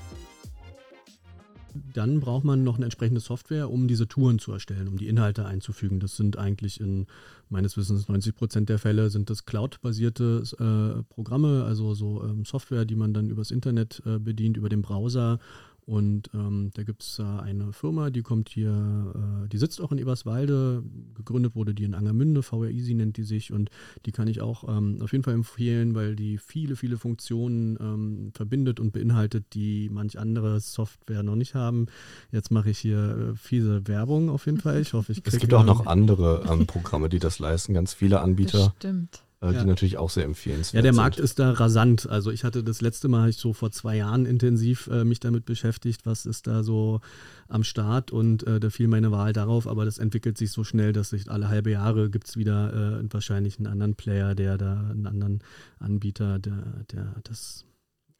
dann 1.94 2.20
braucht 2.20 2.44
man 2.44 2.64
noch 2.64 2.76
eine 2.76 2.86
entsprechende 2.86 3.22
Software, 3.22 3.70
um 3.70 3.88
diese 3.88 4.08
Touren 4.08 4.40
zu 4.40 4.52
erstellen, 4.52 4.88
um 4.88 4.98
die 4.98 5.08
Inhalte 5.08 5.46
einzufügen. 5.46 6.00
Das 6.00 6.16
sind 6.16 6.38
eigentlich 6.38 6.80
in 6.80 7.08
meines 7.50 7.78
Wissens 7.78 8.08
90 8.08 8.36
Prozent 8.36 8.70
der 8.70 8.80
Fälle 8.80 9.10
sind 9.10 9.30
das 9.30 9.46
Cloud-basierte 9.46 10.44
äh, 10.60 11.14
Programme, 11.14 11.64
also 11.66 11.94
so 11.94 12.24
ähm, 12.24 12.46
Software, 12.46 12.86
die 12.86 12.96
man 12.96 13.14
dann 13.14 13.30
übers 13.30 13.52
Internet 13.52 14.02
äh, 14.06 14.18
bedient, 14.18 14.58
über 14.58 14.70
den 14.70 14.82
Browser 14.82 15.40
und 15.86 16.30
ähm, 16.34 16.72
da 16.74 16.84
gibt 16.84 17.04
es 17.04 17.20
äh, 17.20 17.24
eine 17.24 17.74
Firma, 17.74 18.10
die 18.10 18.22
kommt 18.22 18.50
hier, 18.50 19.44
äh, 19.44 19.50
die 19.50 19.58
sitzt 19.58 19.82
auch 19.82 19.92
in 19.92 19.98
Eberswalde. 19.98 20.84
Gegründet 21.16 21.56
wurde 21.56 21.74
die 21.74 21.84
in 21.84 21.94
Angermünde, 21.94 22.42
VR 22.42 22.70
Easy 22.70 22.94
nennt 22.94 23.18
die 23.18 23.24
sich. 23.24 23.52
Und 23.52 23.70
die 24.06 24.12
kann 24.12 24.28
ich 24.28 24.42
auch 24.42 24.64
ähm, 24.68 25.00
auf 25.02 25.12
jeden 25.12 25.24
Fall 25.24 25.34
empfehlen, 25.34 25.94
weil 25.94 26.16
die 26.16 26.38
viele, 26.38 26.76
viele 26.76 26.98
Funktionen 26.98 27.78
ähm, 27.82 28.32
verbindet 28.34 28.80
und 28.80 28.94
beinhaltet, 28.94 29.54
die 29.54 29.90
manch 29.92 30.18
andere 30.18 30.60
Software 30.62 31.24
noch 31.24 31.36
nicht 31.36 31.54
haben. 31.54 31.88
Jetzt 32.32 32.52
mache 32.52 32.70
ich 32.70 32.80
hier 32.80 33.34
äh, 33.34 33.36
fiese 33.36 33.86
Werbung 33.88 34.30
auf 34.30 34.46
jeden 34.46 34.60
Fall. 34.60 34.80
Ich 34.80 34.94
hoffe, 34.94 35.12
ich 35.12 35.24
kriege. 35.24 35.36
Es 35.36 35.42
gibt 35.42 35.54
auch 35.54 35.66
noch 35.66 35.86
andere 35.86 36.46
ähm, 36.50 36.66
Programme, 36.66 37.10
die 37.10 37.20
das 37.20 37.40
leisten. 37.40 37.74
Ganz 37.74 37.94
viele 37.94 38.22
Anbieter. 38.22 38.58
Das 38.58 38.72
stimmt. 38.78 39.24
Äh, 39.44 39.50
die 39.50 39.56
ja. 39.56 39.66
natürlich 39.66 39.98
auch 39.98 40.10
sehr 40.10 40.24
empfehlenswert 40.24 40.74
Ja, 40.74 40.82
der 40.82 40.94
Markt 40.94 41.20
ist 41.20 41.40
da 41.40 41.52
rasant. 41.52 42.10
Also 42.10 42.32
ich 42.32 42.44
hatte 42.44 42.64
das 42.64 42.82
letzte 42.82 43.10
Mal 43.10 43.30
ich 43.30 43.38
so 43.38 43.54
vor 43.54 43.72
zwei 43.72 43.98
Jahren 43.98 44.26
intensiv 44.26 44.88
äh, 44.88 45.04
mich 45.04 45.20
damit 45.20 45.46
beschäftigt, 45.46 46.06
was 46.06 46.26
ist 46.26 46.48
da 46.48 46.64
so 46.64 47.02
am 47.50 47.64
Start 47.64 48.12
und 48.12 48.48
äh, 48.48 48.60
da 48.60 48.70
fiel 48.70 48.88
meine 48.88 49.12
Wahl 49.12 49.34
darauf, 49.34 49.68
aber 49.68 49.86
das 49.86 49.98
entwickelt 49.98 50.38
sich 50.38 50.52
so 50.52 50.64
schnell, 50.64 50.94
dass 50.94 51.10
sich 51.10 51.30
alle 51.30 51.50
halbe 51.50 51.72
Jahre 51.72 52.10
gibt 52.10 52.28
es 52.30 52.38
wieder 52.38 53.02
äh, 53.02 53.14
wahrscheinlich 53.14 53.58
einen 53.58 53.68
anderen 53.68 53.96
Player, 53.96 54.34
der 54.34 54.58
da, 54.58 54.90
einen 54.90 55.08
anderen 55.08 55.40
Anbieter, 55.80 56.40
der, 56.40 56.64
der 56.92 57.16
das 57.24 57.66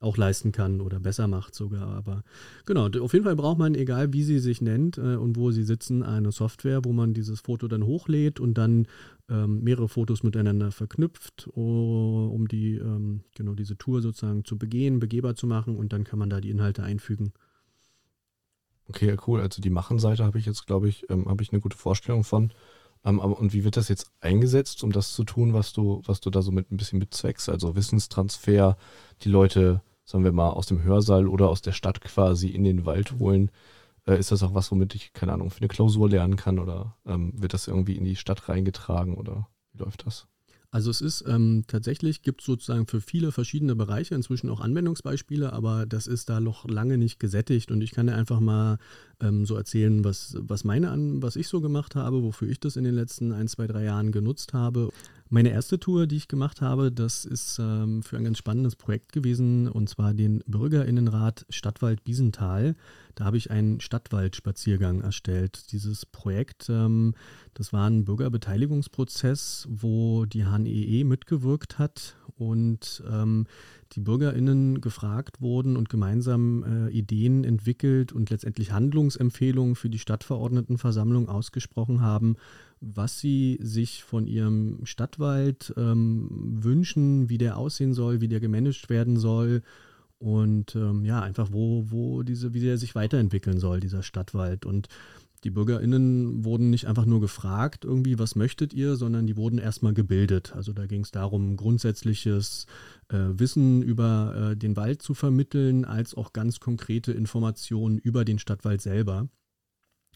auch 0.04 0.18
leisten 0.18 0.52
kann 0.52 0.82
oder 0.82 1.00
besser 1.00 1.28
macht 1.28 1.56
sogar. 1.56 1.88
Aber 1.88 2.24
genau, 2.66 2.88
auf 2.88 3.14
jeden 3.14 3.26
Fall 3.26 3.36
braucht 3.36 3.58
man, 3.58 3.76
egal 3.76 4.14
wie 4.14 4.24
sie 4.24 4.40
sich 4.40 4.62
nennt 4.62 4.98
äh, 4.98 5.16
und 5.16 5.38
wo 5.38 5.52
sie 5.52 5.64
sitzen, 5.64 6.04
eine 6.04 6.32
Software, 6.32 6.84
wo 6.84 6.94
man 6.94 7.14
dieses 7.14 7.42
Foto 7.42 7.68
dann 7.68 7.86
hochlädt 7.86 8.40
und 8.40 8.56
dann 8.58 8.88
ähm, 9.30 9.64
mehrere 9.64 9.88
Fotos 9.88 10.24
miteinander 10.24 10.72
verknüpft, 10.72 11.48
um 11.48 12.48
die, 12.48 12.76
ähm, 12.76 13.22
genau 13.36 13.54
diese 13.54 13.78
Tour 13.78 14.02
sozusagen 14.02 14.44
zu 14.44 14.58
begehen, 14.58 15.00
begehbar 15.00 15.36
zu 15.36 15.48
machen 15.48 15.76
und 15.76 15.94
dann 15.94 16.04
kann 16.04 16.20
man 16.20 16.30
da 16.30 16.42
die 16.42 16.50
Inhalte 16.50 16.84
einfügen. 16.84 17.34
Okay, 18.90 19.16
cool. 19.28 19.40
Also 19.40 19.62
die 19.62 19.70
Machenseite 19.70 20.26
habe 20.26 20.38
ich 20.38 20.46
jetzt, 20.46 20.68
glaube 20.68 20.90
ich, 20.90 21.10
ähm, 21.10 21.28
habe 21.28 21.42
ich 21.42 21.52
eine 21.52 21.62
gute 21.62 21.78
Vorstellung 21.78 22.24
von. 22.24 22.52
Ähm, 23.06 23.20
aber, 23.20 23.40
und 23.40 23.54
wie 23.54 23.64
wird 23.64 23.78
das 23.78 23.90
jetzt 23.90 24.12
eingesetzt, 24.22 24.84
um 24.84 24.92
das 24.92 25.14
zu 25.14 25.24
tun, 25.24 25.54
was 25.54 25.74
du, 25.74 26.02
was 26.06 26.22
du 26.22 26.30
da 26.30 26.42
so 26.42 26.52
mit 26.52 26.72
ein 26.72 26.78
bisschen 26.78 27.00
bezweckst? 27.00 27.50
Also 27.50 27.76
Wissenstransfer, 27.76 28.78
die 29.22 29.30
Leute 29.30 29.82
sagen 30.06 30.24
wir 30.24 30.32
mal, 30.32 30.50
aus 30.50 30.68
dem 30.68 30.84
Hörsaal 30.84 31.28
oder 31.28 31.50
aus 31.50 31.62
der 31.62 31.72
Stadt 31.72 32.02
quasi 32.02 32.50
in 32.50 32.64
den 32.64 32.86
Wald 32.86 33.20
holen. 33.20 33.52
Äh, 34.06 34.20
ist 34.20 34.32
das 34.32 34.44
auch 34.44 34.54
was, 34.54 34.72
womit 34.72 34.96
ich, 34.96 35.14
keine 35.14 35.34
Ahnung, 35.34 35.52
für 35.52 35.62
eine 35.62 35.70
Klausur 35.70 36.10
lernen 36.10 36.36
kann 36.36 36.60
oder 36.60 36.98
ähm, 37.06 37.34
wird 37.36 37.54
das 37.54 37.68
irgendwie 37.68 37.98
in 37.98 38.04
die 38.06 38.16
Stadt 38.16 38.50
reingetragen 38.50 39.16
oder 39.16 39.48
wie 39.72 39.80
läuft 39.80 40.06
das? 40.06 40.28
Also 40.74 40.90
es 40.90 41.02
ist 41.02 41.24
ähm, 41.28 41.66
tatsächlich, 41.68 42.24
gibt 42.24 42.42
es 42.42 42.48
sozusagen 42.48 42.88
für 42.88 43.00
viele 43.00 43.32
verschiedene 43.32 43.76
Bereiche 43.76 44.16
inzwischen 44.16 44.50
auch 44.50 44.60
Anwendungsbeispiele, 44.60 45.54
aber 45.54 45.86
das 45.86 46.08
ist 46.08 46.30
da 46.30 46.40
noch 46.40 46.68
lange 46.68 46.98
nicht 46.98 47.20
gesättigt 47.20 47.70
und 47.70 47.82
ich 47.82 47.92
kann 47.92 48.08
dir 48.08 48.16
einfach 48.16 48.40
mal 48.40 48.80
ähm, 49.22 49.46
so 49.46 49.56
erzählen, 49.56 50.04
was, 50.04 50.36
was 50.40 50.64
meine 50.64 50.90
an, 50.90 51.22
was 51.22 51.36
ich 51.36 51.48
so 51.48 51.62
gemacht 51.62 51.96
habe, 51.96 52.24
wofür 52.24 52.50
ich 52.50 52.60
das 52.60 52.76
in 52.76 52.86
den 52.86 52.96
letzten 52.96 53.34
ein, 53.34 53.48
zwei, 53.48 53.68
drei 53.68 53.84
Jahren 53.84 54.12
genutzt 54.12 54.54
habe. 54.54 54.90
Meine 55.30 55.52
erste 55.52 55.80
Tour, 55.80 56.08
die 56.08 56.16
ich 56.16 56.28
gemacht 56.28 56.62
habe, 56.62 56.92
das 56.92 57.24
ist 57.24 57.60
ähm, 57.60 58.02
für 58.02 58.18
ein 58.18 58.24
ganz 58.24 58.40
spannendes 58.40 58.76
Projekt 58.76 59.12
gewesen, 59.12 59.68
und 59.68 59.90
zwar 59.90 60.16
den 60.16 60.44
Bürgerinnenrat 60.48 61.46
Stadtwald 61.50 62.04
Biesenthal. 62.04 62.76
Da 63.16 63.26
habe 63.26 63.38
ich 63.38 63.52
einen 63.52 63.80
Stadtwaldspaziergang 63.80 65.02
erstellt. 65.02 65.72
Dieses 65.72 66.06
Projekt, 66.06 66.68
ähm, 66.70 67.14
das 67.54 67.72
war 67.72 67.88
ein 67.90 68.06
Bürgerbeteiligungsprozess, 68.06 69.68
wo 69.70 70.26
die 70.26 70.46
HNEE 70.46 71.00
e 71.00 71.04
mitgewirkt 71.04 71.78
hat 71.78 72.18
und 72.36 73.04
ähm, 73.10 73.46
die 73.92 74.00
BürgerInnen 74.00 74.82
gefragt 74.82 75.42
wurden 75.42 75.78
und 75.78 75.90
gemeinsam 75.90 76.64
äh, 76.64 76.90
Ideen 76.90 77.44
entwickelt 77.44 78.12
und 78.12 78.32
letztendlich 78.32 78.72
Handlungsempfehlungen 78.72 79.76
für 79.76 79.90
die 79.90 80.00
Stadtverordnetenversammlung 80.00 81.30
ausgesprochen 81.30 82.02
haben, 82.02 82.36
was 82.82 83.20
sie 83.20 83.60
sich 83.62 84.04
von 84.04 84.26
ihrem 84.26 84.80
Stadtwald 84.86 85.74
ähm, 85.78 86.28
wünschen, 86.64 87.30
wie 87.30 87.38
der 87.38 87.58
aussehen 87.58 87.94
soll, 87.94 88.22
wie 88.22 88.28
der 88.28 88.40
gemanagt 88.40 88.90
werden 88.90 89.18
soll 89.18 89.62
und 90.24 90.74
ähm, 90.76 91.04
ja, 91.04 91.22
einfach 91.22 91.50
wo, 91.52 91.92
wo 91.92 92.24
diese, 92.24 92.54
wie 92.54 92.62
der 92.62 92.78
sich 92.78 92.96
weiterentwickeln 92.96 93.60
soll, 93.60 93.82
dieser 93.82 94.04
Stadtwald. 94.04 94.66
Und 94.66 94.88
die 95.44 95.50
BürgerInnen 95.50 96.46
wurden 96.46 96.70
nicht 96.70 96.88
einfach 96.88 97.06
nur 97.06 97.20
gefragt, 97.20 97.84
irgendwie, 97.84 98.18
was 98.18 98.38
möchtet 98.38 98.74
ihr, 98.74 98.96
sondern 98.96 99.28
die 99.28 99.36
wurden 99.36 99.60
erstmal 99.60 99.94
gebildet. 99.94 100.54
Also 100.56 100.72
da 100.72 100.86
ging 100.86 101.02
es 101.02 101.12
darum, 101.12 101.58
grundsätzliches 101.58 102.68
äh, 103.10 103.18
Wissen 103.18 103.82
über 103.82 104.52
äh, 104.52 104.56
den 104.56 104.78
Wald 104.78 105.02
zu 105.02 105.14
vermitteln, 105.14 105.84
als 105.84 106.16
auch 106.16 106.32
ganz 106.32 106.62
konkrete 106.62 107.12
Informationen 107.12 107.98
über 107.98 108.24
den 108.24 108.40
Stadtwald 108.40 108.82
selber. 108.82 109.28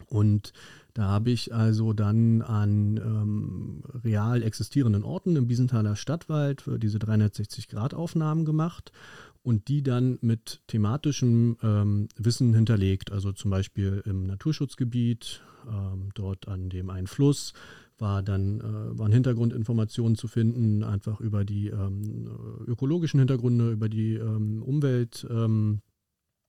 Und 0.06 0.54
da 0.94 1.04
habe 1.04 1.32
ich 1.32 1.54
also 1.54 1.92
dann 1.92 2.42
an 2.42 2.98
ähm, 2.98 3.84
real 4.04 4.42
existierenden 4.42 5.04
Orten 5.04 5.36
im 5.36 5.48
Biesenthaler 5.48 5.96
Stadtwald 5.96 6.64
diese 6.78 6.98
360-Grad-Aufnahmen 6.98 8.46
gemacht 8.46 8.92
und 9.48 9.70
die 9.70 9.82
dann 9.82 10.18
mit 10.20 10.62
thematischem 10.68 11.56
ähm, 11.64 12.10
Wissen 12.18 12.54
hinterlegt. 12.54 13.14
Also 13.14 13.32
zum 13.32 13.50
Beispiel 13.50 14.04
im 14.06 14.26
Naturschutzgebiet, 14.26 15.42
ähm, 15.70 16.10
dort 16.16 16.50
an 16.50 16.68
dem 16.70 16.90
einen 16.90 17.08
Fluss, 17.08 17.54
war 17.98 18.24
dann, 18.24 18.60
äh, 18.60 19.00
waren 19.00 19.14
Hintergrundinformationen 19.14 20.18
zu 20.18 20.28
finden, 20.28 20.84
einfach 20.84 21.22
über 21.22 21.46
die 21.46 21.68
ähm, 21.70 22.30
ökologischen 22.68 23.22
Hintergründe, 23.22 23.72
über 23.72 23.88
die 23.88 24.16
ähm, 24.16 24.62
Umwelt, 24.64 25.26
ähm, 25.30 25.80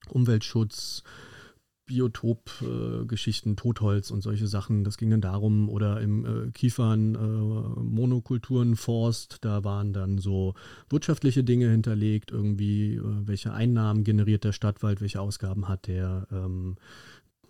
Umweltschutz, 0.09 1.03
Biotop-Geschichten, 1.89 3.55
Totholz 3.55 4.11
und 4.11 4.21
solche 4.21 4.47
Sachen. 4.47 4.83
Das 4.83 4.97
ging 4.97 5.09
dann 5.09 5.21
darum, 5.21 5.69
oder 5.69 5.99
im 6.01 6.25
äh, 6.25 6.51
Kiefern, 6.51 7.15
äh, 7.15 7.81
Monokulturen, 7.81 8.75
Forst, 8.75 9.39
da 9.41 9.63
waren 9.63 9.91
dann 9.91 10.19
so 10.19 10.53
wirtschaftliche 10.89 11.43
Dinge 11.43 11.69
hinterlegt, 11.69 12.31
irgendwie, 12.31 12.95
äh, 12.95 13.01
welche 13.03 13.53
Einnahmen 13.53 14.03
generiert 14.03 14.43
der 14.43 14.53
Stadtwald, 14.53 15.01
welche 15.01 15.19
Ausgaben 15.19 15.67
hat 15.67 15.87
der. 15.87 16.27
Ähm, 16.31 16.77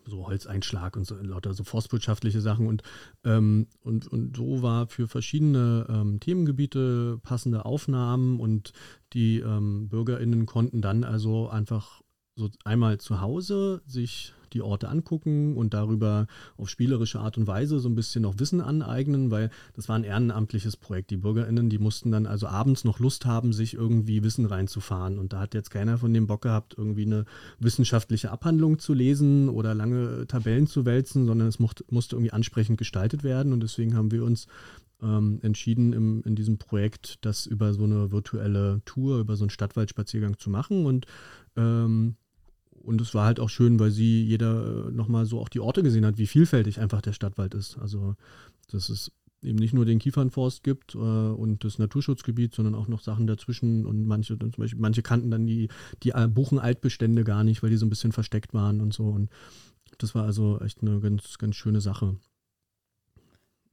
so 0.05 0.25
Holzeinschlag 0.25 0.95
und 0.95 1.05
so 1.05 1.15
lauter 1.21 1.53
so 1.53 1.63
forstwirtschaftliche 1.63 2.41
Sachen 2.41 2.65
und, 2.65 2.81
ähm, 3.23 3.67
und, 3.83 4.07
und 4.07 4.35
so 4.35 4.63
war 4.63 4.87
für 4.87 5.07
verschiedene 5.07 5.85
ähm, 5.87 6.19
Themengebiete 6.19 7.19
passende 7.21 7.63
Aufnahmen 7.63 8.39
und 8.39 8.73
die 9.13 9.39
ähm, 9.39 9.87
BürgerInnen 9.87 10.47
konnten 10.47 10.81
dann 10.81 11.03
also 11.03 11.47
einfach 11.47 12.01
so 12.39 12.49
einmal 12.63 12.97
zu 12.99 13.21
Hause 13.21 13.81
sich 13.85 14.33
die 14.53 14.61
Orte 14.61 14.89
angucken 14.89 15.55
und 15.55 15.73
darüber 15.73 16.27
auf 16.57 16.69
spielerische 16.69 17.19
Art 17.19 17.37
und 17.37 17.47
Weise 17.47 17.79
so 17.79 17.89
ein 17.89 17.95
bisschen 17.95 18.23
noch 18.23 18.39
Wissen 18.39 18.61
aneignen, 18.61 19.31
weil 19.31 19.49
das 19.75 19.89
war 19.89 19.95
ein 19.95 20.03
ehrenamtliches 20.03 20.77
Projekt. 20.77 21.11
Die 21.11 21.17
BürgerInnen, 21.17 21.69
die 21.69 21.77
mussten 21.77 22.11
dann 22.11 22.25
also 22.25 22.47
abends 22.47 22.83
noch 22.83 22.99
Lust 22.99 23.25
haben, 23.25 23.53
sich 23.53 23.73
irgendwie 23.73 24.23
Wissen 24.23 24.45
reinzufahren. 24.45 25.19
Und 25.19 25.33
da 25.33 25.39
hat 25.39 25.53
jetzt 25.53 25.69
keiner 25.69 25.97
von 25.97 26.13
dem 26.13 26.27
Bock 26.27 26.41
gehabt, 26.41 26.75
irgendwie 26.77 27.05
eine 27.05 27.25
wissenschaftliche 27.59 28.31
Abhandlung 28.31 28.79
zu 28.79 28.93
lesen 28.93 29.49
oder 29.49 29.73
lange 29.73 30.25
Tabellen 30.27 30.67
zu 30.67 30.85
wälzen, 30.85 31.25
sondern 31.25 31.47
es 31.47 31.59
musste, 31.59 31.85
irgendwie 31.91 32.31
ansprechend 32.31 32.77
gestaltet 32.77 33.23
werden. 33.23 33.53
Und 33.53 33.61
deswegen 33.61 33.95
haben 33.95 34.11
wir 34.11 34.23
uns 34.23 34.47
ähm, 35.01 35.39
entschieden, 35.41 35.93
im, 35.93 36.23
in 36.23 36.35
diesem 36.35 36.57
Projekt 36.57 37.19
das 37.21 37.45
über 37.45 37.73
so 37.73 37.83
eine 37.83 38.11
virtuelle 38.11 38.81
Tour, 38.85 39.19
über 39.19 39.35
so 39.35 39.43
einen 39.43 39.49
Stadtwaldspaziergang 39.49 40.37
zu 40.37 40.49
machen. 40.49 40.85
Und 40.85 41.05
ähm, 41.55 42.15
und 42.89 42.99
es 43.01 43.13
war 43.13 43.25
halt 43.25 43.39
auch 43.39 43.49
schön, 43.49 43.79
weil 43.79 43.91
sie 43.91 44.23
jeder 44.23 44.87
äh, 44.87 44.91
nochmal 44.91 45.27
so 45.27 45.39
auch 45.39 45.47
die 45.47 45.59
Orte 45.59 45.83
gesehen 45.83 46.07
hat, 46.07 46.17
wie 46.17 46.25
vielfältig 46.25 46.79
einfach 46.79 47.03
der 47.03 47.13
Stadtwald 47.13 47.53
ist. 47.53 47.77
Also, 47.77 48.15
dass 48.71 48.89
es 48.89 49.11
eben 49.43 49.59
nicht 49.59 49.75
nur 49.75 49.85
den 49.85 49.99
Kiefernforst 49.99 50.63
gibt 50.63 50.95
äh, 50.95 50.97
und 50.97 51.63
das 51.63 51.77
Naturschutzgebiet, 51.77 52.55
sondern 52.55 52.73
auch 52.73 52.87
noch 52.87 53.01
Sachen 53.01 53.27
dazwischen 53.27 53.85
und 53.85 54.07
manche, 54.07 54.39
zum 54.39 54.49
Beispiel, 54.57 54.81
manche 54.81 55.03
kannten 55.03 55.29
dann 55.29 55.45
die, 55.45 55.69
die 56.01 56.13
Buchenaltbestände 56.29 57.23
gar 57.23 57.43
nicht, 57.43 57.61
weil 57.61 57.69
die 57.69 57.77
so 57.77 57.85
ein 57.85 57.91
bisschen 57.91 58.11
versteckt 58.11 58.55
waren 58.55 58.81
und 58.81 58.91
so. 58.91 59.05
Und 59.05 59.29
das 59.99 60.15
war 60.15 60.25
also 60.25 60.59
echt 60.59 60.81
eine 60.81 60.99
ganz, 60.99 61.37
ganz 61.37 61.55
schöne 61.55 61.81
Sache. 61.81 62.17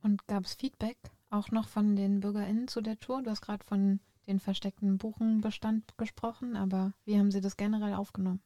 Und 0.03 0.27
gab 0.27 0.45
es 0.45 0.53
Feedback 0.53 0.99
auch 1.31 1.51
noch 1.51 1.69
von 1.69 1.97
den 1.97 2.21
BürgerInnen 2.21 2.69
zu 2.69 2.83
der 2.83 3.01
Tour? 3.01 3.23
Du 3.23 3.31
hast 3.31 3.41
gerade 3.41 3.65
von 3.65 3.99
den 4.27 4.41
versteckten 4.41 4.99
Buchenbestand 4.99 5.97
gesprochen, 5.97 6.55
aber 6.55 6.93
wie 7.07 7.19
haben 7.19 7.31
Sie 7.31 7.41
das 7.41 7.57
generell 7.57 7.95
aufgenommen? 7.95 8.43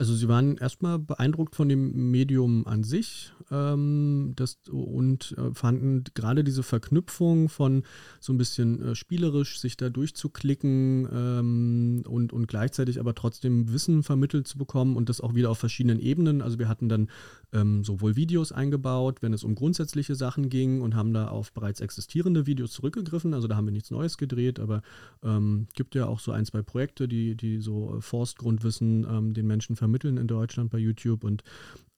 Also 0.00 0.14
sie 0.14 0.28
waren 0.28 0.56
erstmal 0.56 0.98
beeindruckt 0.98 1.54
von 1.54 1.68
dem 1.68 2.10
Medium 2.10 2.66
an 2.66 2.84
sich 2.84 3.34
ähm, 3.50 4.32
das, 4.34 4.56
und 4.70 5.36
äh, 5.36 5.52
fanden 5.52 6.04
gerade 6.14 6.42
diese 6.42 6.62
Verknüpfung 6.62 7.50
von 7.50 7.82
so 8.18 8.32
ein 8.32 8.38
bisschen 8.38 8.80
äh, 8.80 8.94
spielerisch 8.94 9.60
sich 9.60 9.76
da 9.76 9.90
durchzuklicken 9.90 11.06
ähm, 11.12 12.02
und, 12.08 12.32
und 12.32 12.48
gleichzeitig 12.48 12.98
aber 12.98 13.14
trotzdem 13.14 13.74
Wissen 13.74 14.02
vermittelt 14.02 14.48
zu 14.48 14.56
bekommen 14.56 14.96
und 14.96 15.10
das 15.10 15.20
auch 15.20 15.34
wieder 15.34 15.50
auf 15.50 15.58
verschiedenen 15.58 16.00
Ebenen. 16.00 16.40
Also 16.40 16.58
wir 16.58 16.68
hatten 16.70 16.88
dann 16.88 17.10
ähm, 17.52 17.84
sowohl 17.84 18.16
Videos 18.16 18.52
eingebaut, 18.52 19.18
wenn 19.20 19.34
es 19.34 19.44
um 19.44 19.54
grundsätzliche 19.54 20.14
Sachen 20.14 20.48
ging 20.48 20.80
und 20.80 20.94
haben 20.94 21.12
da 21.12 21.28
auf 21.28 21.52
bereits 21.52 21.82
existierende 21.82 22.46
Videos 22.46 22.72
zurückgegriffen. 22.72 23.34
Also 23.34 23.48
da 23.48 23.56
haben 23.56 23.66
wir 23.66 23.72
nichts 23.72 23.90
Neues 23.90 24.16
gedreht, 24.16 24.60
aber 24.60 24.80
ähm, 25.22 25.66
gibt 25.74 25.94
ja 25.94 26.06
auch 26.06 26.20
so 26.20 26.32
ein, 26.32 26.46
zwei 26.46 26.62
Projekte, 26.62 27.06
die, 27.06 27.34
die 27.34 27.58
so 27.60 27.98
Forstgrundwissen 28.00 29.06
ähm, 29.06 29.34
den 29.34 29.46
Menschen 29.46 29.76
vermitteln 29.76 29.89
vermitteln 29.90 30.16
in 30.16 30.28
Deutschland 30.28 30.70
bei 30.70 30.78
YouTube 30.78 31.24
und 31.24 31.42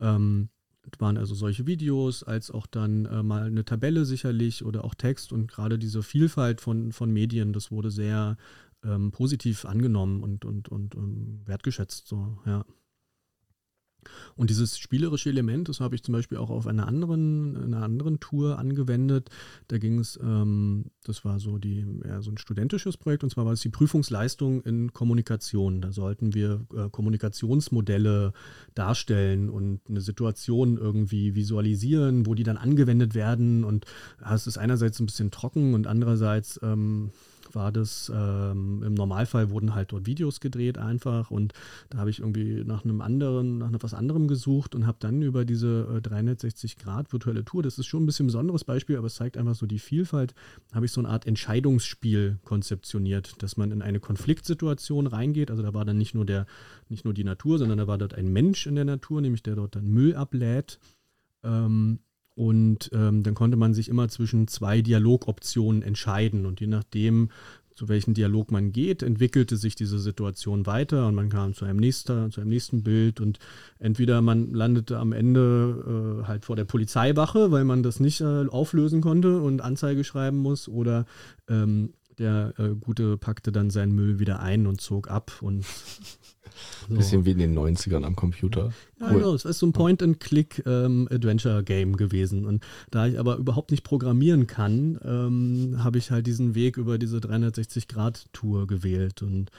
ähm, 0.01 0.49
waren 0.99 1.16
also 1.18 1.34
solche 1.34 1.66
Videos, 1.66 2.22
als 2.22 2.51
auch 2.51 2.66
dann 2.66 3.05
äh, 3.05 3.22
mal 3.22 3.45
eine 3.45 3.64
Tabelle 3.64 4.05
sicherlich 4.05 4.64
oder 4.64 4.84
auch 4.84 4.95
Text 4.95 5.32
und 5.32 5.51
gerade 5.51 5.78
diese 5.78 6.03
Vielfalt 6.03 6.61
von, 6.61 6.93
von 6.93 7.12
Medien, 7.12 7.53
das 7.53 7.70
wurde 7.70 7.90
sehr 7.90 8.36
ähm, 8.82 9.12
positiv 9.12 9.64
angenommen 9.64 10.22
und, 10.22 10.45
und, 10.45 10.68
und 10.70 10.95
um, 10.95 11.05
ähm, 11.05 11.40
wertgeschätzt. 11.45 12.09
So, 12.09 12.38
ja. 12.47 12.64
Und 14.36 14.50
dieses 14.50 14.78
spielerische 14.78 15.30
Element, 15.30 15.68
das 15.68 15.80
habe 15.80 15.94
ich 15.94 16.03
zum 16.03 16.12
Beispiel 16.12 16.38
auch 16.38 16.50
auf 16.50 16.66
einer 16.66 16.86
anderen, 16.86 17.57
einer 17.57 17.82
anderen 17.82 18.20
Tour 18.20 18.59
angewendet. 18.59 19.30
Da 19.68 19.78
ging 19.78 19.98
es, 19.98 20.18
ähm, 20.22 20.86
das 21.05 21.24
war 21.24 21.38
so 21.38 21.59
die, 21.59 21.86
ja, 22.07 22.22
so 22.22 22.30
ein 22.30 22.38
studentisches 22.38 22.96
Projekt, 22.96 23.24
und 23.24 23.30
zwar 23.30 23.44
war 23.44 23.53
es 23.53 23.61
die 23.61 23.68
Prüfungsleistung 23.68 24.62
in 24.62 24.92
Kommunikation. 24.92 25.80
Da 25.80 25.92
sollten 25.92 26.34
wir 26.34 26.64
äh, 26.74 26.88
Kommunikationsmodelle 26.90 28.32
darstellen 28.74 29.50
und 29.50 29.80
eine 29.88 30.00
Situation 30.00 30.78
irgendwie 30.78 31.34
visualisieren, 31.34 32.26
wo 32.26 32.34
die 32.34 32.44
dann 32.44 32.57
angewendet 32.57 33.14
werden. 33.14 33.64
Und 33.64 33.86
ja, 34.20 34.34
es 34.34 34.46
ist 34.46 34.59
einerseits 34.59 35.00
ein 35.00 35.07
bisschen 35.07 35.30
trocken 35.30 35.74
und 35.74 35.86
andererseits 35.86 36.61
ähm, 36.62 37.11
war 37.55 37.72
das, 37.72 38.11
ähm, 38.14 38.82
im 38.82 38.94
Normalfall 38.94 39.50
wurden 39.50 39.74
halt 39.74 39.92
dort 39.92 40.07
Videos 40.07 40.40
gedreht 40.40 40.78
einfach 40.78 41.30
und 41.30 41.53
da 41.90 41.98
habe 41.98 42.11
ich 42.11 42.20
irgendwie 42.20 42.64
nach 42.64 42.84
einem 42.84 43.00
anderen, 43.00 43.59
nach 43.59 43.72
etwas 43.72 43.94
anderem 43.94 44.28
gesucht 44.28 44.74
und 44.74 44.86
habe 44.86 44.98
dann 45.00 45.22
über 45.22 45.44
diese 45.44 45.88
äh, 45.96 46.00
360 46.00 46.78
Grad 46.78 47.12
virtuelle 47.12 47.44
Tour, 47.44 47.62
das 47.62 47.78
ist 47.78 47.86
schon 47.86 48.03
ein 48.03 48.07
bisschen 48.07 48.24
ein 48.24 48.28
besonderes 48.28 48.64
Beispiel, 48.64 48.96
aber 48.96 49.07
es 49.07 49.14
zeigt 49.14 49.36
einfach 49.36 49.55
so 49.55 49.66
die 49.66 49.78
Vielfalt, 49.78 50.34
habe 50.72 50.86
ich 50.86 50.92
so 50.92 51.00
eine 51.00 51.09
Art 51.09 51.26
Entscheidungsspiel 51.26 52.38
konzeptioniert, 52.44 53.42
dass 53.42 53.57
man 53.57 53.70
in 53.70 53.82
eine 53.82 54.00
Konfliktsituation 54.00 55.07
reingeht, 55.07 55.50
also 55.50 55.62
da 55.62 55.74
war 55.74 55.84
dann 55.84 55.98
nicht 55.98 56.14
nur 56.14 56.24
der, 56.24 56.46
nicht 56.88 57.05
nur 57.05 57.14
die 57.14 57.24
Natur, 57.24 57.59
sondern 57.59 57.78
da 57.78 57.86
war 57.86 57.98
dort 57.98 58.14
ein 58.14 58.32
Mensch 58.32 58.66
in 58.66 58.74
der 58.74 58.84
Natur, 58.84 59.20
nämlich 59.20 59.42
der 59.42 59.57
dort 59.57 59.76
dann 59.76 59.86
Müll 59.86 60.14
ablädt. 60.14 60.78
Ähm, 61.42 62.00
und 62.34 62.90
ähm, 62.92 63.22
dann 63.22 63.34
konnte 63.34 63.56
man 63.56 63.74
sich 63.74 63.88
immer 63.88 64.08
zwischen 64.08 64.48
zwei 64.48 64.80
Dialogoptionen 64.80 65.82
entscheiden. 65.82 66.46
Und 66.46 66.60
je 66.60 66.66
nachdem, 66.66 67.30
zu 67.74 67.88
welchem 67.88 68.14
Dialog 68.14 68.50
man 68.50 68.72
geht, 68.72 69.02
entwickelte 69.02 69.56
sich 69.56 69.74
diese 69.74 69.98
Situation 69.98 70.66
weiter 70.66 71.06
und 71.06 71.14
man 71.14 71.28
kam 71.28 71.54
zu 71.54 71.64
einem 71.64 71.78
nächsten, 71.78 72.30
zu 72.30 72.40
einem 72.40 72.50
nächsten 72.50 72.82
Bild 72.82 73.20
und 73.20 73.38
entweder 73.78 74.20
man 74.20 74.52
landete 74.52 74.98
am 74.98 75.12
Ende 75.12 76.20
äh, 76.22 76.26
halt 76.26 76.44
vor 76.44 76.56
der 76.56 76.64
Polizeiwache, 76.64 77.50
weil 77.50 77.64
man 77.64 77.82
das 77.82 78.00
nicht 78.00 78.20
äh, 78.20 78.46
auflösen 78.46 79.00
konnte 79.00 79.40
und 79.40 79.60
Anzeige 79.60 80.04
schreiben 80.04 80.38
muss, 80.38 80.68
oder 80.68 81.06
ähm, 81.48 81.94
der 82.18 82.52
äh, 82.58 82.74
Gute 82.78 83.16
packte 83.16 83.52
dann 83.52 83.70
seinen 83.70 83.94
Müll 83.94 84.18
wieder 84.18 84.40
ein 84.40 84.66
und 84.66 84.80
zog 84.80 85.10
ab 85.10 85.32
und 85.40 85.64
so. 86.88 86.94
Bisschen 86.94 87.24
wie 87.24 87.32
in 87.32 87.38
den 87.38 87.59
90ern 87.59 88.05
am 88.05 88.14
Computer. 88.16 88.72
Ja, 89.00 89.11
cool. 89.11 89.18
genau. 89.18 89.34
Es 89.34 89.44
ist 89.44 89.59
so 89.59 89.66
ein 89.66 89.72
Point-and-Click-Adventure-Game 89.72 91.88
ähm, 91.88 91.96
gewesen. 91.96 92.46
Und 92.46 92.62
da 92.90 93.07
ich 93.07 93.18
aber 93.18 93.36
überhaupt 93.36 93.70
nicht 93.70 93.84
programmieren 93.84 94.46
kann, 94.46 94.98
ähm, 95.05 95.82
habe 95.82 95.98
ich 95.98 96.11
halt 96.11 96.26
diesen 96.26 96.55
Weg 96.55 96.76
über 96.76 96.98
diese 96.98 97.18
360-Grad-Tour 97.18 98.66
gewählt. 98.66 99.22
Und 99.22 99.50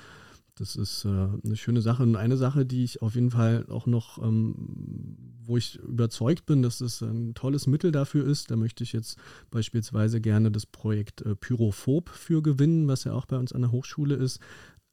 das 0.55 0.75
ist 0.75 1.05
äh, 1.05 1.09
eine 1.09 1.55
schöne 1.55 1.81
Sache. 1.81 2.03
Und 2.03 2.15
eine 2.15 2.37
Sache, 2.37 2.65
die 2.65 2.83
ich 2.83 3.01
auf 3.01 3.15
jeden 3.15 3.31
Fall 3.31 3.65
auch 3.69 3.87
noch, 3.87 4.21
ähm, 4.21 5.17
wo 5.43 5.57
ich 5.57 5.79
überzeugt 5.79 6.45
bin, 6.45 6.61
dass 6.61 6.79
es 6.79 7.01
ein 7.01 7.33
tolles 7.33 7.65
Mittel 7.65 7.91
dafür 7.91 8.27
ist, 8.27 8.51
da 8.51 8.55
möchte 8.55 8.83
ich 8.83 8.93
jetzt 8.93 9.17
beispielsweise 9.49 10.21
gerne 10.21 10.51
das 10.51 10.65
Projekt 10.65 11.21
äh, 11.21 11.35
Pyrophob 11.35 12.09
für 12.09 12.43
gewinnen, 12.43 12.87
was 12.87 13.03
ja 13.03 13.13
auch 13.13 13.25
bei 13.25 13.37
uns 13.37 13.51
an 13.51 13.61
der 13.61 13.71
Hochschule 13.71 14.15
ist. 14.15 14.39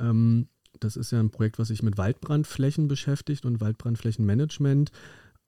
Ähm, 0.00 0.48
das 0.80 0.96
ist 0.96 1.12
ja 1.12 1.20
ein 1.20 1.30
Projekt, 1.30 1.58
was 1.58 1.68
sich 1.68 1.82
mit 1.82 1.98
Waldbrandflächen 1.98 2.88
beschäftigt 2.88 3.44
und 3.44 3.60
Waldbrandflächenmanagement. 3.60 4.90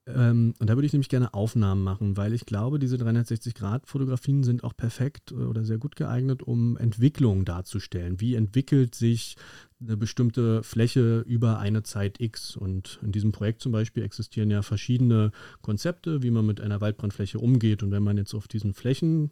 Ähm, 0.05 0.55
und 0.59 0.69
da 0.69 0.75
würde 0.75 0.87
ich 0.87 0.93
nämlich 0.93 1.09
gerne 1.09 1.33
Aufnahmen 1.33 1.85
machen, 1.85 2.17
weil 2.17 2.33
ich 2.33 2.45
glaube, 2.45 2.81
diese 2.81 2.97
360-Grad-Fotografien 2.97 4.43
sind 4.43 4.65
auch 4.65 4.77
perfekt 4.77 5.31
äh, 5.31 5.35
oder 5.35 5.65
sehr 5.65 5.79
gut 5.79 5.95
geeignet, 5.95 6.43
um 6.43 6.77
Entwicklung 6.77 7.45
darzustellen. 7.45 8.21
Wie 8.21 8.35
entwickelt 8.35 8.97
sich 8.97 9.37
eine 9.81 9.97
bestimmte 9.97 10.65
Fläche 10.65 11.21
über 11.21 11.61
eine 11.61 11.85
Zeit 11.85 12.21
X? 12.21 12.57
Und 12.57 12.99
in 13.03 13.13
diesem 13.13 13.31
Projekt 13.31 13.63
zum 13.63 13.71
Beispiel 13.71 14.03
existieren 14.03 14.51
ja 14.51 14.63
verschiedene 14.63 15.31
Konzepte, 15.61 16.23
wie 16.25 16.33
man 16.33 16.47
mit 16.47 16.61
einer 16.61 16.81
Waldbrandfläche 16.81 17.39
umgeht. 17.39 17.85
Und 17.85 17.93
wenn 17.93 18.03
man 18.03 18.17
jetzt 18.17 18.35
auf 18.35 18.49
diesen 18.49 18.75
Flächen 18.75 19.31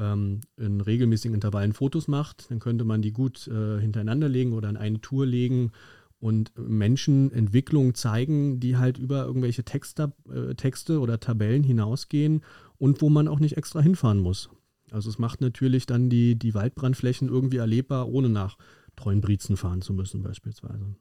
ähm, 0.00 0.40
in 0.56 0.80
regelmäßigen 0.80 1.34
Intervallen 1.34 1.72
Fotos 1.72 2.08
macht, 2.08 2.50
dann 2.50 2.58
könnte 2.58 2.84
man 2.84 3.02
die 3.02 3.12
gut 3.12 3.46
äh, 3.48 3.80
hintereinander 3.80 4.28
legen 4.28 4.54
oder 4.54 4.68
in 4.70 4.76
eine 4.76 5.00
Tour 5.00 5.26
legen 5.26 5.72
und 6.18 6.52
Menschen 6.56 7.32
Entwicklungen 7.32 7.94
zeigen, 7.94 8.60
die 8.60 8.76
halt 8.76 8.98
über 8.98 9.24
irgendwelche 9.24 9.64
Texte, 9.64 10.12
äh, 10.32 10.54
Texte 10.54 11.00
oder 11.00 11.20
Tabellen 11.20 11.62
hinausgehen 11.62 12.42
und 12.78 13.02
wo 13.02 13.10
man 13.10 13.28
auch 13.28 13.40
nicht 13.40 13.56
extra 13.56 13.80
hinfahren 13.80 14.18
muss. 14.18 14.50
Also 14.90 15.08
es 15.08 15.18
macht 15.18 15.40
natürlich 15.40 15.86
dann 15.86 16.10
die, 16.10 16.36
die 16.36 16.54
Waldbrandflächen 16.54 17.28
irgendwie 17.28 17.58
erlebbar, 17.58 18.08
ohne 18.08 18.28
nach 18.28 18.56
Treuenbrietzen 18.96 19.56
fahren 19.56 19.82
zu 19.82 19.92
müssen 19.92 20.22
beispielsweise. 20.22 20.94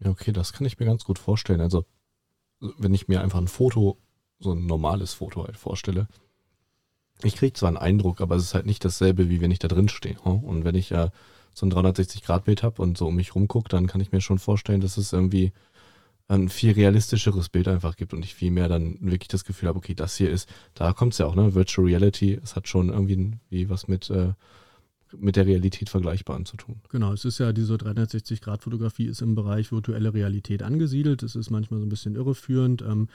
Ja, 0.00 0.10
okay, 0.10 0.32
das 0.32 0.52
kann 0.52 0.66
ich 0.66 0.78
mir 0.78 0.86
ganz 0.86 1.04
gut 1.04 1.18
vorstellen. 1.18 1.60
Also 1.60 1.84
wenn 2.78 2.94
ich 2.94 3.08
mir 3.08 3.20
einfach 3.20 3.38
ein 3.38 3.48
Foto, 3.48 3.98
so 4.38 4.52
ein 4.52 4.66
normales 4.66 5.14
Foto 5.14 5.44
halt 5.44 5.56
vorstelle, 5.56 6.08
ich 7.24 7.36
kriege 7.36 7.52
zwar 7.52 7.68
einen 7.68 7.76
Eindruck, 7.76 8.20
aber 8.20 8.36
es 8.36 8.44
ist 8.44 8.54
halt 8.54 8.66
nicht 8.66 8.84
dasselbe, 8.84 9.28
wie 9.28 9.40
wenn 9.40 9.50
ich 9.50 9.58
da 9.58 9.68
drin 9.68 9.88
stehe. 9.88 10.18
Und 10.20 10.64
wenn 10.64 10.74
ich 10.74 10.90
ja 10.90 11.10
so 11.54 11.66
ein 11.66 11.72
360-Grad-Bild 11.72 12.62
habe 12.62 12.80
und 12.82 12.96
so 12.96 13.08
um 13.08 13.16
mich 13.16 13.34
rumgucke, 13.34 13.68
dann 13.68 13.86
kann 13.86 14.00
ich 14.00 14.12
mir 14.12 14.20
schon 14.20 14.38
vorstellen, 14.38 14.80
dass 14.80 14.96
es 14.96 15.12
irgendwie 15.12 15.52
ein 16.28 16.48
viel 16.48 16.72
realistischeres 16.72 17.48
Bild 17.48 17.68
einfach 17.68 17.96
gibt 17.96 18.14
und 18.14 18.24
ich 18.24 18.34
viel 18.34 18.50
mehr 18.50 18.68
dann 18.68 18.96
wirklich 19.00 19.28
das 19.28 19.44
Gefühl 19.44 19.68
habe, 19.68 19.78
okay, 19.78 19.94
das 19.94 20.16
hier 20.16 20.30
ist, 20.30 20.48
da 20.74 20.92
kommt 20.92 21.12
es 21.12 21.18
ja 21.18 21.26
auch, 21.26 21.34
ne? 21.34 21.54
Virtual 21.54 21.86
Reality, 21.86 22.40
es 22.42 22.56
hat 22.56 22.68
schon 22.68 22.88
irgendwie 22.88 23.32
wie 23.50 23.68
was 23.68 23.88
mit, 23.88 24.08
äh, 24.08 24.32
mit 25.18 25.36
der 25.36 25.46
Realität 25.46 25.90
Vergleichbaren 25.90 26.46
zu 26.46 26.56
tun. 26.56 26.80
Genau, 26.88 27.12
es 27.12 27.24
ist 27.24 27.38
ja 27.38 27.52
diese 27.52 27.74
360-Grad-Fotografie 27.74 29.06
ist 29.06 29.22
im 29.22 29.34
Bereich 29.34 29.72
virtuelle 29.72 30.14
Realität 30.14 30.62
angesiedelt. 30.62 31.22
Es 31.22 31.36
ist 31.36 31.50
manchmal 31.50 31.80
so 31.80 31.86
ein 31.86 31.88
bisschen 31.88 32.16
irreführend, 32.16 32.82
ähm, 32.82 33.08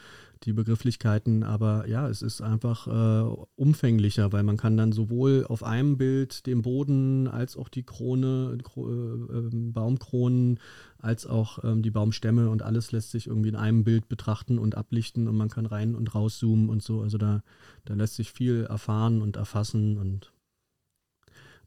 die 0.44 0.54
Begrifflichkeiten, 0.54 1.44
aber 1.44 1.88
ja, 1.88 2.08
es 2.08 2.22
ist 2.22 2.42
einfach 2.42 2.88
äh, 2.88 3.46
umfänglicher, 3.56 4.32
weil 4.32 4.44
man 4.44 4.58
kann 4.58 4.78
dann 4.78 4.92
sowohl 4.92 5.46
auf 5.48 5.64
einem 5.64 5.98
Bild 5.98 6.46
den 6.46 6.62
Boden 6.62 7.28
als 7.28 7.58
auch 7.58 7.70
die 7.70 7.84
Krone, 7.84 8.58
Kro 8.64 8.88
äh, 8.88 8.94
ähm, 8.94 9.74
Baumkronen, 9.74 10.60
als 11.00 11.26
auch 11.26 11.64
ähm, 11.64 11.82
die 11.82 11.92
Baumstämme 11.92 12.50
und 12.50 12.62
alles 12.62 12.92
lässt 12.92 13.12
sich 13.12 13.28
irgendwie 13.28 13.50
in 13.50 13.56
einem 13.56 13.84
Bild 13.84 14.08
betrachten 14.08 14.60
und 14.60 14.76
ablichten 14.76 15.28
und 15.28 15.38
man 15.38 15.50
kann 15.50 15.66
rein 15.66 15.96
und 15.96 16.14
rauszoomen 16.14 16.70
und 16.70 16.84
so. 16.84 17.02
Also 17.02 17.18
da, 17.18 17.44
da 17.86 17.94
lässt 17.94 18.16
sich 18.16 18.32
viel 18.32 18.66
erfahren 18.70 19.22
und 19.22 19.36
erfassen 19.36 19.98
und 19.98 20.32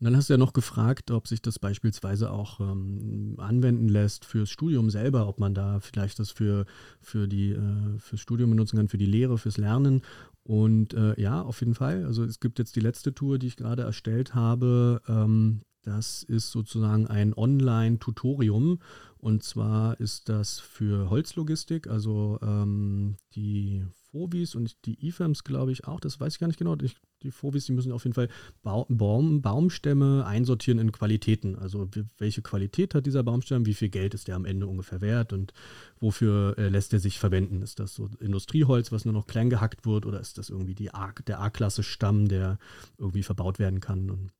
und 0.00 0.06
dann 0.06 0.16
hast 0.16 0.30
du 0.30 0.32
ja 0.32 0.38
noch 0.38 0.54
gefragt, 0.54 1.10
ob 1.10 1.28
sich 1.28 1.42
das 1.42 1.58
beispielsweise 1.58 2.30
auch 2.30 2.58
ähm, 2.58 3.34
anwenden 3.36 3.86
lässt 3.86 4.24
fürs 4.24 4.48
Studium 4.48 4.88
selber, 4.88 5.28
ob 5.28 5.38
man 5.38 5.52
da 5.52 5.78
vielleicht 5.80 6.18
das 6.18 6.30
für, 6.30 6.64
für 7.02 7.28
die, 7.28 7.50
äh, 7.50 7.98
fürs 7.98 8.22
Studium 8.22 8.48
benutzen 8.48 8.78
kann, 8.78 8.88
für 8.88 8.96
die 8.96 9.04
Lehre, 9.04 9.36
fürs 9.36 9.58
Lernen. 9.58 10.00
Und 10.42 10.94
äh, 10.94 11.20
ja, 11.20 11.42
auf 11.42 11.60
jeden 11.60 11.74
Fall. 11.74 12.06
Also 12.06 12.24
es 12.24 12.40
gibt 12.40 12.58
jetzt 12.58 12.76
die 12.76 12.80
letzte 12.80 13.12
Tour, 13.12 13.38
die 13.38 13.48
ich 13.48 13.58
gerade 13.58 13.82
erstellt 13.82 14.34
habe. 14.34 15.02
Ähm, 15.06 15.60
das 15.82 16.22
ist 16.22 16.50
sozusagen 16.50 17.06
ein 17.06 17.34
Online-Tutorium. 17.34 18.78
Und 19.18 19.42
zwar 19.42 20.00
ist 20.00 20.30
das 20.30 20.60
für 20.60 21.10
Holzlogistik, 21.10 21.88
also 21.88 22.38
ähm, 22.40 23.16
die 23.34 23.84
Fovis 24.10 24.54
und 24.54 24.84
die 24.86 25.06
IFAMs, 25.06 25.44
glaube 25.44 25.72
ich, 25.72 25.86
auch. 25.86 26.00
Das 26.00 26.20
weiß 26.20 26.34
ich 26.34 26.40
gar 26.40 26.46
nicht 26.46 26.58
genau. 26.58 26.76
Ich 26.82 26.96
die 27.22 27.30
Phobis, 27.30 27.66
die 27.66 27.72
müssen 27.72 27.92
auf 27.92 28.04
jeden 28.04 28.14
Fall 28.14 28.28
Baum, 28.62 29.42
Baumstämme 29.42 30.24
einsortieren 30.26 30.78
in 30.78 30.92
Qualitäten. 30.92 31.56
Also 31.56 31.88
welche 32.18 32.42
Qualität 32.42 32.94
hat 32.94 33.06
dieser 33.06 33.22
Baumstamm, 33.22 33.66
wie 33.66 33.74
viel 33.74 33.90
Geld 33.90 34.14
ist 34.14 34.28
der 34.28 34.36
am 34.36 34.44
Ende 34.44 34.66
ungefähr 34.66 35.00
wert 35.00 35.32
und 35.32 35.52
wofür 35.98 36.56
äh, 36.58 36.68
lässt 36.68 36.92
er 36.92 37.00
sich 37.00 37.18
verwenden? 37.18 37.62
Ist 37.62 37.78
das 37.78 37.94
so 37.94 38.08
Industrieholz, 38.20 38.92
was 38.92 39.04
nur 39.04 39.14
noch 39.14 39.26
klein 39.26 39.50
gehackt 39.50 39.86
wird 39.86 40.06
oder 40.06 40.20
ist 40.20 40.38
das 40.38 40.50
irgendwie 40.50 40.74
die 40.74 40.94
A, 40.94 41.12
der 41.26 41.40
A-Klasse 41.40 41.82
Stamm, 41.82 42.28
der 42.28 42.58
irgendwie 42.98 43.22
verbaut 43.22 43.58
werden 43.58 43.80
kann? 43.80 44.10
Und, 44.10 44.32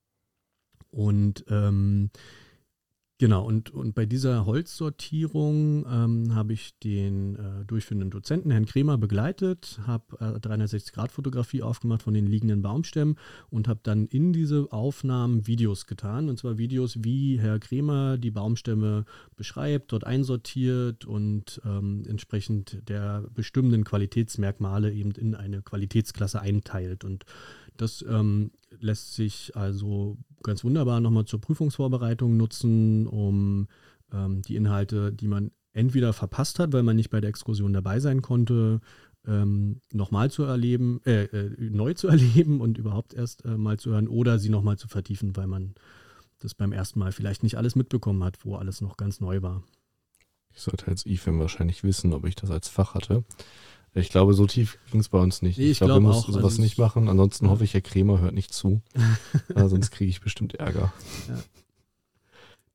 und 0.91 1.45
ähm, 1.49 2.11
Genau, 3.21 3.45
und, 3.45 3.69
und 3.75 3.95
bei 3.95 4.07
dieser 4.07 4.47
Holzsortierung 4.47 5.85
ähm, 5.85 6.35
habe 6.35 6.55
ich 6.55 6.79
den 6.79 7.37
äh, 7.37 7.67
durchführenden 7.67 8.09
Dozenten, 8.09 8.51
Herrn 8.51 8.65
Kremer, 8.65 8.97
begleitet, 8.97 9.79
habe 9.87 10.17
äh, 10.21 10.39
360-Grad-Fotografie 10.39 11.61
aufgemacht 11.61 12.01
von 12.01 12.15
den 12.15 12.27
liegenden 12.27 12.63
Baumstämmen 12.63 13.19
und 13.51 13.69
habe 13.69 13.81
dann 13.83 14.07
in 14.07 14.33
diese 14.33 14.69
Aufnahmen 14.73 15.47
Videos 15.47 15.87
getan. 15.87 16.31
Und 16.31 16.39
zwar 16.39 16.57
Videos, 16.57 17.05
wie 17.05 17.39
Herr 17.39 17.59
Kremer 17.59 18.17
die 18.17 18.31
Baumstämme 18.31 19.05
beschreibt, 19.37 19.93
dort 19.93 20.05
einsortiert 20.05 21.05
und 21.05 21.61
ähm, 21.67 22.05
entsprechend 22.09 22.89
der 22.89 23.25
bestimmenden 23.35 23.85
Qualitätsmerkmale 23.85 24.95
eben 24.95 25.11
in 25.11 25.35
eine 25.35 25.61
Qualitätsklasse 25.61 26.41
einteilt. 26.41 27.05
Und 27.05 27.27
das 27.77 28.03
ähm, 28.09 28.51
lässt 28.79 29.15
sich 29.15 29.57
also 29.57 30.17
ganz 30.43 30.65
wunderbar 30.65 31.01
nochmal 31.01 31.25
zur 31.25 31.41
Prüfungsvorbereitung 31.41 32.37
nutzen, 32.37 33.07
um 33.07 33.67
ähm, 34.13 34.43
die 34.43 34.57
Inhalte, 34.57 35.13
die 35.13 35.29
man 35.29 35.51
entweder 35.73 36.13
verpasst 36.13 36.59
hat, 36.59 36.73
weil 36.73 36.83
man 36.83 36.97
nicht 36.97 37.11
bei 37.11 37.21
der 37.21 37.31
Exkursion 37.31 37.73
dabei 37.73 38.01
sein 38.01 38.23
konnte, 38.23 38.81
ähm, 39.27 39.81
nochmal 39.93 40.31
zu 40.31 40.45
erleben, 40.45 41.01
äh, 41.05 41.25
äh, 41.25 41.55
neu 41.59 41.95
zu 41.95 42.09
erleben 42.09 42.61
und 42.61 42.79
überhaupt 42.79 43.15
erst 43.15 43.45
äh, 43.45 43.57
mal 43.57 43.79
zu 43.79 43.91
hören 43.91 44.09
oder 44.09 44.39
sie 44.39 44.49
nochmal 44.49 44.79
zu 44.79 44.89
vertiefen, 44.89 45.37
weil 45.37 45.47
man 45.47 45.75
das 46.39 46.55
beim 46.55 46.73
ersten 46.73 46.99
Mal 46.99 47.13
vielleicht 47.13 47.43
nicht 47.43 47.59
alles 47.59 47.77
mitbekommen 47.77 48.25
hat, 48.25 48.45
wo 48.45 48.57
alles 48.57 48.81
noch 48.81 48.97
ganz 48.97 49.21
neu 49.21 49.43
war. 49.43 49.63
Ich 50.53 50.63
sollte 50.63 50.89
als 50.89 51.07
IFAM 51.07 51.39
wahrscheinlich 51.39 51.85
wissen, 51.85 52.13
ob 52.13 52.27
ich 52.27 52.35
das 52.35 52.51
als 52.51 52.69
Fach 52.69 52.95
hatte. 52.95 53.25
Ich 53.95 54.11
glaube, 54.11 54.35
so 54.35 54.47
tief 54.47 54.79
ging 54.91 55.01
es 55.01 55.09
bei 55.09 55.19
uns 55.19 55.43
nicht. 55.43 55.59
Nee, 55.59 55.65
ich, 55.65 55.71
ich 55.73 55.79
glaube, 55.79 55.95
glaub, 55.95 56.03
wir 56.03 56.09
mussten 56.09 56.31
auch, 56.31 56.35
sowas 56.37 56.53
also 56.53 56.63
nicht 56.63 56.79
machen. 56.79 57.09
Ansonsten 57.09 57.49
hoffe 57.51 57.65
ich, 57.65 57.75
Herr 57.75 57.81
Kremer 57.81 58.21
hört 58.21 58.35
nicht 58.35 58.55
zu. 58.55 58.83
äh, 59.55 59.69
sonst 59.69 59.91
kriege 59.91 60.11
ich 60.11 60.21
bestimmt 60.21 60.55
Ärger. 60.55 60.93
Ja. 61.29 61.39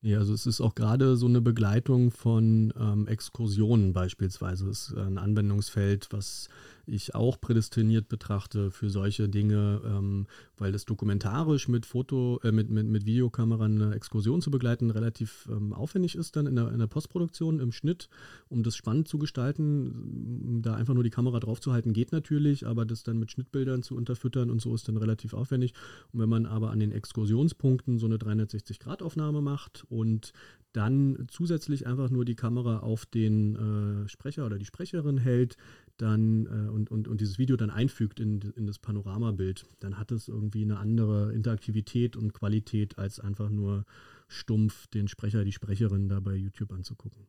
Ja, 0.05 0.19
also 0.19 0.35
es 0.35 0.45
ist 0.45 0.61
auch 0.61 0.75
gerade 0.75 1.17
so 1.17 1.25
eine 1.25 1.41
Begleitung 1.41 2.11
von 2.11 2.71
ähm, 2.79 3.07
Exkursionen 3.07 3.91
beispielsweise. 3.91 4.67
Das 4.67 4.89
ist 4.89 4.97
ein 4.97 5.17
Anwendungsfeld, 5.17 6.09
was 6.11 6.47
ich 6.87 7.15
auch 7.15 7.39
prädestiniert 7.39 8.07
betrachte 8.07 8.71
für 8.71 8.89
solche 8.89 9.29
Dinge, 9.29 9.81
ähm, 9.85 10.27
weil 10.57 10.71
das 10.71 10.85
dokumentarisch 10.85 11.67
mit 11.67 11.85
Foto, 11.85 12.39
äh, 12.43 12.51
mit, 12.51 12.69
mit, 12.69 12.87
mit 12.87 13.05
Videokamera 13.05 13.65
eine 13.65 13.93
Exkursion 13.93 14.41
zu 14.41 14.51
begleiten 14.51 14.91
relativ 14.91 15.47
ähm, 15.51 15.73
aufwendig 15.73 16.15
ist 16.15 16.35
dann 16.35 16.47
in 16.47 16.55
der, 16.55 16.71
in 16.71 16.79
der 16.79 16.87
Postproduktion, 16.87 17.59
im 17.59 17.71
Schnitt, 17.71 18.09
um 18.49 18.63
das 18.63 18.75
spannend 18.75 19.07
zu 19.07 19.17
gestalten. 19.17 20.61
Da 20.61 20.75
einfach 20.75 20.93
nur 20.93 21.03
die 21.03 21.09
Kamera 21.09 21.39
draufzuhalten 21.39 21.93
geht 21.93 22.11
natürlich, 22.11 22.65
aber 22.65 22.85
das 22.85 23.03
dann 23.03 23.19
mit 23.19 23.31
Schnittbildern 23.31 23.83
zu 23.83 23.95
unterfüttern 23.95 24.49
und 24.49 24.61
so 24.61 24.73
ist 24.73 24.87
dann 24.87 24.97
relativ 24.97 25.33
aufwendig. 25.33 25.73
Und 26.11 26.19
wenn 26.19 26.29
man 26.29 26.45
aber 26.45 26.71
an 26.71 26.79
den 26.79 26.91
Exkursionspunkten 26.91 27.99
so 27.99 28.05
eine 28.05 28.17
360-Grad-Aufnahme 28.17 29.41
macht 29.41 29.85
und 29.89 30.33
dann 30.75 31.25
zusätzlich 31.29 31.87
einfach 31.87 32.09
nur 32.09 32.25
die 32.25 32.35
Kamera 32.35 32.79
auf 32.79 33.05
den 33.05 33.55
äh, 33.55 34.09
Sprecher 34.09 34.45
oder 34.45 34.57
die 34.57 34.65
Sprecherin 34.65 35.17
hält, 35.17 35.55
dann 35.97 36.45
äh, 36.45 36.69
und, 36.69 36.91
und, 36.91 37.07
und 37.07 37.21
dieses 37.21 37.37
Video 37.37 37.55
dann 37.55 37.69
einfügt 37.69 38.19
in, 38.19 38.41
in 38.41 38.67
das 38.67 38.79
Panoramabild, 38.79 39.65
dann 39.79 39.97
hat 39.97 40.11
es 40.11 40.27
irgendwie 40.27 40.63
eine 40.63 40.77
andere 40.77 41.33
Interaktivität 41.33 42.15
und 42.15 42.33
Qualität, 42.33 42.97
als 42.97 43.19
einfach 43.19 43.49
nur 43.49 43.85
stumpf 44.27 44.87
den 44.87 45.07
Sprecher, 45.07 45.43
die 45.43 45.51
Sprecherin 45.51 46.09
da 46.09 46.19
bei 46.19 46.35
YouTube 46.35 46.71
anzugucken. 46.71 47.27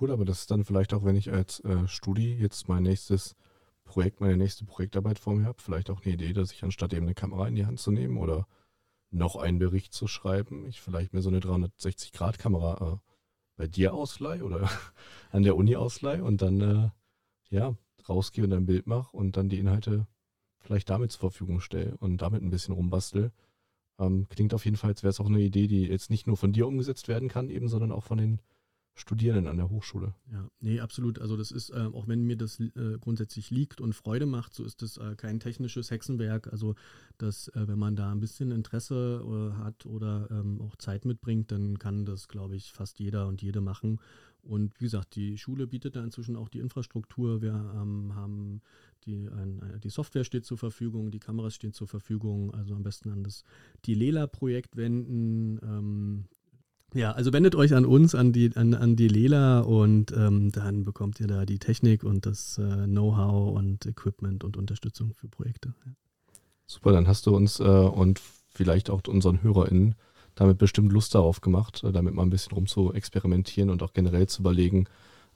Cool, 0.00 0.10
aber 0.10 0.24
das 0.24 0.40
ist 0.40 0.50
dann 0.50 0.64
vielleicht 0.64 0.94
auch, 0.94 1.04
wenn 1.04 1.16
ich 1.16 1.30
als 1.32 1.60
äh, 1.60 1.86
Studi 1.86 2.34
jetzt 2.34 2.68
mein 2.68 2.82
nächstes 2.82 3.36
Projekt, 3.84 4.20
meine 4.20 4.36
nächste 4.36 4.64
Projektarbeit 4.64 5.18
vor 5.18 5.34
mir 5.34 5.44
habe, 5.44 5.60
vielleicht 5.60 5.90
auch 5.90 6.02
eine 6.02 6.14
Idee, 6.14 6.32
dass 6.32 6.52
ich 6.52 6.64
anstatt 6.64 6.92
eben 6.94 7.06
eine 7.06 7.14
Kamera 7.14 7.46
in 7.46 7.54
die 7.54 7.66
Hand 7.66 7.78
zu 7.78 7.90
nehmen 7.90 8.16
oder 8.16 8.46
noch 9.10 9.36
einen 9.36 9.58
Bericht 9.58 9.92
zu 9.92 10.08
schreiben, 10.08 10.66
ich 10.66 10.80
vielleicht 10.80 11.12
mir 11.12 11.22
so 11.22 11.28
eine 11.28 11.38
360-Grad-Kamera 11.40 12.94
äh, 12.94 12.98
bei 13.56 13.66
dir 13.68 13.94
ausleihe 13.94 14.42
oder 14.42 14.68
an 15.30 15.42
der 15.42 15.56
Uni 15.56 15.76
ausleihe 15.76 16.24
und 16.24 16.42
dann 16.42 16.60
äh, 16.60 16.90
ja, 17.54 17.76
rausgehe 18.08 18.44
und 18.44 18.52
ein 18.52 18.66
Bild 18.66 18.86
mache 18.86 19.16
und 19.16 19.36
dann 19.36 19.48
die 19.48 19.58
Inhalte 19.58 20.06
vielleicht 20.60 20.90
damit 20.90 21.12
zur 21.12 21.20
Verfügung 21.20 21.60
stelle 21.60 21.96
und 21.98 22.20
damit 22.20 22.42
ein 22.42 22.50
bisschen 22.50 22.74
rumbastel. 22.74 23.32
Ähm, 23.98 24.26
klingt 24.28 24.54
auf 24.54 24.64
jeden 24.64 24.76
Fall, 24.76 24.90
als 24.90 25.02
wäre 25.02 25.10
es 25.10 25.20
auch 25.20 25.28
eine 25.28 25.40
Idee, 25.40 25.68
die 25.68 25.86
jetzt 25.86 26.10
nicht 26.10 26.26
nur 26.26 26.36
von 26.36 26.52
dir 26.52 26.66
umgesetzt 26.66 27.06
werden 27.06 27.28
kann, 27.28 27.48
eben, 27.48 27.68
sondern 27.68 27.92
auch 27.92 28.02
von 28.02 28.18
den 28.18 28.40
Studierenden 28.96 29.48
an 29.48 29.56
der 29.56 29.70
Hochschule. 29.70 30.14
Ja, 30.30 30.48
nee, 30.60 30.80
absolut. 30.80 31.20
Also 31.20 31.36
das 31.36 31.50
ist, 31.50 31.70
äh, 31.70 31.88
auch 31.92 32.06
wenn 32.06 32.24
mir 32.24 32.36
das 32.36 32.60
äh, 32.60 32.98
grundsätzlich 33.00 33.50
liegt 33.50 33.80
und 33.80 33.92
Freude 33.92 34.26
macht, 34.26 34.54
so 34.54 34.64
ist 34.64 34.82
das 34.82 34.98
äh, 34.98 35.16
kein 35.16 35.40
technisches 35.40 35.90
Hexenwerk. 35.90 36.52
Also 36.52 36.76
dass, 37.18 37.48
äh, 37.48 37.66
wenn 37.66 37.78
man 37.78 37.96
da 37.96 38.12
ein 38.12 38.20
bisschen 38.20 38.52
Interesse 38.52 39.20
äh, 39.24 39.62
hat 39.62 39.86
oder 39.86 40.28
ähm, 40.30 40.60
auch 40.60 40.76
Zeit 40.76 41.04
mitbringt, 41.04 41.50
dann 41.50 41.78
kann 41.78 42.04
das, 42.04 42.28
glaube 42.28 42.54
ich, 42.54 42.72
fast 42.72 43.00
jeder 43.00 43.26
und 43.26 43.42
jede 43.42 43.60
machen. 43.60 44.00
Und 44.44 44.78
wie 44.78 44.84
gesagt, 44.84 45.16
die 45.16 45.38
Schule 45.38 45.66
bietet 45.66 45.96
da 45.96 46.04
inzwischen 46.04 46.36
auch 46.36 46.48
die 46.48 46.58
Infrastruktur. 46.58 47.40
Wir 47.42 47.52
ähm, 47.52 48.14
haben 48.14 48.60
die, 49.06 49.28
ein, 49.28 49.80
die 49.82 49.90
Software 49.90 50.24
steht 50.24 50.44
zur 50.44 50.58
Verfügung, 50.58 51.10
die 51.10 51.18
Kameras 51.18 51.54
stehen 51.54 51.72
zur 51.72 51.88
Verfügung. 51.88 52.52
Also 52.54 52.74
am 52.74 52.82
besten 52.82 53.10
an 53.10 53.24
das 53.24 53.44
Dilela-Projekt 53.86 54.76
wenden. 54.76 55.58
Ähm, 55.62 56.24
ja, 56.94 57.10
also 57.12 57.32
wendet 57.32 57.56
euch 57.56 57.74
an 57.74 57.84
uns, 57.84 58.14
an 58.14 58.32
die, 58.32 58.54
an, 58.54 58.72
an 58.74 58.94
die 58.94 59.08
Lela 59.08 59.60
und 59.60 60.12
ähm, 60.12 60.52
dann 60.52 60.84
bekommt 60.84 61.18
ihr 61.18 61.26
da 61.26 61.44
die 61.44 61.58
Technik 61.58 62.04
und 62.04 62.24
das 62.24 62.58
äh, 62.58 62.86
Know-how 62.86 63.56
und 63.56 63.84
Equipment 63.84 64.44
und 64.44 64.56
Unterstützung 64.56 65.12
für 65.12 65.28
Projekte. 65.28 65.74
Ja. 65.84 65.92
Super, 66.66 66.92
dann 66.92 67.08
hast 67.08 67.26
du 67.26 67.34
uns 67.34 67.58
äh, 67.58 67.64
und 67.64 68.20
vielleicht 68.48 68.90
auch 68.90 69.02
unseren 69.08 69.42
HörerInnen 69.42 69.96
damit 70.34 70.58
bestimmt 70.58 70.92
Lust 70.92 71.14
darauf 71.14 71.40
gemacht, 71.40 71.82
äh, 71.84 71.92
damit 71.92 72.14
mal 72.14 72.22
ein 72.22 72.30
bisschen 72.30 72.52
rum 72.52 72.66
zu 72.66 72.92
experimentieren 72.92 73.70
und 73.70 73.82
auch 73.82 73.92
generell 73.92 74.26
zu 74.26 74.42
überlegen, 74.42 74.86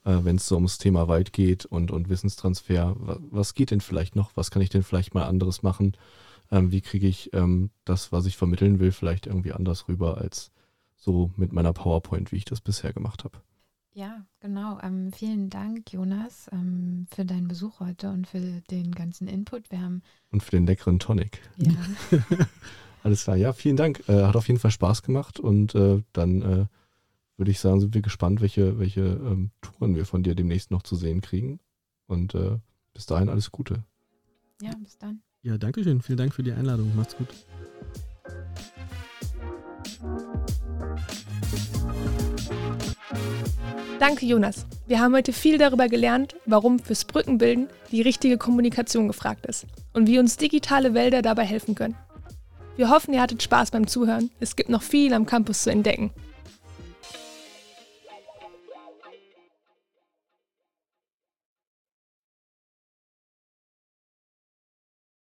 äh, 0.05 0.19
wenn 0.23 0.37
es 0.37 0.49
so 0.49 0.57
ums 0.57 0.79
Thema 0.79 1.09
Wald 1.09 1.33
geht 1.33 1.65
und, 1.67 1.91
und 1.91 2.09
Wissenstransfer, 2.09 2.97
was 2.99 3.55
geht 3.55 3.71
denn 3.71 3.81
vielleicht 3.81 4.17
noch? 4.17 4.37
Was 4.37 4.51
kann 4.51 4.63
ich 4.63 4.71
denn 4.71 4.83
vielleicht 4.83 5.15
mal 5.15 5.25
anderes 5.25 5.63
machen? 5.63 5.97
Ähm, 6.51 6.73
wie 6.73 6.81
kriege 6.81 7.07
ich 7.07 7.33
ähm, 7.35 7.71
das, 7.85 8.13
was 8.13 8.27
ich 8.27 8.37
vermitteln 8.37 8.81
will, 8.81 8.93
vielleicht 8.93 9.27
irgendwie 9.27 9.53
anders 9.53 9.89
rüber 9.89 10.19
als 10.19 10.51
so 10.97 11.31
mit 11.37 11.53
meiner 11.53 11.73
PowerPoint, 11.73 12.33
wie 12.33 12.37
ich 12.37 12.45
das 12.45 12.61
bisher 12.61 12.93
gemacht 12.93 13.25
habe? 13.25 13.39
Ja, 13.93 14.25
genau. 14.41 14.79
Ähm, 14.81 15.13
vielen 15.13 15.51
Dank, 15.51 15.93
Jonas, 15.93 16.49
ähm, 16.53 17.07
für 17.11 17.25
deinen 17.25 17.49
Besuch 17.49 17.81
heute 17.81 18.11
und 18.11 18.29
für 18.29 18.63
den 18.71 18.93
ganzen 18.93 19.27
Input. 19.27 19.71
Wir 19.71 19.83
haben 19.83 20.03
und 20.31 20.43
für 20.43 20.53
den 20.53 20.67
leckeren 20.67 20.99
Tonic. 20.99 21.43
Ja. 21.57 21.73
Alles 23.03 23.25
klar, 23.25 23.37
ja, 23.37 23.53
vielen 23.53 23.77
Dank. 23.77 24.03
Äh, 24.09 24.25
hat 24.25 24.37
auf 24.37 24.49
jeden 24.49 24.61
Fall 24.61 24.71
Spaß 24.71 25.03
gemacht 25.03 25.41
und 25.41 25.75
äh, 25.75 26.03
dann 26.13 26.43
äh, 26.43 26.67
würde 27.37 27.51
ich 27.51 27.61
sagen, 27.61 27.81
sind 27.81 27.95
wir 27.95 28.03
gespannt, 28.03 28.41
welche, 28.41 28.79
welche 28.79 29.01
ähm, 29.01 29.51
Touren 29.61 29.95
wir 29.95 30.05
von 30.05 30.23
dir 30.23 30.35
demnächst 30.35 30.71
noch 30.71 30.83
zu 30.83 30.97
sehen 30.97 31.21
kriegen. 31.21 31.61
Und 32.07 32.35
äh, 32.35 32.59
bis 32.93 33.07
dahin 33.07 33.29
alles 33.29 33.53
Gute. 33.53 33.85
Ja, 34.61 34.73
bis 34.83 34.99
dann. 34.99 35.23
Ja, 35.43 35.57
danke 35.57 35.85
schön. 35.85 36.03
Vielen 36.03 36.19
Dank 36.19 36.35
für 36.35 36.43
die 36.43 36.53
Einladung. 36.53 36.95
Macht's 36.97 37.17
gut. 37.17 37.29
Danke, 44.01 44.27
Jonas. 44.27 44.67
Wir 44.87 45.01
haben 45.01 45.15
heute 45.15 45.33
viel 45.33 45.59
darüber 45.59 45.89
gelernt, 45.89 46.35
warum 46.47 46.79
fürs 46.79 47.05
Brückenbilden 47.05 47.69
die 47.93 48.03
richtige 48.03 48.39
Kommunikation 48.39 49.07
gefragt 49.07 49.47
ist 49.47 49.67
und 49.93 50.07
wie 50.07 50.19
uns 50.19 50.37
digitale 50.37 50.95
Wälder 50.95 51.23
dabei 51.23 51.45
helfen 51.45 51.75
können. 51.75 51.97
Wir 52.79 52.91
hoffen, 52.91 53.13
ihr 53.13 53.21
hattet 53.21 53.43
Spaß 53.43 53.73
beim 53.73 53.89
Zuhören. 53.89 54.31
Es 54.39 54.55
gibt 54.55 54.69
noch 54.69 54.83
viel 54.83 55.13
am 55.13 55.27
Campus 55.27 55.65
zu 55.65 55.71
entdecken. 55.71 56.13